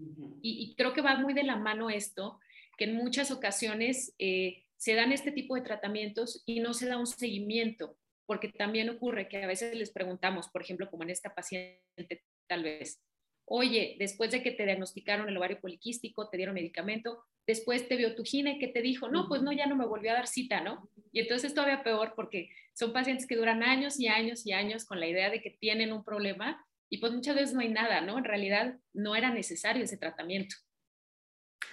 y, 0.40 0.74
creo 0.76 0.94
que 0.94 1.02
va 1.02 1.18
muy 1.18 1.34
de 1.34 1.42
la 1.42 1.56
mano 1.56 1.90
esto, 1.90 2.40
que 2.78 2.84
en 2.84 2.94
muchas 2.94 3.30
ocasiones 3.30 4.14
eh, 4.18 4.64
se 4.76 4.94
dan 4.94 5.12
este 5.12 5.32
tipo 5.32 5.54
de 5.54 5.60
tratamientos 5.60 6.42
y 6.46 6.60
no 6.60 6.72
se 6.72 6.86
da 6.86 6.96
un 6.96 7.06
seguimiento, 7.06 7.98
porque 8.24 8.48
también 8.48 8.88
ocurre 8.88 9.28
que 9.28 9.42
a 9.42 9.46
veces 9.46 9.74
les 9.74 9.90
preguntamos, 9.90 10.48
por 10.48 10.62
ejemplo, 10.62 10.90
como 10.90 11.02
en 11.02 11.10
esta 11.10 11.34
paciente 11.34 12.24
tal 12.48 12.62
vez. 12.62 13.02
Oye, 13.44 13.96
después 13.98 14.30
de 14.32 14.42
que 14.42 14.50
te 14.50 14.64
diagnosticaron 14.64 15.28
el 15.28 15.36
ovario 15.36 15.60
poliquístico, 15.60 16.28
te 16.28 16.36
dieron 16.36 16.54
medicamento, 16.54 17.24
después 17.46 17.86
te 17.86 17.96
vio 17.96 18.16
tu 18.16 18.24
gine, 18.24 18.58
¿qué 18.58 18.68
te 18.68 18.82
dijo? 18.82 19.08
No, 19.08 19.28
pues 19.28 19.42
no, 19.42 19.52
ya 19.52 19.66
no 19.66 19.76
me 19.76 19.86
volvió 19.86 20.10
a 20.10 20.14
dar 20.14 20.26
cita, 20.26 20.60
¿no? 20.60 20.90
Y 21.12 21.20
entonces 21.20 21.50
es 21.50 21.54
todavía 21.54 21.84
peor 21.84 22.14
porque 22.16 22.50
son 22.74 22.92
pacientes 22.92 23.26
que 23.26 23.36
duran 23.36 23.62
años 23.62 24.00
y 24.00 24.08
años 24.08 24.44
y 24.46 24.52
años 24.52 24.84
con 24.84 24.98
la 24.98 25.06
idea 25.06 25.30
de 25.30 25.40
que 25.40 25.50
tienen 25.50 25.92
un 25.92 26.04
problema 26.04 26.66
y 26.90 26.98
pues 26.98 27.12
muchas 27.12 27.36
veces 27.36 27.54
no 27.54 27.60
hay 27.60 27.68
nada, 27.68 28.00
¿no? 28.00 28.18
En 28.18 28.24
realidad 28.24 28.74
no 28.92 29.14
era 29.14 29.30
necesario 29.30 29.84
ese 29.84 29.96
tratamiento. 29.96 30.56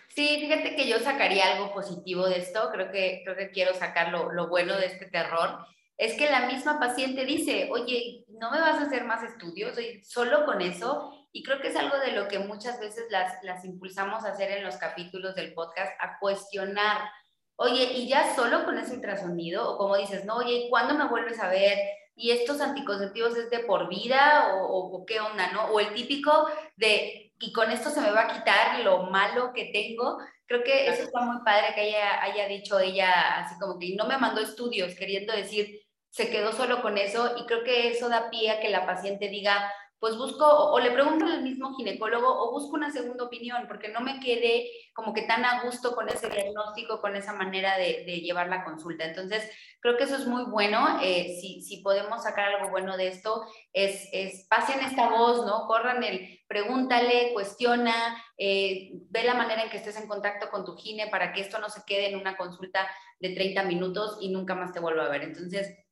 Sí, 0.09 0.37
fíjate 0.39 0.75
que 0.75 0.87
yo 0.87 0.99
sacaría 0.99 1.55
algo 1.55 1.73
positivo 1.73 2.29
de 2.29 2.37
esto, 2.37 2.69
creo 2.71 2.91
que, 2.91 3.21
creo 3.23 3.35
que 3.35 3.49
quiero 3.49 3.73
sacar 3.73 4.11
lo, 4.11 4.31
lo 4.31 4.47
bueno 4.47 4.77
de 4.77 4.85
este 4.85 5.07
terror 5.07 5.65
es 5.97 6.15
que 6.15 6.29
la 6.29 6.47
misma 6.47 6.79
paciente 6.79 7.25
dice, 7.25 7.69
oye, 7.71 8.22
no 8.43 8.51
me 8.51 8.59
vas 8.59 8.75
a 8.75 8.87
hacer 8.87 9.05
más 9.05 9.23
estudios, 9.23 9.77
solo 10.03 10.45
con 10.45 10.61
eso. 10.61 11.13
Y 11.31 11.43
creo 11.43 11.61
que 11.61 11.69
es 11.69 11.75
algo 11.77 11.97
de 11.97 12.11
lo 12.11 12.27
que 12.27 12.39
muchas 12.39 12.77
veces 12.77 13.05
las, 13.09 13.41
las 13.41 13.63
impulsamos 13.63 14.25
a 14.25 14.31
hacer 14.31 14.51
en 14.51 14.65
los 14.65 14.75
capítulos 14.75 15.33
del 15.33 15.53
podcast, 15.53 15.93
a 16.01 16.19
cuestionar, 16.19 17.09
oye, 17.55 17.93
y 17.93 18.09
ya 18.09 18.35
solo 18.35 18.65
con 18.65 18.77
ese 18.77 18.95
ultrasonido, 18.95 19.71
o 19.71 19.77
como 19.77 19.95
dices, 19.95 20.25
no, 20.25 20.35
oye, 20.35 20.67
¿cuándo 20.69 20.93
me 20.93 21.07
vuelves 21.07 21.39
a 21.39 21.47
ver? 21.47 21.77
¿Y 22.15 22.31
estos 22.31 22.59
anticonceptivos 22.59 23.37
es 23.37 23.49
de 23.49 23.59
por 23.59 23.87
vida 23.87 24.57
o, 24.59 25.05
qué 25.05 25.21
onda, 25.21 25.49
no? 25.53 25.67
O 25.67 25.79
el 25.79 25.93
típico 25.93 26.45
de, 26.75 27.31
y 27.39 27.53
con 27.53 27.71
esto 27.71 27.91
se 27.91 28.01
me 28.01 28.11
va 28.11 28.23
a 28.23 28.33
quitar 28.33 28.81
lo 28.81 29.03
malo 29.03 29.53
que 29.53 29.71
tengo. 29.71 30.17
Creo 30.45 30.63
que 30.65 30.89
eso 30.89 31.03
está 31.03 31.21
muy 31.21 31.41
padre 31.45 31.73
que 31.73 31.81
haya, 31.81 32.21
haya 32.21 32.47
dicho 32.49 32.77
ella, 32.77 33.39
así 33.39 33.57
como 33.57 33.79
que 33.79 33.95
no 33.95 34.05
me 34.05 34.17
mandó 34.17 34.41
estudios, 34.41 34.95
queriendo 34.95 35.33
decir, 35.33 35.82
se 36.13 36.29
quedó 36.29 36.51
solo 36.51 36.83
con 36.83 36.99
eso 36.99 37.31
y 37.39 37.47
creo 37.47 37.63
que 37.63 37.89
eso 37.89 38.07
da 38.07 38.29
pie 38.29 38.51
a 38.51 38.59
que 38.59 38.69
la 38.69 38.85
paciente 38.85 39.29
diga, 39.29 39.67
pues 39.97 40.15
busco 40.15 40.45
o, 40.45 40.79
le 40.79 40.91
pregunto 40.91 41.25
al 41.25 41.41
mismo 41.41 41.75
ginecólogo 41.75 42.27
o 42.27 42.51
busco 42.51 42.75
una 42.75 42.91
segunda 42.91 43.23
opinión 43.23 43.65
porque 43.67 43.87
no 43.87 43.99
me 43.99 44.19
quedé 44.19 44.69
como 44.93 45.11
que 45.11 45.23
tan 45.23 45.43
a 45.43 45.63
gusto 45.63 45.95
con 45.95 46.07
ese 46.09 46.29
diagnóstico, 46.29 47.01
con 47.01 47.15
esa 47.15 47.33
manera 47.33 47.79
de, 47.79 48.03
llevar 48.21 48.47
la 48.47 48.63
consulta. 48.63 49.05
Entonces, 49.05 49.49
creo 49.79 49.97
que 49.97 50.03
eso 50.03 50.15
es 50.17 50.27
muy 50.27 50.43
bueno. 50.43 50.99
Eh, 51.01 51.35
si, 51.41 51.63
si, 51.63 51.77
podemos 51.77 52.21
sacar 52.21 52.53
algo 52.53 52.69
bueno 52.69 52.95
de 52.95 53.07
esto, 53.07 53.43
es, 53.71 54.07
es, 54.11 54.45
pasen 54.47 54.81
esta 54.81 55.09
voz, 55.09 55.47
¿no? 55.47 55.65
Corran 55.65 56.03
el, 56.03 56.41
pregúntale, 56.47 57.33
cuestiona, 57.33 58.23
eh, 58.37 58.91
ve 59.09 59.23
la 59.23 59.33
manera 59.33 59.63
en 59.63 59.69
que 59.71 59.77
estés 59.77 59.97
en 59.97 60.07
contacto 60.07 60.51
con 60.51 60.63
tu 60.63 60.75
gine 60.75 61.07
para 61.07 61.33
que 61.33 61.41
esto 61.41 61.57
no 61.57 61.69
se 61.69 61.81
quede 61.87 62.09
en 62.09 62.19
una 62.19 62.37
consulta 62.37 62.87
de 63.19 63.29
30 63.29 63.63
minutos 63.63 64.19
y 64.21 64.29
nunca 64.29 64.53
más 64.53 64.73
te 64.73 64.79
vuelva 64.79 65.05
a 65.05 65.09
ver. 65.09 65.23
Entonces, 65.23 65.82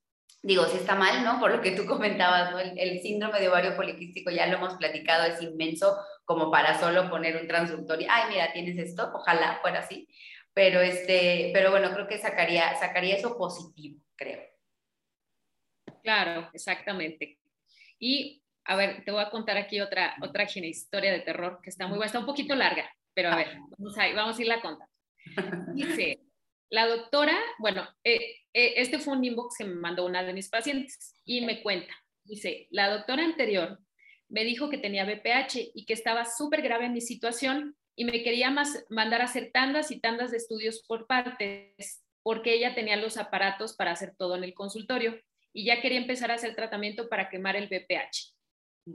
digo, 0.44 0.66
si 0.66 0.78
está 0.78 0.96
mal, 0.96 1.24
¿no? 1.24 1.40
Por 1.40 1.52
lo 1.52 1.62
que 1.62 1.72
tú 1.72 1.86
comentabas, 1.88 2.52
¿no? 2.52 2.60
El, 2.60 3.00
síndrome 3.02 3.40
de 3.40 3.50
ovario 3.50 3.76
poliquístico, 3.76 4.32
ya 4.32 4.48
lo 4.48 4.58
hemos 4.58 4.76
platicado, 4.76 5.26
es 5.26 5.42
inmenso 5.42 5.98
como 6.26 6.50
para 6.52 6.80
solo 6.80 7.10
poner 7.10 7.38
un 7.38 7.48
transductor 7.48 8.02
y, 8.02 8.08
ay, 8.10 8.30
mira, 8.30 8.52
tienes 8.54 8.78
esto, 8.78 9.12
ojalá 9.14 9.60
fuera 9.62 9.80
así, 9.80 10.08
pero, 10.54 10.82
este, 10.82 11.52
pero 11.54 11.72
bueno, 11.72 11.92
creo 11.94 12.08
que 12.08 12.18
sacaría, 12.18 12.76
sacaría 12.76 13.16
eso 13.16 13.38
positivo, 13.38 14.00
creo. 14.16 14.42
Claro, 16.04 16.50
exactamente. 16.54 17.38
Y, 18.00 18.44
a 18.66 18.76
ver, 18.76 19.04
te 19.06 19.12
voy 19.12 19.22
a 19.22 19.30
contar 19.30 19.58
aquí 19.58 19.80
otra, 19.80 20.16
otra 20.22 20.44
historia 20.44 21.12
de 21.12 21.20
terror 21.20 21.60
que 21.62 21.70
está 21.70 21.88
muy 21.88 21.98
buena, 21.98 22.08
está 22.08 22.20
un 22.20 22.26
poquito 22.26 22.56
larga, 22.56 22.90
pero 23.14 23.30
a 23.30 23.36
ver, 23.36 23.58
vamos 23.78 23.98
a, 23.98 24.14
vamos 24.14 24.38
a 24.38 24.42
irla 24.42 24.62
contando. 24.62 24.92
Dice, 25.76 26.20
la 26.72 26.88
doctora, 26.88 27.38
bueno, 27.60 27.86
eh, 28.06 28.38
eh, 28.54 28.74
este 28.78 29.00
fue 29.00 29.16
un 29.16 29.24
inbox 29.24 29.58
que 29.58 29.66
me 29.66 29.76
mandó 29.76 30.06
una 30.06 30.24
de 30.24 30.34
mis 30.34 30.50
pacientes 30.50 31.22
y 31.26 31.42
me 31.42 31.62
cuenta, 31.62 31.94
dice, 32.24 32.68
la 32.72 32.90
doctora 32.90 33.26
anterior 33.26 33.78
me 34.30 34.46
dijo 34.46 34.70
que 34.70 34.78
tenía 34.78 35.04
BPH 35.04 35.72
y 35.76 35.86
que 35.86 35.94
estaba 35.94 36.24
súper 36.24 36.62
grave 36.62 36.86
en 36.86 36.94
mi 36.94 37.02
situación 37.02 37.76
y 37.94 38.06
me 38.06 38.24
quería 38.24 38.50
más, 38.52 38.86
mandar 38.90 39.22
a 39.22 39.26
hacer 39.26 39.52
tandas 39.52 39.92
y 39.92 40.00
tandas 40.00 40.32
de 40.32 40.38
estudios 40.38 40.84
por 40.88 41.08
partes 41.08 42.02
porque 42.24 42.54
ella 42.54 42.74
tenía 42.74 42.96
los 42.96 43.18
aparatos 43.18 43.76
para 43.76 43.92
hacer 43.92 44.16
todo 44.18 44.38
en 44.38 44.46
el 44.46 44.54
consultorio 44.54 45.20
y 45.52 45.66
ya 45.66 45.82
quería 45.82 46.00
empezar 46.00 46.32
a 46.32 46.36
hacer 46.36 46.56
tratamiento 46.56 47.10
para 47.10 47.30
quemar 47.30 47.58
el 47.58 47.68
BPH. 47.68 48.34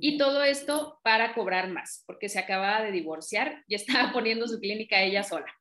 Y 0.01 0.17
todo 0.17 0.43
esto 0.43 0.99
para 1.03 1.35
cobrar 1.35 1.69
más, 1.69 2.05
porque 2.07 2.31
se 2.31 2.39
acababa 2.39 2.83
de 2.83 2.93
divorciar 2.93 3.65
y 3.69 3.75
estaba 3.75 4.13
poniendo 4.15 4.49
su 4.49 4.59
clínica 4.59 5.03
ella 5.03 5.23
sola. 5.23 5.53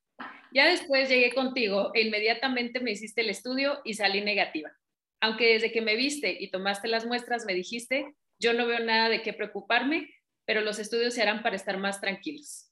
Ya 0.56 0.68
después 0.68 1.10
llegué 1.10 1.34
contigo 1.34 1.91
e 1.94 2.04
inmediatamente 2.04 2.80
me 2.80 2.91
hiciste 2.91 3.20
el 3.20 3.30
estudio 3.30 3.82
y 3.84 3.96
salí 3.96 4.22
negativa. 4.22 4.72
Aunque 5.20 5.52
desde 5.52 5.74
que 5.74 5.82
me 5.82 5.98
viste 5.98 6.38
y 6.39 6.50
tomaste 6.50 6.88
las 6.88 7.06
muestras 7.06 7.46
me 7.46 7.54
dijiste, 7.54 8.15
yo 8.39 8.54
no 8.54 8.65
veo 8.65 8.80
nada 8.80 9.10
de 9.10 9.22
qué 9.22 9.34
preocuparme, 9.34 10.10
pero 10.46 10.62
los 10.62 10.80
estudios 10.80 11.13
se 11.13 11.22
harán 11.22 11.44
para 11.44 11.58
estar 11.58 11.78
más 11.78 12.00
tranquilos. 12.00 12.72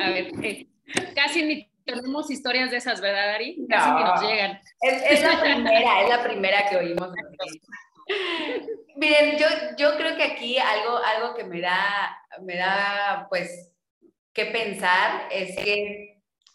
A 0.00 0.10
ver, 0.10 0.30
eh, 0.44 0.68
casi 1.16 1.42
ni 1.42 1.68
tenemos 1.84 2.30
historias 2.30 2.70
de 2.70 2.76
esas, 2.76 3.00
¿verdad, 3.00 3.30
Ari? 3.34 3.66
Casi 3.68 3.90
ni 3.90 4.04
nos 4.04 4.22
llegan. 4.22 4.60
Es, 4.80 5.22
la 5.24 5.40
primera, 5.40 6.02
es 6.02 6.08
la 6.08 6.22
primera 6.22 6.68
que 6.70 6.76
oímos. 6.76 7.10
Miren, 8.94 9.36
yo, 9.36 9.46
yo 9.76 9.96
creo 9.96 10.16
que 10.16 10.22
aquí 10.22 10.58
algo, 10.58 10.98
algo 10.98 11.34
que 11.34 11.42
me 11.42 11.60
da, 11.60 12.16
me 12.42 12.54
da, 12.54 13.26
pues, 13.28 13.72
que 14.32 14.46
pensar 14.46 15.26
es 15.32 15.56
que 15.56 16.09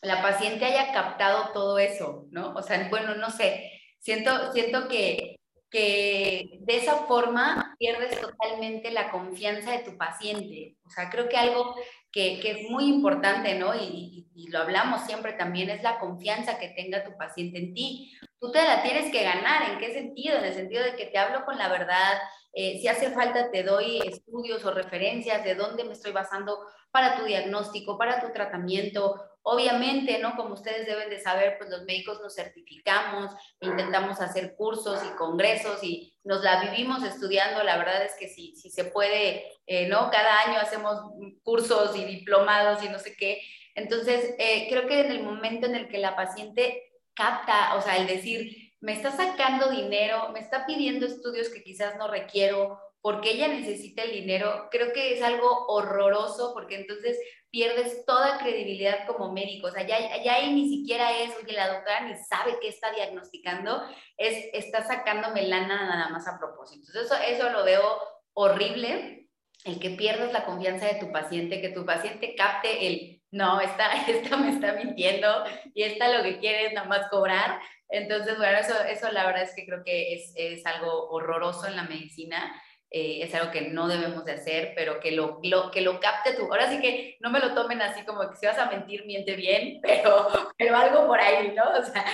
la 0.06 0.22
paciente 0.22 0.66
haya 0.66 0.94
captado 0.94 1.52
todo 1.54 1.78
eso, 1.80 2.28
¿no? 2.32 2.54
O 2.54 2.62
sea, 2.62 2.88
bueno, 2.90 3.16
no 3.16 3.30
sé, 3.30 3.72
siento, 4.00 4.52
siento 4.54 4.88
que, 4.88 5.36
que 5.70 6.60
de 6.62 6.78
esa 6.78 7.06
forma 7.06 7.76
pierdes 7.78 8.20
totalmente 8.22 8.92
la 8.92 9.12
confianza 9.12 9.72
de 9.72 9.80
tu 9.80 9.98
paciente. 9.98 10.78
O 10.86 10.90
sea, 10.90 11.10
creo 11.10 11.28
que 11.28 11.38
algo 11.38 11.76
que, 12.12 12.40
que 12.40 12.52
es 12.52 12.70
muy 12.70 12.86
importante, 12.86 13.56
¿no? 13.56 13.76
Y, 13.76 14.30
y, 14.34 14.48
lo 14.50 14.60
hablamos 14.60 15.02
siempre 15.02 15.34
también, 15.34 15.70
es 15.70 15.84
la 15.84 16.00
confianza 16.00 16.58
que 16.60 16.70
tenga 16.70 17.04
tu 17.04 17.18
paciente 17.18 17.58
en 17.58 17.74
ti. 17.74 18.14
Tú 18.40 18.52
te 18.52 18.64
la 18.64 18.84
tienes 18.84 19.12
que 19.12 19.24
ganar, 19.24 19.72
¿en 19.72 19.80
qué 19.80 19.94
sentido? 19.94 20.38
En 20.38 20.46
el 20.46 20.54
sentido 20.54 20.84
de 20.84 20.96
que 20.96 21.08
te 21.08 21.18
hablo 21.18 21.44
con 21.44 21.58
la 21.58 21.68
verdad, 21.68 22.14
eh, 22.54 22.80
si 22.80 22.88
hace 22.88 23.12
falta 23.12 23.52
te 23.52 23.64
doy 23.64 24.00
estudios 24.06 24.64
o 24.64 24.72
referencias 24.72 25.44
de 25.44 25.56
dónde 25.56 25.84
me 25.84 25.92
estoy 25.92 26.14
basando 26.14 26.58
para 26.90 27.18
tu 27.18 27.26
diagnóstico, 27.26 27.98
para 27.98 28.22
tu 28.22 28.32
tratamiento. 28.32 29.22
Obviamente, 29.48 30.18
¿no? 30.18 30.36
Como 30.36 30.56
ustedes 30.56 30.88
deben 30.88 31.08
de 31.08 31.20
saber, 31.20 31.60
pues 31.60 31.70
los 31.70 31.84
médicos 31.84 32.20
nos 32.20 32.34
certificamos, 32.34 33.32
intentamos 33.62 34.20
hacer 34.20 34.56
cursos 34.56 35.00
y 35.06 35.16
congresos 35.16 35.84
y 35.84 36.18
nos 36.24 36.44
la 36.44 36.62
vivimos 36.62 37.04
estudiando. 37.04 37.62
La 37.62 37.78
verdad 37.78 38.04
es 38.04 38.16
que 38.20 38.28
si, 38.28 38.56
si 38.56 38.72
se 38.72 38.86
puede, 38.86 39.46
eh, 39.68 39.88
¿no? 39.88 40.10
Cada 40.10 40.42
año 40.48 40.60
hacemos 40.60 41.00
cursos 41.44 41.96
y 41.96 42.06
diplomados 42.06 42.84
y 42.84 42.90
no 42.90 42.98
sé 42.98 43.16
qué. 43.16 43.40
Entonces, 43.76 44.34
eh, 44.40 44.66
creo 44.68 44.88
que 44.88 45.02
en 45.02 45.12
el 45.12 45.22
momento 45.22 45.68
en 45.68 45.76
el 45.76 45.90
que 45.90 46.00
la 46.00 46.16
paciente 46.16 46.82
capta, 47.14 47.76
o 47.76 47.82
sea, 47.84 47.98
el 47.98 48.08
decir, 48.08 48.74
me 48.82 48.94
está 48.94 49.12
sacando 49.12 49.70
dinero, 49.70 50.30
me 50.34 50.40
está 50.40 50.66
pidiendo 50.66 51.06
estudios 51.06 51.50
que 51.50 51.62
quizás 51.62 51.98
no 51.98 52.08
requiero, 52.08 52.80
porque 53.06 53.34
ella 53.34 53.48
necesita 53.48 54.02
el 54.02 54.14
dinero, 54.14 54.70
creo 54.72 54.92
que 54.92 55.14
es 55.14 55.22
algo 55.22 55.68
horroroso 55.68 56.56
porque 56.56 56.78
entonces 56.78 57.20
pierdes 57.56 58.06
toda 58.06 58.38
credibilidad 58.38 59.08
como 59.08 59.32
médico. 59.32 59.68
O 59.68 59.72
sea, 59.72 59.88
ya, 59.88 60.22
ya 60.22 60.34
ahí 60.34 60.52
ni 60.52 60.68
siquiera 60.68 61.18
es, 61.18 61.32
oye, 61.42 61.54
la 61.54 61.72
doctora 61.72 62.02
ni 62.02 62.14
sabe 62.18 62.58
qué 62.60 62.68
está 62.68 62.92
diagnosticando, 62.92 63.82
es, 64.18 64.50
está 64.52 64.84
sacándome 64.84 65.48
lana 65.48 65.86
nada 65.86 66.10
más 66.10 66.28
a 66.28 66.38
propósito. 66.38 66.88
Entonces, 66.88 67.10
eso, 67.10 67.46
eso 67.46 67.50
lo 67.52 67.64
veo 67.64 67.98
horrible, 68.34 69.30
el 69.64 69.80
que 69.80 69.92
pierdas 69.92 70.34
la 70.34 70.44
confianza 70.44 70.86
de 70.86 71.00
tu 71.00 71.14
paciente, 71.14 71.62
que 71.62 71.70
tu 71.70 71.86
paciente 71.86 72.36
capte 72.36 72.88
el, 72.88 73.22
no, 73.32 73.62
esta, 73.62 73.90
esta 74.10 74.36
me 74.36 74.50
está 74.50 74.74
mintiendo 74.74 75.46
y 75.74 75.84
esta 75.84 76.10
lo 76.10 76.24
que 76.24 76.40
quiere 76.40 76.66
es 76.66 76.74
nada 76.74 76.90
más 76.90 77.08
cobrar. 77.10 77.62
Entonces, 77.88 78.38
bueno, 78.38 78.58
eso, 78.58 78.78
eso 78.84 79.10
la 79.14 79.26
verdad 79.28 79.44
es 79.44 79.56
que 79.56 79.66
creo 79.66 79.82
que 79.82 80.14
es, 80.14 80.34
es 80.36 80.66
algo 80.66 81.08
horroroso 81.10 81.68
en 81.68 81.78
la 81.78 81.84
medicina. 81.84 82.54
Eh, 82.92 83.24
es 83.24 83.34
algo 83.36 83.52
que 83.52 83.62
no 83.62 83.88
debemos 83.88 84.24
de 84.26 84.34
hacer, 84.34 84.74
pero 84.76 85.00
que 85.00 85.12
lo, 85.12 85.40
lo, 85.44 85.72
que 85.72 85.82
lo 85.82 86.00
capte 86.00 86.34
tú. 86.34 86.44
Ahora 86.44 86.70
sí 86.70 86.80
que 86.80 87.18
no 87.20 87.30
me 87.30 87.40
lo 87.40 87.54
tomen 87.54 87.82
así 87.82 88.06
como 88.06 88.30
que 88.30 88.38
si 88.38 88.46
vas 88.46 88.58
a 88.58 88.70
mentir, 88.70 89.06
miente 89.06 89.36
bien, 89.36 89.80
pero, 89.84 90.28
pero 90.58 90.78
algo 90.78 91.08
por 91.08 91.20
ahí, 91.20 91.52
¿no? 91.56 91.64
O 91.64 91.84
sea, 91.84 92.06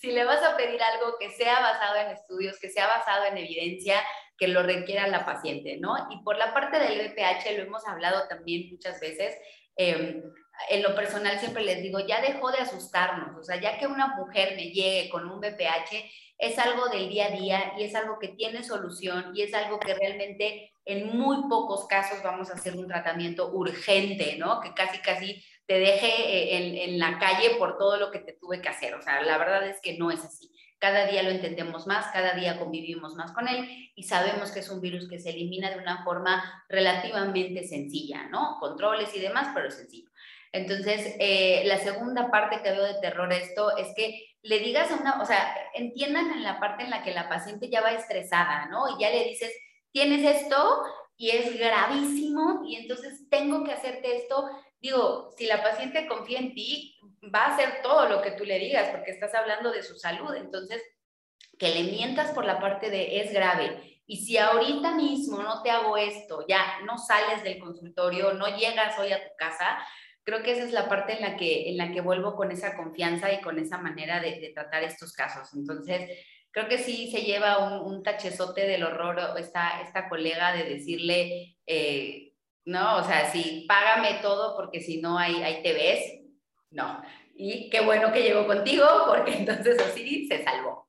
si, 0.00 0.12
le 0.12 0.24
vas 0.24 0.42
a 0.42 0.56
pedir 0.56 0.80
algo 0.82 1.16
que 1.18 1.30
sea 1.30 1.60
basado 1.60 1.96
en 1.96 2.08
estudios, 2.08 2.58
que 2.58 2.70
sea 2.70 2.86
basado 2.86 3.26
en 3.26 3.36
evidencia, 3.36 4.00
que 4.38 4.48
lo 4.48 4.62
requiera 4.62 5.06
la 5.08 5.26
paciente, 5.26 5.76
¿no? 5.78 5.94
Y 6.10 6.22
por 6.22 6.38
la 6.38 6.54
parte 6.54 6.78
del 6.78 7.08
VPH 7.08 7.56
lo 7.56 7.64
hemos 7.64 7.86
hablado 7.86 8.28
también 8.28 8.70
muchas 8.70 9.00
veces. 9.00 9.36
Eh, 9.76 10.22
en 10.70 10.82
lo 10.82 10.94
personal 10.94 11.38
siempre 11.38 11.62
les 11.62 11.82
digo, 11.82 12.00
ya 12.00 12.20
dejó 12.22 12.50
de 12.50 12.58
asustarnos, 12.58 13.36
o 13.38 13.42
sea, 13.42 13.60
ya 13.60 13.78
que 13.78 13.86
una 13.86 14.08
mujer 14.16 14.56
me 14.56 14.70
llegue 14.70 15.10
con 15.10 15.30
un 15.30 15.40
BPH, 15.40 16.10
es 16.38 16.58
algo 16.58 16.88
del 16.88 17.08
día 17.08 17.26
a 17.26 17.30
día 17.30 17.72
y 17.78 17.84
es 17.84 17.94
algo 17.94 18.18
que 18.18 18.28
tiene 18.28 18.62
solución 18.62 19.32
y 19.34 19.42
es 19.42 19.54
algo 19.54 19.78
que 19.78 19.94
realmente 19.94 20.72
en 20.84 21.16
muy 21.16 21.48
pocos 21.48 21.86
casos 21.86 22.22
vamos 22.22 22.50
a 22.50 22.54
hacer 22.54 22.76
un 22.76 22.86
tratamiento 22.86 23.50
urgente, 23.52 24.36
¿no? 24.38 24.60
Que 24.60 24.72
casi, 24.74 24.98
casi 24.98 25.42
te 25.66 25.78
deje 25.78 26.06
eh, 26.06 26.56
en, 26.56 26.90
en 26.90 26.98
la 26.98 27.18
calle 27.18 27.56
por 27.58 27.76
todo 27.76 27.96
lo 27.96 28.10
que 28.10 28.20
te 28.20 28.34
tuve 28.34 28.60
que 28.60 28.68
hacer. 28.68 28.94
O 28.94 29.02
sea, 29.02 29.20
la 29.22 29.38
verdad 29.38 29.66
es 29.66 29.80
que 29.80 29.98
no 29.98 30.10
es 30.10 30.24
así. 30.24 30.52
Cada 30.78 31.06
día 31.06 31.22
lo 31.22 31.30
entendemos 31.30 31.86
más, 31.86 32.12
cada 32.12 32.34
día 32.34 32.58
convivimos 32.58 33.14
más 33.14 33.32
con 33.32 33.48
él 33.48 33.66
y 33.94 34.02
sabemos 34.02 34.52
que 34.52 34.60
es 34.60 34.68
un 34.68 34.82
virus 34.82 35.08
que 35.08 35.18
se 35.18 35.30
elimina 35.30 35.70
de 35.70 35.78
una 35.78 36.04
forma 36.04 36.64
relativamente 36.68 37.66
sencilla, 37.66 38.28
¿no? 38.28 38.58
Controles 38.60 39.14
y 39.16 39.20
demás, 39.20 39.48
pero 39.54 39.70
sencillo. 39.70 40.10
Entonces, 40.52 41.16
eh, 41.18 41.62
la 41.64 41.78
segunda 41.78 42.30
parte 42.30 42.62
que 42.62 42.70
veo 42.70 42.84
de 42.84 43.00
terror 43.00 43.32
esto 43.32 43.76
es 43.76 43.88
que 43.96 44.35
le 44.46 44.60
digas 44.60 44.90
a 44.92 44.96
una, 44.96 45.20
o 45.20 45.26
sea, 45.26 45.54
entiendan 45.74 46.30
en 46.30 46.44
la 46.44 46.60
parte 46.60 46.84
en 46.84 46.90
la 46.90 47.02
que 47.02 47.12
la 47.12 47.28
paciente 47.28 47.68
ya 47.68 47.80
va 47.80 47.92
estresada, 47.92 48.66
¿no? 48.66 48.96
Y 48.96 49.00
ya 49.00 49.10
le 49.10 49.24
dices, 49.24 49.52
tienes 49.90 50.24
esto 50.24 50.84
y 51.16 51.30
es 51.30 51.58
gravísimo 51.58 52.62
y 52.64 52.76
entonces 52.76 53.28
tengo 53.28 53.64
que 53.64 53.72
hacerte 53.72 54.18
esto. 54.18 54.48
Digo, 54.80 55.30
si 55.36 55.46
la 55.46 55.62
paciente 55.62 56.06
confía 56.06 56.38
en 56.38 56.54
ti, 56.54 56.96
va 57.34 57.44
a 57.44 57.54
hacer 57.54 57.82
todo 57.82 58.08
lo 58.08 58.22
que 58.22 58.32
tú 58.32 58.44
le 58.44 58.60
digas 58.60 58.90
porque 58.90 59.10
estás 59.10 59.34
hablando 59.34 59.72
de 59.72 59.82
su 59.82 59.96
salud. 59.96 60.32
Entonces, 60.36 60.80
que 61.58 61.70
le 61.70 61.82
mientas 61.84 62.30
por 62.30 62.44
la 62.44 62.60
parte 62.60 62.88
de 62.88 63.20
es 63.20 63.32
grave. 63.32 64.02
Y 64.06 64.18
si 64.18 64.38
ahorita 64.38 64.92
mismo 64.92 65.42
no 65.42 65.62
te 65.62 65.70
hago 65.70 65.96
esto, 65.96 66.44
ya 66.46 66.80
no 66.84 66.98
sales 66.98 67.42
del 67.42 67.58
consultorio, 67.58 68.34
no 68.34 68.46
llegas 68.56 68.96
hoy 69.00 69.10
a 69.10 69.24
tu 69.24 69.34
casa, 69.36 69.78
creo 70.26 70.42
que 70.42 70.50
esa 70.50 70.64
es 70.64 70.72
la 70.72 70.88
parte 70.88 71.12
en 71.12 71.22
la 71.22 71.36
que, 71.36 71.70
en 71.70 71.76
la 71.76 71.92
que 71.92 72.00
vuelvo 72.00 72.34
con 72.34 72.50
esa 72.50 72.76
confianza 72.76 73.32
y 73.32 73.40
con 73.40 73.60
esa 73.60 73.78
manera 73.78 74.20
de, 74.20 74.50
tratar 74.52 74.82
estos 74.82 75.12
casos. 75.12 75.54
Entonces, 75.54 76.10
creo 76.50 76.68
que 76.68 76.78
sí 76.78 77.08
se 77.12 77.20
lleva 77.20 77.80
un, 77.80 78.02
tachezote 78.02 78.66
del 78.66 78.82
horror 78.82 79.20
esta, 79.38 79.80
esta 79.82 80.08
colega 80.08 80.52
de 80.52 80.64
decirle, 80.64 81.56
eh, 81.64 82.32
no, 82.64 82.96
o 82.96 83.04
sea, 83.04 83.30
sí, 83.30 83.66
págame 83.68 84.18
todo 84.20 84.56
porque 84.56 84.80
si 84.80 85.00
no, 85.00 85.16
ahí, 85.16 85.44
ahí 85.44 85.62
te 85.62 85.72
ves. 85.72 86.20
No. 86.70 87.00
Y 87.36 87.70
qué 87.70 87.80
bueno 87.82 88.12
que 88.12 88.22
llegó 88.22 88.48
contigo 88.48 88.84
porque 89.06 89.32
entonces 89.38 89.78
así 89.78 90.26
se 90.26 90.42
salvó. 90.42 90.88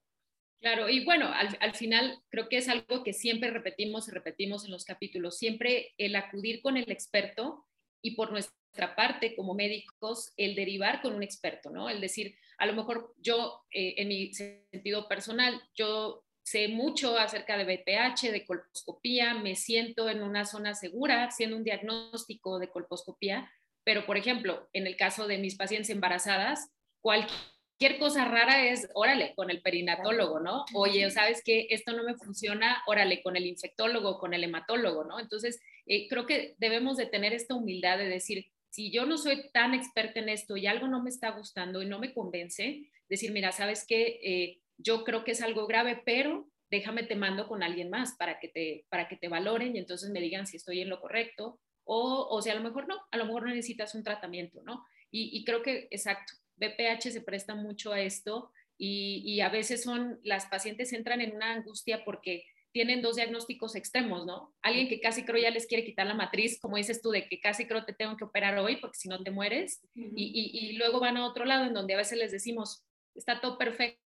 Claro, 0.60 0.90
y 0.90 1.06
bueno, 1.06 1.32
al, 1.32 1.56
al, 1.62 1.76
final 1.76 2.24
creo 2.30 2.50
que 2.50 2.58
es 2.58 2.68
algo 2.70 3.04
que 3.04 3.14
siempre 3.14 3.52
repetimos 3.52 4.08
y 4.08 4.12
repetimos 4.12 4.66
en 4.66 4.72
los 4.72 4.84
capítulos, 4.84 5.38
siempre 5.38 5.94
el 6.00 6.16
acudir 6.16 6.64
con 6.64 6.76
el 6.76 6.90
experto 6.90 7.68
y 8.02 8.16
por 8.16 8.32
nuestra 8.32 8.58
parte 8.78 9.36
como 9.36 9.54
médicos 9.54 10.34
el 10.38 10.56
derivar 10.56 11.02
con 11.02 11.14
un 11.14 11.24
experto, 11.24 11.70
¿no? 11.70 11.90
El 11.90 12.02
decir, 12.02 12.36
a 12.58 12.66
lo 12.66 12.74
mejor 12.74 13.14
yo, 13.18 13.62
eh, 13.72 13.96
en 13.98 14.08
mi 14.08 14.34
sentido 14.34 15.08
personal, 15.08 15.62
yo 15.76 16.24
sé 16.44 16.68
mucho 16.68 17.18
acerca 17.18 17.58
de 17.58 17.66
BPH, 17.66 18.32
de 18.32 18.46
colposcopía, 18.46 19.34
me 19.34 19.56
siento 19.56 20.10
en 20.10 20.24
una 20.24 20.46
zona 20.46 20.74
segura 20.76 21.26
haciendo 21.26 21.58
un 21.58 21.64
diagnóstico 21.64 22.60
de 22.60 22.70
colposcopía, 22.70 23.52
pero 23.84 24.06
por 24.06 24.18
ejemplo, 24.18 24.70
en 24.74 24.88
el 24.88 24.96
caso 24.96 25.28
de 25.28 25.38
mis 25.38 25.56
pacientes 25.56 25.90
embarazadas, 25.90 26.72
cualquier 27.02 27.58
cualquier 27.78 28.00
cosa 28.00 28.26
rara 28.26 28.66
es, 28.66 28.90
órale, 28.96 29.36
con 29.36 29.52
el 29.52 29.62
perinatólogo, 29.62 30.40
¿no? 30.40 30.66
Oye, 30.74 31.10
¿sabes 31.12 31.44
qué? 31.46 31.68
Esto 31.70 31.94
no 31.94 32.04
me 32.04 32.16
funciona, 32.16 32.82
órale, 32.88 33.22
con 33.22 33.36
el 33.36 33.46
infectólogo, 33.46 34.18
con 34.18 34.34
el 34.34 34.44
hematólogo, 34.44 35.04
¿no? 35.04 35.20
Entonces, 35.20 35.60
eh, 35.86 36.08
creo 36.08 36.26
que 36.26 36.56
debemos 36.58 36.98
de 36.98 37.06
tener 37.06 37.34
esta 37.34 37.54
humildad 37.54 38.00
de 38.00 38.10
decir, 38.10 38.48
si 38.70 38.92
yo 38.92 39.06
no 39.06 39.18
soy 39.18 39.50
tan 39.52 39.74
experta 39.74 40.20
en 40.20 40.30
esto 40.30 40.58
y 40.58 40.68
algo 40.68 40.88
no 40.88 41.02
me 41.02 41.10
está 41.10 41.32
gustando 41.32 41.82
y 41.82 41.86
no 41.86 42.00
me 42.00 42.14
convence, 42.14 42.90
decir, 43.10 43.32
mira, 43.32 43.52
¿sabes 43.52 43.86
qué? 43.88 44.20
Eh, 44.24 44.60
yo 44.78 45.04
creo 45.04 45.24
que 45.24 45.32
es 45.32 45.42
algo 45.42 45.68
grave, 45.68 46.02
pero 46.06 46.50
déjame 46.70 47.04
te 47.04 47.16
mando 47.16 47.48
con 47.48 47.64
alguien 47.64 47.90
más 47.90 48.16
para 48.18 48.40
que 48.40 48.50
te, 48.50 48.86
para 48.90 49.08
que 49.08 49.16
te 49.16 49.30
valoren 49.30 49.76
y 49.76 49.80
entonces 49.80 50.10
me 50.12 50.20
digan 50.20 50.48
si 50.48 50.58
estoy 50.58 50.82
en 50.82 50.90
lo 50.90 51.00
correcto 51.00 51.60
o, 51.86 52.28
o 52.30 52.42
si 52.42 52.50
a 52.50 52.56
lo 52.56 52.62
mejor 52.62 52.88
no, 52.88 52.98
a 53.10 53.18
lo 53.18 53.26
mejor 53.26 53.44
no 53.44 53.50
necesitas 53.50 53.96
un 53.96 54.04
tratamiento, 54.04 54.62
¿no? 54.64 54.86
Y, 55.10 55.38
y 55.38 55.46
creo 55.46 55.62
que, 55.62 55.88
exacto, 55.90 56.34
BPH 56.58 57.12
se 57.12 57.22
presta 57.22 57.56
mucho 57.56 57.94
a 57.94 58.02
esto 58.02 58.52
y, 58.78 59.24
y, 59.26 59.42
a 59.42 59.50
veces 59.50 59.82
son, 59.84 60.20
las 60.24 60.46
pacientes 60.46 60.94
entran 60.94 61.22
en 61.22 61.36
una 61.36 61.54
angustia 61.54 62.04
porque 62.04 62.46
tienen 62.78 63.02
dos 63.02 63.16
diagnósticos 63.16 63.76
extremos, 63.76 64.28
¿no? 64.28 64.54
Alguien 64.62 64.88
que 64.88 65.02
casi 65.02 65.26
creo 65.26 65.42
ya 65.42 65.50
les 65.50 65.66
quiere 65.66 65.84
quitar 65.84 66.06
la 66.06 66.14
matriz, 66.14 66.60
como 66.62 66.78
dices 66.78 67.02
tú, 67.02 67.10
de 67.10 67.28
que 67.28 67.40
casi 67.40 67.66
creo 67.66 67.86
te 67.86 67.94
tengo 67.94 68.16
que 68.18 68.24
operar 68.24 68.56
hoy 68.60 68.76
porque 68.76 69.00
si 69.00 69.10
no 69.10 69.24
te 69.24 69.32
mueres, 69.32 69.82
y, 69.96 70.04
y, 70.16 70.60
y, 70.60 70.74
luego 70.74 71.00
van 71.00 71.18
a 71.18 71.26
otro 71.26 71.44
lado 71.44 71.66
en 71.66 71.74
donde 71.74 71.96
a 71.96 71.98
veces 71.98 72.20
les 72.20 72.32
decimos, 72.32 72.86
está 73.16 73.42
todo 73.42 73.58
perfecto, 73.58 73.98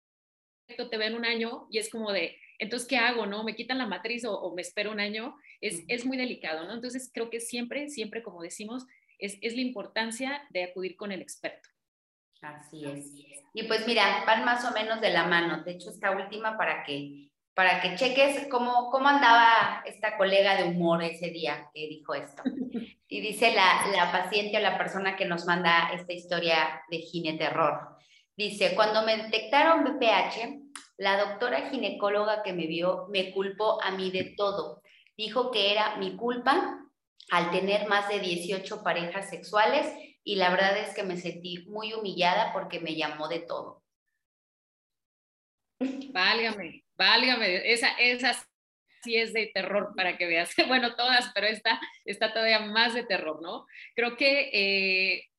te 0.89 0.97
ven 0.97 1.15
un 1.15 1.25
año 1.25 1.67
y 1.69 1.79
es 1.79 1.89
como 1.89 2.13
de, 2.13 2.37
entonces, 2.59 2.87
¿qué 2.87 2.95
hago? 2.95 3.25
¿No? 3.25 3.43
¿Me 3.43 3.55
quitan 3.55 3.77
la 3.77 3.87
matriz 3.87 4.23
o, 4.23 4.39
o 4.39 4.55
me 4.55 4.61
espero 4.61 4.93
un 4.93 5.01
año? 5.01 5.35
Es, 5.59 5.83
es, 5.89 6.05
muy 6.05 6.15
delicado, 6.15 6.65
¿no? 6.65 6.73
Entonces, 6.73 7.11
creo 7.13 7.29
que 7.29 7.41
siempre, 7.41 7.89
siempre, 7.89 8.23
como 8.23 8.41
decimos, 8.41 8.85
es, 9.19 9.37
es 9.41 9.53
la 9.53 9.61
importancia 9.61 10.47
de 10.51 10.63
acudir 10.63 10.95
con 10.95 11.11
el 11.11 11.21
experto. 11.21 11.67
Así 12.41 12.85
es. 12.85 13.11
Y 13.53 13.63
pues 13.63 13.85
mira, 13.85 14.23
van 14.25 14.45
más 14.45 14.63
o 14.63 14.71
menos 14.71 15.01
de 15.01 15.09
la 15.09 15.25
mano. 15.25 15.61
De 15.61 15.71
hecho, 15.73 15.89
esta 15.89 16.11
última 16.11 16.57
para 16.57 16.85
que, 16.85 17.30
para 17.53 17.81
que 17.81 17.95
cheques 17.95 18.47
cómo, 18.49 18.89
cómo 18.89 19.07
andaba 19.07 19.83
esta 19.85 20.17
colega 20.17 20.55
de 20.55 20.63
humor 20.63 21.03
ese 21.03 21.29
día 21.29 21.69
que 21.73 21.87
dijo 21.87 22.13
esto. 22.13 22.43
Y 23.13 23.19
dice 23.19 23.53
la, 23.53 23.87
la 23.93 24.09
paciente 24.09 24.55
o 24.55 24.61
la 24.61 24.77
persona 24.77 25.17
que 25.17 25.25
nos 25.25 25.45
manda 25.45 25.91
esta 25.93 26.13
historia 26.13 26.81
de 26.89 26.99
gineterror. 26.99 27.97
Dice, 28.37 28.73
cuando 28.73 29.03
me 29.03 29.17
detectaron 29.17 29.83
BPH, 29.83 30.95
la 30.95 31.17
doctora 31.17 31.69
ginecóloga 31.69 32.41
que 32.41 32.53
me 32.53 32.67
vio 32.67 33.07
me 33.09 33.33
culpó 33.33 33.83
a 33.83 33.91
mí 33.91 34.11
de 34.11 34.33
todo. 34.37 34.81
Dijo 35.17 35.51
que 35.51 35.73
era 35.73 35.97
mi 35.97 36.15
culpa 36.15 36.79
al 37.31 37.51
tener 37.51 37.87
más 37.87 38.07
de 38.07 38.19
18 38.19 38.81
parejas 38.81 39.29
sexuales 39.29 39.91
y 40.23 40.35
la 40.35 40.49
verdad 40.49 40.77
es 40.77 40.93
que 40.93 41.03
me 41.03 41.17
sentí 41.17 41.65
muy 41.67 41.93
humillada 41.93 42.53
porque 42.53 42.79
me 42.79 42.95
llamó 42.95 43.27
de 43.27 43.39
todo. 43.39 43.80
Válgame, 46.11 46.83
válgame, 46.95 47.71
esa, 47.71 47.89
esa 47.97 48.33
sí 49.03 49.15
es 49.17 49.33
de 49.33 49.51
terror 49.53 49.93
para 49.95 50.17
que 50.17 50.27
veas. 50.27 50.53
Bueno, 50.67 50.95
todas, 50.95 51.31
pero 51.33 51.47
esta 51.47 51.79
está 52.05 52.33
todavía 52.33 52.59
más 52.59 52.93
de 52.93 53.03
terror, 53.03 53.41
¿no? 53.41 53.65
Creo 53.95 54.15
que 54.15 54.49
eh, 54.53 55.29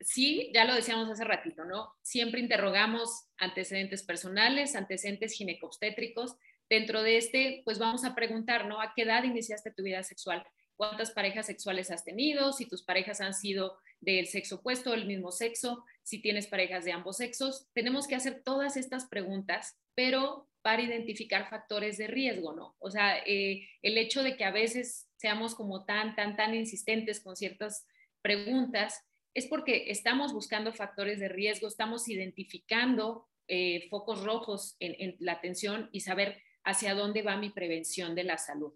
sí, 0.00 0.50
ya 0.54 0.64
lo 0.64 0.74
decíamos 0.74 1.08
hace 1.08 1.24
ratito, 1.24 1.64
¿no? 1.64 1.94
Siempre 2.02 2.40
interrogamos 2.40 3.28
antecedentes 3.38 4.02
personales, 4.02 4.76
antecedentes 4.76 5.32
ginecobstétricos. 5.32 6.36
Dentro 6.68 7.02
de 7.02 7.16
este, 7.16 7.62
pues 7.64 7.78
vamos 7.78 8.04
a 8.04 8.14
preguntar, 8.14 8.66
¿no? 8.66 8.80
¿A 8.80 8.92
qué 8.94 9.02
edad 9.02 9.24
iniciaste 9.24 9.72
tu 9.72 9.82
vida 9.82 10.02
sexual? 10.02 10.46
¿Cuántas 10.76 11.10
parejas 11.12 11.46
sexuales 11.46 11.90
has 11.90 12.04
tenido? 12.04 12.52
Si 12.52 12.68
tus 12.68 12.84
parejas 12.84 13.20
han 13.20 13.34
sido 13.34 13.78
del 14.00 14.26
sexo 14.26 14.56
opuesto, 14.56 14.92
del 14.92 15.06
mismo 15.06 15.32
sexo, 15.32 15.84
si 16.02 16.20
tienes 16.20 16.46
parejas 16.46 16.84
de 16.84 16.92
ambos 16.92 17.16
sexos. 17.16 17.68
Tenemos 17.72 18.06
que 18.06 18.14
hacer 18.14 18.42
todas 18.44 18.76
estas 18.76 19.06
preguntas, 19.06 19.76
pero 19.94 20.48
para 20.62 20.82
identificar 20.82 21.48
factores 21.48 21.98
de 21.98 22.06
riesgo, 22.06 22.52
¿no? 22.52 22.76
O 22.78 22.90
sea, 22.90 23.18
eh, 23.26 23.68
el 23.82 23.96
hecho 23.98 24.22
de 24.22 24.36
que 24.36 24.44
a 24.44 24.50
veces 24.50 25.08
seamos 25.16 25.54
como 25.54 25.84
tan, 25.84 26.14
tan, 26.14 26.36
tan 26.36 26.54
insistentes 26.54 27.20
con 27.20 27.36
ciertas 27.36 27.86
preguntas 28.22 29.04
es 29.34 29.46
porque 29.46 29.90
estamos 29.90 30.32
buscando 30.32 30.72
factores 30.72 31.20
de 31.20 31.28
riesgo, 31.28 31.68
estamos 31.68 32.08
identificando 32.08 33.28
eh, 33.46 33.86
focos 33.88 34.22
rojos 34.22 34.76
en, 34.80 35.16
la 35.20 35.32
atención 35.32 35.88
y 35.92 36.00
saber 36.00 36.42
hacia 36.64 36.94
dónde 36.94 37.22
va 37.22 37.36
mi 37.36 37.50
prevención 37.50 38.14
de 38.14 38.24
la 38.24 38.36
salud. 38.36 38.72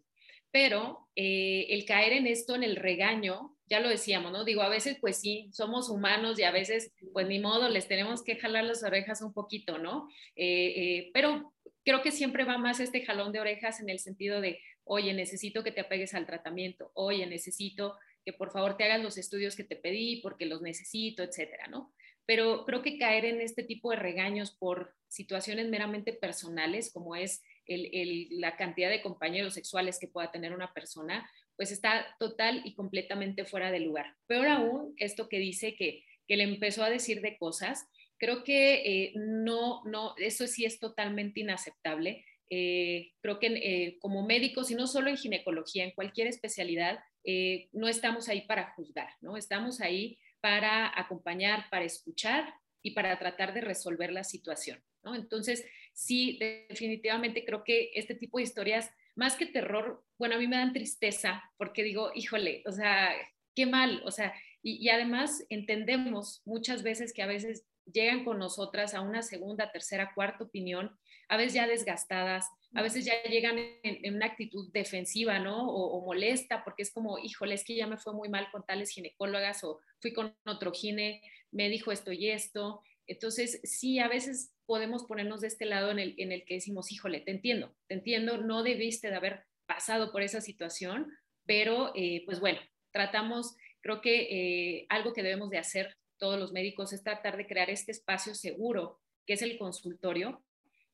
Pero 0.51 1.09
eh, 1.17 1.67
el 1.71 1.85
caer 1.85 2.13
en 2.13 2.27
esto, 2.27 2.55
en 2.55 2.63
el 2.63 2.77
regaño, 2.77 3.57
ya 3.73 3.81
lo 3.81 3.89
decíamos, 3.89 4.33
¿no? 4.33 4.45
Digo, 4.45 4.61
a 4.61 4.69
veces 4.69 4.99
pues 5.01 5.17
sí, 5.17 5.49
somos 5.51 5.89
humanos 5.89 6.39
y 6.39 6.43
a 6.43 6.51
veces 6.51 6.93
pues 7.15 7.27
ni 7.27 7.39
modo, 7.39 7.71
les 7.71 7.89
tenemos 7.89 8.23
que 8.23 8.37
jalar 8.37 8.65
las 8.65 8.83
orejas 8.83 9.23
un 9.23 9.33
poquito, 9.33 9.79
¿no? 9.79 10.11
Eh, 10.37 10.75
eh, 10.77 11.11
pero 11.15 11.55
creo 11.83 12.03
que 12.03 12.11
siempre 12.11 12.45
va 12.45 12.59
más 12.59 12.81
este 12.81 13.03
jalón 13.03 13.33
de 13.33 13.41
orejas 13.41 13.81
en 13.81 13.89
el 13.89 13.99
sentido 13.99 14.43
de, 14.43 14.61
oye, 14.85 15.15
necesito 15.15 15.65
que 15.65 15.73
te 15.73 15.81
apegues 15.81 16.13
al 16.13 16.27
tratamiento, 16.27 16.91
oye, 16.93 17.25
necesito 17.27 17.97
que 18.27 18.35
por 18.35 18.53
favor 18.53 18.77
te 18.77 18.85
hagas 18.85 19.03
los 19.03 19.17
estudios 19.17 19.57
que 19.57 19.65
te 19.65 19.77
pedí 19.77 20.21
porque 20.21 20.45
los 20.45 20.61
necesito, 20.61 21.23
etcétera, 21.23 21.67
¿no? 21.69 21.95
Pero 22.27 22.67
creo 22.67 22.83
que 22.83 22.99
caer 22.99 23.25
en 23.25 23.41
este 23.41 23.63
tipo 23.63 23.91
de 23.91 23.97
regaños 23.97 24.51
por 24.51 24.95
situaciones 25.09 25.71
meramente 25.71 26.13
personales, 26.13 26.93
como 26.93 27.17
es 27.17 27.43
el, 27.65 27.89
el, 27.95 28.29
la 28.39 28.55
cantidad 28.59 28.91
de 28.91 29.01
compañeros 29.01 29.55
sexuales 29.55 29.99
que 29.99 30.09
pueda 30.09 30.31
tener 30.31 30.53
una 30.53 30.75
persona, 30.75 31.27
pues 31.57 31.73
está 31.73 32.07
total 32.19 32.63
y 32.65 32.75
completamente 32.75 33.45
fuera 33.45 33.71
de 33.71 33.81
lugar. 33.81 34.15
Peor 34.27 34.49
aún, 34.49 34.95
esto 34.97 35.29
que 35.29 35.39
dice 35.39 35.75
que, 35.75 36.05
que 36.27 36.37
le 36.37 36.45
empezó 36.45 36.83
a 36.83 36.91
decir 36.91 37.21
de 37.21 37.37
cosas, 37.37 37.89
creo 38.19 38.45
que 38.45 38.83
eh, 38.85 39.13
no, 39.17 39.83
no, 39.85 40.15
eso 40.19 40.47
sí 40.47 40.65
es 40.65 40.79
totalmente 40.79 41.41
inaceptable. 41.41 42.25
Eh, 42.51 43.13
creo 43.21 43.39
que 43.39 43.47
eh, 43.47 43.99
como 43.99 44.27
médicos, 44.27 44.71
y 44.71 44.75
no 44.75 44.87
solo 44.87 45.09
en 45.09 45.17
ginecología, 45.17 45.85
en 45.85 45.93
cualquier 45.93 46.27
especialidad, 46.27 47.01
eh, 47.25 47.69
no 47.73 47.89
estamos 47.89 48.29
ahí 48.29 48.43
para 48.43 48.73
juzgar, 48.75 49.09
¿no? 49.21 49.37
Estamos 49.37 49.81
ahí 49.81 50.19
para 50.41 50.93
acompañar, 51.01 51.71
para 51.71 51.85
escuchar 51.85 52.53
y 52.83 52.91
para 52.91 53.19
tratar 53.19 53.55
de 53.55 53.61
resolver 53.61 54.13
la 54.13 54.25
situación, 54.25 54.83
¿no? 55.03 55.15
Entonces, 55.15 55.65
sí, 55.95 56.39
definitivamente 56.69 57.45
creo 57.45 57.65
que 57.65 57.91
este 57.95 58.15
tipo 58.15 58.39
de 58.39 58.45
historias, 58.45 58.91
más 59.15 59.37
que 59.37 59.47
terror, 59.47 60.05
bueno, 60.19 60.37
a 60.37 60.39
mí 60.39 60.47
me 60.47 60.57
dan 60.57 60.73
tristeza 60.73 61.43
porque 61.57 61.83
digo, 61.83 62.11
híjole, 62.15 62.63
o 62.67 62.73
sea, 62.73 63.11
qué 63.55 63.67
mal, 63.67 64.03
o 64.05 64.11
sea, 64.11 64.35
y, 64.63 64.77
y 64.85 64.89
además 64.89 65.45
entendemos 65.49 66.43
muchas 66.45 66.83
veces 66.83 67.13
que 67.13 67.23
a 67.23 67.27
veces 67.27 67.67
llegan 67.91 68.25
con 68.25 68.39
nosotras 68.39 68.95
a 68.95 69.01
una 69.01 69.23
segunda, 69.23 69.73
tercera, 69.73 70.13
cuarta 70.15 70.45
opinión, 70.45 70.97
a 71.29 71.37
veces 71.37 71.55
ya 71.55 71.67
desgastadas, 71.67 72.47
a 72.75 72.83
veces 72.83 73.05
ya 73.05 73.23
llegan 73.25 73.59
en, 73.59 73.79
en 73.83 74.15
una 74.15 74.27
actitud 74.27 74.71
defensiva, 74.73 75.39
¿no? 75.39 75.69
O, 75.69 75.99
o, 75.99 76.05
molesta, 76.05 76.65
porque 76.65 76.83
es 76.83 76.93
como, 76.93 77.19
híjole, 77.19 77.55
es 77.55 77.65
que 77.65 77.75
ya 77.75 77.87
me 77.87 77.99
fue 77.99 78.13
muy 78.15 78.29
mal 78.29 78.49
con 78.51 78.65
tales 78.65 78.91
ginecólogas 78.91 79.63
o 79.65 79.81
fui 80.01 80.13
con 80.13 80.35
otro 80.47 80.73
gine, 80.73 81.23
me 81.51 81.69
dijo 81.69 81.93
esto 81.93 82.13
y 82.13 82.31
esto. 82.31 82.83
Entonces, 83.07 83.61
sí, 83.65 83.99
a 83.99 84.09
veces 84.09 84.53
podemos 84.73 85.05
ponernos 85.05 85.43
de 85.43 85.49
este 85.49 85.67
lado 85.67 85.91
en 85.91 85.99
el, 85.99 86.15
en 86.17 86.33
el 86.33 86.47
que 86.47 86.55
decimos, 86.55 86.91
híjole, 86.91 87.21
te 87.21 87.31
entiendo, 87.31 87.77
te 87.89 87.95
entiendo, 87.95 88.39
no 88.39 88.63
debiste 88.63 89.11
de 89.11 89.17
haber 89.17 89.45
pasado 89.67 90.11
por 90.11 90.23
esa 90.23 90.41
situación, 90.41 91.13
pero 91.45 91.93
eh, 91.95 92.23
pues 92.25 92.41
bueno, 92.41 92.59
tratamos, 92.91 93.55
creo 93.83 94.01
que 94.01 94.29
eh, 94.31 94.87
algo 94.89 95.13
que 95.13 95.23
debemos 95.23 95.51
de 95.51 95.59
hacer 95.59 95.99
todos 96.17 96.41
los 96.41 96.53
médicos 96.53 96.95
es 96.95 97.03
tratar 97.03 97.37
de 97.37 97.47
crear 97.47 97.69
este 97.69 97.93
espacio 97.93 98.35
seguro, 98.35 98.99
que 99.27 99.35
es 99.35 99.43
el 99.43 99.59
consultorio. 99.59 100.43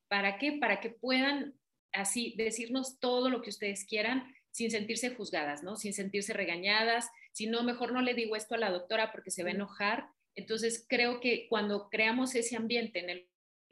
¿Para 0.09 0.39
qué? 0.39 0.59
Para 0.59 0.81
que 0.81 0.91
puedan 0.91 1.55
así 1.93 2.35
decirnos 2.37 2.99
todo 2.99 3.31
lo 3.31 3.43
que 3.43 3.51
ustedes 3.51 3.85
quieran 3.85 4.35
sin 4.51 4.73
sentirse 4.73 5.11
juzgadas, 5.11 5.63
¿no? 5.63 5.77
Sin 5.77 5.95
sentirse 5.95 6.33
regañadas, 6.33 7.09
si 7.31 7.47
no, 7.47 7.63
mejor 7.63 7.93
no 7.93 8.03
le 8.03 8.15
digo 8.15 8.35
esto 8.35 8.57
a 8.57 8.59
la 8.59 8.73
doctora 8.73 9.13
porque 9.13 9.31
se 9.31 9.45
va 9.45 9.51
a 9.51 9.53
enojar. 9.53 10.09
Entonces, 10.35 10.85
creo 10.89 11.21
que 11.21 11.47
cuando 11.49 11.89
creamos 11.89 12.35
ese 12.35 12.57
ambiente 12.57 12.99
en 12.99 13.11
el 13.11 13.29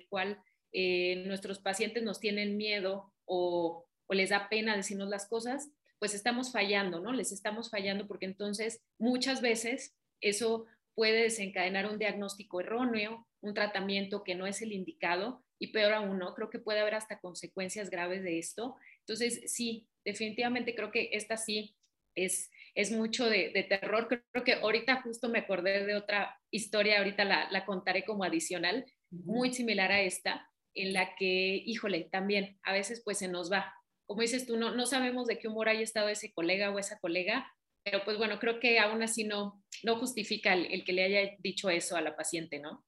cual 0.08 0.40
eh, 0.72 1.24
nuestros 1.26 1.58
pacientes 1.58 2.02
nos 2.02 2.20
tienen 2.20 2.56
miedo 2.56 3.12
o, 3.24 3.86
o 4.06 4.14
les 4.14 4.30
da 4.30 4.48
pena 4.48 4.76
decirnos 4.76 5.08
las 5.08 5.28
cosas, 5.28 5.70
pues 5.98 6.14
estamos 6.14 6.52
fallando, 6.52 7.00
¿no? 7.00 7.12
Les 7.12 7.32
estamos 7.32 7.70
fallando 7.70 8.06
porque 8.06 8.26
entonces 8.26 8.82
muchas 8.98 9.40
veces 9.40 9.94
eso 10.20 10.66
puede 10.94 11.22
desencadenar 11.22 11.86
un 11.86 11.98
diagnóstico 11.98 12.60
erróneo, 12.60 13.26
un 13.40 13.54
tratamiento 13.54 14.24
que 14.24 14.34
no 14.34 14.46
es 14.46 14.62
el 14.62 14.72
indicado 14.72 15.44
y 15.58 15.68
peor 15.68 15.94
aún, 15.94 16.18
¿no? 16.18 16.34
Creo 16.34 16.50
que 16.50 16.58
puede 16.58 16.80
haber 16.80 16.94
hasta 16.94 17.20
consecuencias 17.20 17.90
graves 17.90 18.22
de 18.22 18.38
esto. 18.38 18.76
Entonces, 19.00 19.52
sí, 19.52 19.86
definitivamente 20.04 20.74
creo 20.74 20.90
que 20.90 21.10
esta 21.12 21.36
sí 21.36 21.76
es, 22.14 22.50
es 22.74 22.92
mucho 22.92 23.28
de, 23.28 23.50
de 23.50 23.62
terror. 23.62 24.08
Creo 24.08 24.44
que 24.44 24.54
ahorita 24.54 25.02
justo 25.02 25.28
me 25.28 25.40
acordé 25.40 25.86
de 25.86 25.94
otra 25.94 26.38
historia, 26.50 26.98
ahorita 26.98 27.24
la, 27.24 27.50
la 27.50 27.64
contaré 27.64 28.04
como 28.04 28.24
adicional, 28.24 28.84
muy 29.10 29.52
similar 29.52 29.92
a 29.92 30.00
esta, 30.00 30.48
en 30.74 30.92
la 30.92 31.14
que, 31.16 31.62
híjole, 31.64 32.08
también 32.10 32.58
a 32.62 32.72
veces 32.72 33.02
pues 33.04 33.18
se 33.18 33.28
nos 33.28 33.50
va. 33.50 33.74
Como 34.06 34.22
dices 34.22 34.46
tú, 34.46 34.56
no, 34.56 34.74
no 34.74 34.86
sabemos 34.86 35.26
de 35.26 35.38
qué 35.38 35.48
humor 35.48 35.68
haya 35.68 35.80
estado 35.80 36.08
ese 36.08 36.32
colega 36.32 36.70
o 36.70 36.78
esa 36.78 36.98
colega, 36.98 37.52
pero 37.84 38.04
pues 38.04 38.18
bueno, 38.18 38.38
creo 38.38 38.60
que 38.60 38.78
aún 38.78 39.02
así 39.02 39.24
no, 39.24 39.62
no 39.82 39.96
justifica 39.98 40.52
el, 40.52 40.66
el, 40.66 40.84
que 40.84 40.92
le 40.92 41.04
haya 41.04 41.30
dicho 41.38 41.70
eso 41.70 41.96
a 41.96 42.00
la 42.02 42.16
paciente, 42.16 42.58
¿no? 42.58 42.84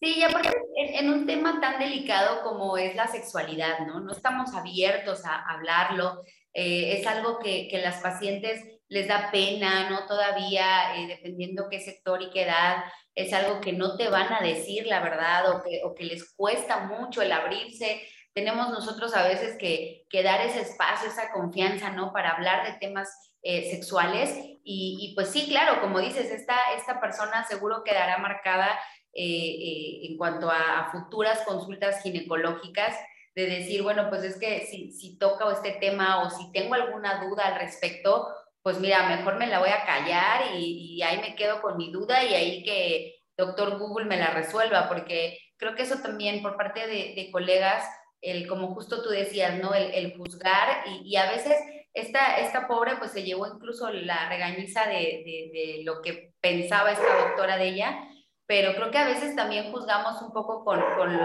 Sí, 0.00 0.14
y 0.16 0.22
aparte 0.22 0.50
en, 0.76 1.10
un 1.10 1.26
tema 1.26 1.60
tan 1.60 1.78
delicado 1.78 2.42
como 2.42 2.78
es 2.78 2.94
la 2.94 3.06
sexualidad, 3.06 3.80
¿no? 3.86 4.00
No 4.00 4.12
estamos 4.12 4.54
abiertos 4.54 5.26
a 5.26 5.44
hablarlo. 5.46 6.22
Eh, 6.54 6.98
es 6.98 7.06
algo 7.06 7.38
que, 7.38 7.68
que, 7.68 7.82
las 7.82 8.00
pacientes 8.00 8.79
les 8.90 9.08
da 9.08 9.30
pena, 9.30 9.88
¿no? 9.88 10.06
Todavía, 10.06 10.96
eh, 10.96 11.06
dependiendo 11.06 11.68
qué 11.70 11.80
sector 11.80 12.20
y 12.20 12.30
qué 12.30 12.42
edad, 12.42 12.84
es 13.14 13.32
algo 13.32 13.60
que 13.60 13.72
no 13.72 13.96
te 13.96 14.08
van 14.08 14.32
a 14.32 14.40
decir 14.40 14.86
la 14.86 15.00
verdad 15.00 15.50
o 15.50 15.62
que, 15.62 15.80
o 15.84 15.94
que 15.94 16.04
les 16.04 16.34
cuesta 16.34 16.80
mucho 16.80 17.22
el 17.22 17.32
abrirse. 17.32 18.02
Tenemos 18.34 18.68
nosotros 18.70 19.14
a 19.14 19.26
veces 19.26 19.56
que, 19.58 20.04
que 20.10 20.22
dar 20.22 20.40
ese 20.42 20.60
espacio, 20.60 21.08
esa 21.08 21.32
confianza, 21.32 21.90
¿no? 21.90 22.12
Para 22.12 22.32
hablar 22.32 22.66
de 22.66 22.78
temas 22.78 23.08
eh, 23.42 23.70
sexuales. 23.70 24.36
Y, 24.62 25.12
pues 25.14 25.30
sí, 25.30 25.48
claro, 25.48 25.80
como 25.80 25.98
dices, 25.98 26.30
esta, 26.30 26.56
esta 26.76 27.00
persona 27.00 27.44
seguro 27.46 27.82
quedará 27.82 28.18
marcada 28.18 28.78
eh, 29.14 29.24
eh, 29.24 30.06
en 30.06 30.18
cuanto 30.18 30.50
a, 30.50 30.90
futuras 30.92 31.40
consultas 31.46 32.02
ginecológicas, 32.02 32.96
de 33.34 33.46
decir, 33.46 33.82
bueno, 33.82 34.08
pues 34.10 34.24
es 34.24 34.38
que 34.38 34.66
si, 34.66 34.92
si 34.92 35.16
toca 35.16 35.50
este 35.52 35.72
tema 35.72 36.22
o 36.22 36.30
si 36.30 36.52
tengo 36.52 36.74
alguna 36.74 37.24
duda 37.24 37.46
al 37.46 37.60
respecto, 37.60 38.28
pues 38.62 38.78
mira, 38.78 39.08
mejor 39.08 39.38
me 39.38 39.46
la 39.46 39.58
voy 39.58 39.70
a 39.70 39.84
callar 39.84 40.54
y, 40.54 41.00
ahí 41.02 41.18
me 41.18 41.34
quedo 41.34 41.62
con 41.62 41.76
mi 41.76 41.90
duda 41.90 42.22
y 42.24 42.34
ahí 42.34 42.62
que 42.62 43.22
doctor 43.36 43.78
Google 43.78 44.04
me 44.04 44.18
la 44.18 44.30
resuelva, 44.30 44.88
porque 44.88 45.38
creo 45.56 45.74
que 45.74 45.82
eso 45.82 45.96
también 46.02 46.42
por 46.42 46.56
parte 46.56 46.86
de, 46.86 47.30
colegas, 47.32 47.84
el, 48.20 48.46
como 48.46 48.74
justo 48.74 49.02
tú 49.02 49.08
decías, 49.08 49.58
¿no? 49.58 49.72
El, 49.74 50.16
juzgar 50.16 50.84
y, 50.86 51.16
a 51.16 51.30
veces 51.30 51.56
esta, 51.94 52.38
esta 52.38 52.68
pobre 52.68 52.96
pues 52.96 53.12
se 53.12 53.22
llevó 53.22 53.46
incluso 53.46 53.90
la 53.90 54.28
regañiza 54.28 54.86
de, 54.86 55.22
de, 55.24 55.80
lo 55.84 56.02
que 56.02 56.34
pensaba 56.40 56.92
esta 56.92 57.28
doctora 57.28 57.56
de 57.56 57.68
ella, 57.68 57.98
pero 58.46 58.74
creo 58.74 58.90
que 58.90 58.98
a 58.98 59.06
veces 59.06 59.34
también 59.36 59.72
juzgamos 59.72 60.20
un 60.20 60.32
poco 60.32 60.64
con, 60.64 60.80
con, 60.96 61.18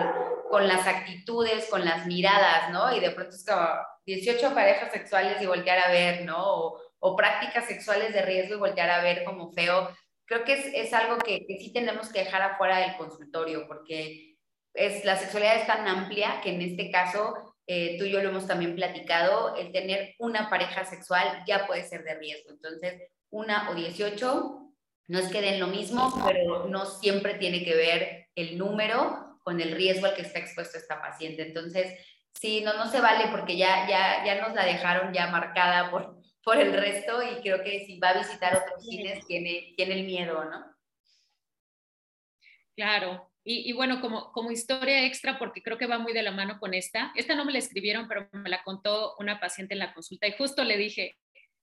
con 0.49 0.67
las 0.67 0.87
actitudes, 0.87 1.67
con 1.69 1.83
las 1.83 2.05
miradas, 2.05 2.69
¿no? 2.71 2.95
Y 2.95 2.99
de 2.99 3.11
pronto 3.11 3.35
es 3.35 3.45
como 3.45 3.67
18 4.05 4.53
parejas 4.53 4.91
sexuales 4.91 5.41
y 5.41 5.47
voltear 5.47 5.79
a 5.79 5.91
ver, 5.91 6.23
¿no? 6.23 6.75
O 6.99 7.15
prácticas 7.15 7.65
sexuales 7.65 8.13
de 8.13 8.21
riesgo 8.21 8.55
y 8.55 8.59
voltear 8.59 8.89
a 8.89 9.03
ver 9.03 9.23
como 9.23 9.51
feo. 9.51 9.89
Creo 10.25 10.43
que 10.43 10.53
es, 10.53 10.65
es 10.73 10.93
algo 10.93 11.17
que, 11.17 11.45
sí 11.47 11.71
tenemos 11.73 12.09
que 12.09 12.19
dejar 12.19 12.41
afuera 12.41 12.77
del 12.77 12.97
consultorio, 12.97 13.67
porque 13.67 14.37
es, 14.73 15.05
la 15.05 15.17
sexualidad 15.17 15.57
es 15.57 15.67
tan 15.67 15.87
amplia 15.87 16.41
que 16.41 16.49
en 16.49 16.61
este 16.61 16.89
caso 16.91 17.55
eh, 17.67 17.95
tú 17.97 18.05
y 18.05 18.11
yo 18.11 18.21
lo 18.21 18.29
hemos 18.29 18.47
también 18.47 18.75
platicado, 18.75 19.55
el 19.55 19.71
tener 19.71 20.15
una 20.19 20.49
pareja 20.49 20.85
sexual 20.85 21.43
ya 21.47 21.65
puede 21.67 21.83
ser 21.83 22.03
de 22.03 22.15
riesgo. 22.15 22.51
Entonces, 22.51 23.01
una 23.29 23.69
o 23.69 23.75
18 23.75 24.65
no 25.07 25.19
es 25.19 25.27
que 25.29 25.41
den 25.41 25.59
lo 25.59 25.67
mismo, 25.67 26.23
pero 26.25 26.67
no 26.67 26.85
siempre 26.85 27.35
tiene 27.35 27.63
que 27.63 27.75
ver 27.75 28.27
el 28.35 28.57
número 28.57 29.39
con 29.43 29.61
el 29.61 29.71
riesgo 29.71 30.07
al 30.07 30.15
que 30.15 30.23
está 30.23 30.39
expuesto 30.39 30.77
esta 30.77 30.99
paciente. 30.99 31.43
Entonces, 31.43 31.93
sí, 32.33 32.61
no, 32.61 32.73
no 32.73 32.89
se 32.89 33.01
vale 33.01 33.27
porque 33.31 33.57
ya, 33.57 33.87
ya, 33.87 34.25
ya 34.25 34.41
nos 34.41 34.55
la 34.55 34.65
dejaron 34.65 35.13
ya 35.13 35.27
marcada 35.27 35.91
por, 35.91 36.14
por 36.45 36.59
el 36.59 36.71
resto 36.71 37.21
y 37.23 37.41
creo 37.41 37.63
que 37.63 37.85
si 37.85 37.99
va 37.99 38.09
a 38.09 38.19
visitar 38.19 38.55
otros 38.55 38.85
cines 38.85 39.25
tiene, 39.25 39.73
tiene 39.75 39.95
el 39.95 40.05
miedo, 40.05 40.45
¿no? 40.45 40.63
Claro, 42.75 43.31
y, 43.47 43.71
bueno, 43.73 44.01
como, 44.01 44.31
como 44.31 44.51
historia 44.51 45.05
extra, 45.05 45.37
porque 45.37 45.61
creo 45.61 45.77
que 45.77 45.85
va 45.85 45.99
muy 45.99 46.13
de 46.13 46.23
la 46.23 46.31
mano 46.31 46.59
con 46.59 46.73
esta, 46.73 47.11
esta 47.15 47.35
no 47.35 47.45
me 47.45 47.51
la 47.51 47.59
escribieron, 47.59 48.07
pero 48.07 48.27
me 48.31 48.49
la 48.49 48.63
contó 48.63 49.15
una 49.19 49.39
paciente 49.39 49.75
en 49.75 49.79
la 49.79 49.93
consulta 49.93 50.27
y 50.27 50.33
justo 50.35 50.63
le 50.63 50.77
dije 50.77 51.15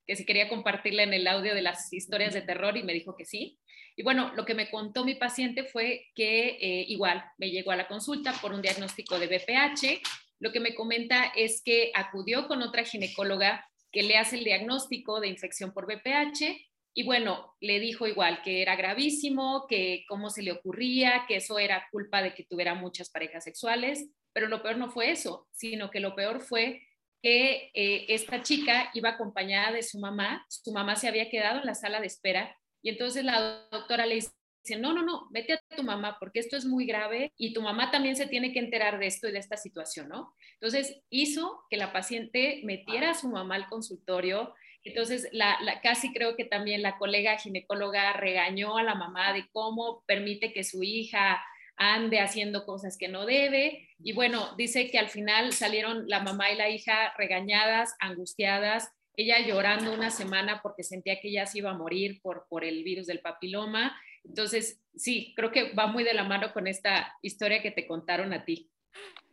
que 0.07 0.15
si 0.15 0.25
quería 0.25 0.49
compartirla 0.49 1.03
en 1.03 1.13
el 1.13 1.27
audio 1.27 1.55
de 1.55 1.63
las 1.63 1.93
historias 1.93 2.35
de 2.35 2.43
terror 2.43 2.77
y 2.77 2.85
me 2.85 2.93
dijo 2.93 3.17
que 3.17 3.25
sí. 3.25 3.59
Y 3.97 4.05
bueno, 4.05 4.33
lo 4.35 4.45
que 4.45 4.55
me 4.55 4.71
contó 4.71 5.05
mi 5.05 5.17
paciente 5.17 5.65
fue 5.65 6.07
que 6.15 6.51
eh, 6.61 6.85
igual 6.89 7.25
me 7.37 7.51
llegó 7.51 7.73
a 7.73 7.77
la 7.77 7.89
consulta 7.89 8.33
por 8.41 8.53
un 8.53 8.63
diagnóstico 8.63 9.19
de 9.19 9.27
BPH. 9.27 10.03
Lo 10.39 10.53
que 10.53 10.61
me 10.61 10.75
comenta 10.75 11.33
es 11.37 11.63
que 11.65 11.91
acudió 11.95 12.49
con 12.49 12.63
otra 12.63 12.85
ginecóloga 12.85 13.69
que 13.93 14.03
le 14.03 14.17
hace 14.17 14.37
el 14.37 14.45
diagnóstico 14.45 15.21
de 15.21 15.29
infección 15.29 15.73
por 15.73 15.87
BPH 15.87 16.57
y 16.95 17.05
bueno, 17.05 17.55
le 17.61 17.81
dijo 17.81 18.07
igual 18.07 18.43
que 18.43 18.61
era 18.61 18.77
gravísimo, 18.77 19.67
que 19.69 20.05
cómo 20.09 20.29
se 20.29 20.43
le 20.43 20.53
ocurría, 20.53 21.25
que 21.27 21.37
eso 21.37 21.59
era 21.59 21.87
culpa 21.91 22.23
de 22.23 22.35
que 22.35 22.45
tuviera 22.45 22.75
muchas 22.75 23.11
parejas 23.11 23.45
sexuales, 23.45 24.11
pero 24.35 24.49
lo 24.49 24.63
peor 24.63 24.77
no 24.77 24.91
fue 24.91 25.11
eso, 25.11 25.47
sino 25.53 25.91
que 25.91 26.01
lo 26.01 26.15
peor 26.15 26.41
fue 26.41 26.83
que 27.23 27.71
eh, 27.75 28.07
esta 28.09 28.43
chica 28.43 28.91
iba 28.95 29.11
acompañada 29.11 29.73
de 29.73 29.83
su 29.83 29.99
mamá, 29.99 30.45
su 30.49 30.73
mamá 30.73 30.97
se 30.97 31.09
había 31.09 31.31
quedado 31.31 31.61
en 31.61 31.67
la 31.67 31.75
sala 31.75 32.01
de 32.01 32.09
espera 32.09 32.57
y 32.83 32.91
entonces 32.91 33.25
la 33.25 33.69
doctora 33.71 34.07
le 34.07 34.17
dice, 34.17 34.31
no, 34.79 34.93
no, 34.93 35.03
no, 35.03 35.29
vete 35.31 35.55
a 35.55 35.61
tu 35.77 35.83
mamá 35.83 36.17
porque 36.21 36.41
esto 36.41 36.57
es 36.57 36.65
muy 36.65 36.87
grave 36.87 37.33
y 37.37 37.53
tu 37.53 37.63
mamá 37.63 37.91
también 37.91 38.17
se 38.17 38.27
tiene 38.27 38.53
que 38.53 38.61
enterar 38.61 38.99
de 38.99 39.07
esto 39.07 39.29
y 39.29 39.33
de 39.33 39.39
esta 39.39 39.57
situación, 39.57 40.09
¿no? 40.09 40.35
Entonces 40.55 41.03
hizo 41.11 41.65
que 41.69 41.77
la 41.77 41.93
paciente 41.93 42.61
metiera 42.65 43.11
a 43.11 43.15
su 43.15 43.29
mamá 43.29 43.57
al 43.57 43.69
consultorio, 43.69 44.55
entonces, 44.85 45.29
la, 45.33 45.57
casi 45.83 46.13
creo 46.13 46.37
que 46.37 46.45
también 46.45 46.83
la 46.83 46.99
colega 46.99 47.39
ginecóloga 47.39 48.15
regañó 48.15 48.77
a 48.77 48.83
la 48.83 48.95
mamá 48.95 49.33
de 49.33 49.47
cómo 49.53 50.03
permite 50.07 50.53
que 50.53 50.65
su 50.65 50.83
hija 50.83 51.41
ande 51.77 52.21
haciendo 52.21 52.67
cosas 52.67 52.99
que 52.99 53.09
no 53.09 53.25
debe. 53.25 53.89
Y 54.03 54.13
bueno, 54.13 54.55
dice 54.57 54.91
que 54.91 54.99
al 54.99 55.09
final 55.09 55.53
salieron 55.53 56.09
la 56.09 56.21
mamá 56.21 56.51
y 56.51 56.57
la 56.57 56.69
hija 56.69 57.15
regañadas, 57.17 57.95
angustiadas, 58.01 58.91
ella 59.15 59.41
llorando 59.47 59.93
una 59.93 60.11
semana 60.11 60.61
porque 60.63 60.83
sentía 60.83 61.21
que 61.21 61.29
ella 61.29 61.47
se 61.47 61.59
iba 61.59 61.71
a 61.71 61.77
morir 61.77 62.21
por, 62.23 62.47
por 62.49 62.65
el 62.65 62.83
virus 62.83 63.07
del 63.07 63.21
papiloma. 63.21 63.97
Entonces, 64.25 64.81
sí, 64.95 65.33
creo 65.37 65.51
que 65.51 65.73
va 65.73 65.87
muy 65.87 66.05
de 66.05 66.15
la 66.15 66.25
mano 66.25 66.53
con 66.53 66.67
esta 66.67 67.17
historia 67.23 67.63
que 67.63 67.71
te 67.71 67.87
contaron 67.87 68.33
a 68.33 68.45
ti. 68.45 68.71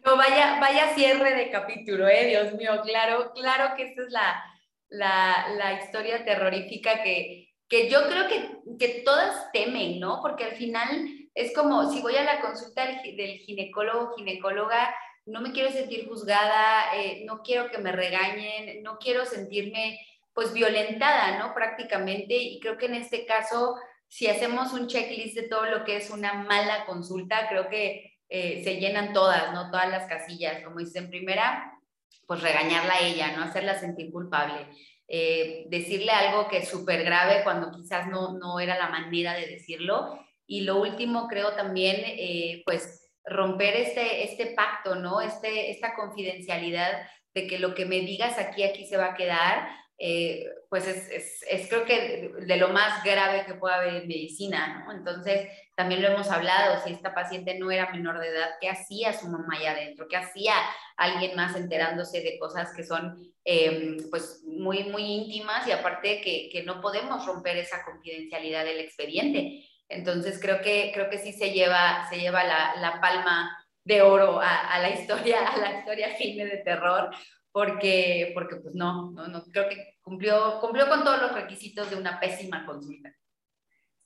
No, 0.05 0.15
vaya, 0.15 0.59
vaya 0.59 0.93
cierre 0.95 1.35
de 1.35 1.51
capítulo, 1.51 2.07
¿eh? 2.07 2.27
Dios 2.27 2.53
mío, 2.53 2.81
claro, 2.83 3.31
claro 3.33 3.75
que 3.75 3.83
esta 3.83 4.03
es 4.03 4.11
la, 4.11 4.43
la, 4.89 5.81
historia 5.83 6.23
terrorífica 6.23 7.03
que, 7.03 7.49
que 7.67 7.89
yo 7.89 8.07
creo 8.07 8.27
que, 8.27 8.77
que, 8.79 9.01
todas 9.01 9.51
temen, 9.51 9.99
¿no? 9.99 10.21
Porque 10.21 10.45
al 10.45 10.55
final 10.55 11.09
es 11.33 11.53
como 11.53 11.91
si 11.91 12.01
voy 12.01 12.15
a 12.15 12.23
la 12.23 12.41
consulta 12.41 12.85
del, 12.85 13.37
ginecólogo, 13.39 14.15
ginecóloga, 14.15 14.95
no 15.25 15.41
me 15.41 15.51
quiero 15.51 15.71
sentir 15.71 16.07
juzgada, 16.07 16.95
eh, 16.95 17.23
no 17.25 17.41
quiero 17.43 17.69
que 17.69 17.77
me 17.77 17.91
regañen, 17.91 18.81
no 18.81 18.97
quiero 18.97 19.25
sentirme 19.25 19.99
pues 20.33 20.53
violentada, 20.53 21.37
¿no? 21.37 21.53
Prácticamente, 21.53 22.35
y 22.35 22.59
creo 22.59 22.77
que 22.77 22.85
en 22.85 22.95
este 22.95 23.25
caso, 23.25 23.75
si 24.09 24.27
hacemos 24.27 24.73
un 24.73 24.87
checklist 24.87 25.35
de 25.35 25.47
todo 25.47 25.65
lo 25.65 25.85
que 25.85 25.95
es 25.95 26.09
una 26.09 26.33
mala 26.33 26.85
consulta, 26.85 27.47
creo 27.47 27.69
que 27.69 28.19
eh, 28.27 28.63
se 28.63 28.79
llenan 28.79 29.13
todas, 29.13 29.53
¿no? 29.53 29.69
Todas 29.69 29.89
las 29.89 30.07
casillas, 30.07 30.63
como 30.63 30.79
dice 30.79 30.99
en 30.99 31.09
primera, 31.09 31.79
pues 32.25 32.41
regañarla 32.41 32.95
a 32.95 33.01
ella, 33.01 33.37
¿no? 33.37 33.43
Hacerla 33.43 33.79
sentir 33.79 34.11
culpable. 34.11 34.67
Eh, 35.07 35.65
decirle 35.69 36.11
algo 36.11 36.47
que 36.47 36.59
es 36.59 36.69
súper 36.69 37.03
grave 37.03 37.43
cuando 37.43 37.71
quizás 37.71 38.07
no, 38.07 38.37
no 38.37 38.59
era 38.59 38.77
la 38.77 38.89
manera 38.89 39.33
de 39.33 39.47
decirlo. 39.47 40.19
Y 40.47 40.61
lo 40.61 40.81
último, 40.81 41.27
creo 41.27 41.53
también, 41.53 41.97
eh, 42.03 42.63
pues 42.65 43.11
romper 43.23 43.75
este, 43.75 44.23
este 44.23 44.47
pacto, 44.47 44.95
¿no? 44.95 45.21
Este, 45.21 45.69
esta 45.69 45.95
confidencialidad 45.95 47.07
de 47.35 47.47
que 47.47 47.59
lo 47.59 47.75
que 47.75 47.85
me 47.85 47.99
digas 48.01 48.39
aquí, 48.39 48.63
aquí 48.63 48.87
se 48.87 48.97
va 48.97 49.11
a 49.11 49.15
quedar, 49.15 49.69
eh, 50.01 50.47
pues 50.69 50.87
es, 50.87 51.43
es, 51.49 51.67
creo 51.67 51.83
que 51.83 52.31
de 52.39 52.55
lo 52.55 52.69
más 52.69 53.03
grave 53.03 53.43
que 53.45 53.55
puede 53.55 53.75
haber 53.75 53.95
en 53.95 54.07
medicina, 54.07 54.85
¿no? 54.85 54.93
Entonces, 54.93 55.49
también 55.75 56.01
lo 56.01 56.07
hemos 56.07 56.31
hablado, 56.31 56.81
si 56.81 56.93
esta 56.93 57.13
paciente 57.13 57.59
no 57.59 57.69
era 57.69 57.91
menor 57.91 58.17
de 58.19 58.29
edad, 58.29 58.51
¿qué 58.61 58.69
hacía 58.69 59.11
su 59.11 59.27
mamá 59.27 59.57
allá 59.57 59.71
adentro? 59.71 60.07
¿Qué 60.07 60.15
hacía 60.15 60.53
alguien 60.95 61.35
más 61.35 61.53
enterándose 61.57 62.21
de 62.21 62.39
cosas 62.39 62.73
que 62.73 62.85
son 62.85 63.17
em, 63.43 63.97
pues 64.09 64.41
muy, 64.45 64.85
muy 64.85 65.03
íntimas 65.03 65.67
y 65.67 65.71
aparte 65.73 66.21
que, 66.21 66.49
que, 66.49 66.63
no 66.63 66.79
podemos 66.79 67.25
romper 67.25 67.57
esa 67.57 67.83
confidencialidad 67.83 68.63
del 68.63 68.79
expediente? 68.79 69.65
Entonces, 69.89 70.39
creo 70.41 70.61
que, 70.61 70.91
creo 70.93 71.09
que 71.09 71.17
sí 71.17 71.33
se 71.33 71.51
lleva, 71.51 72.07
se 72.09 72.19
lleva 72.19 72.45
la, 72.45 72.75
la 72.79 73.01
palma 73.01 73.65
de 73.83 74.01
oro 74.01 74.39
a, 74.39 74.73
a, 74.73 74.79
la 74.79 74.91
historia, 74.91 75.45
a 75.53 75.57
la 75.57 75.79
historia 75.79 76.15
cine 76.17 76.45
de 76.45 76.57
terror, 76.57 77.09
porque, 77.51 78.31
porque 78.33 78.57
pues 78.57 78.75
no, 78.75 79.11
no, 79.11 79.27
no, 79.27 79.43
creo 79.45 79.67
que 79.69 79.97
cumplió, 80.01 80.59
cumplió 80.61 80.87
con 80.87 81.03
todos 81.03 81.21
los 81.21 81.33
requisitos 81.33 81.89
de 81.89 81.95
una 81.95 82.19
pésima 82.19 82.65
consulta. 82.65 83.15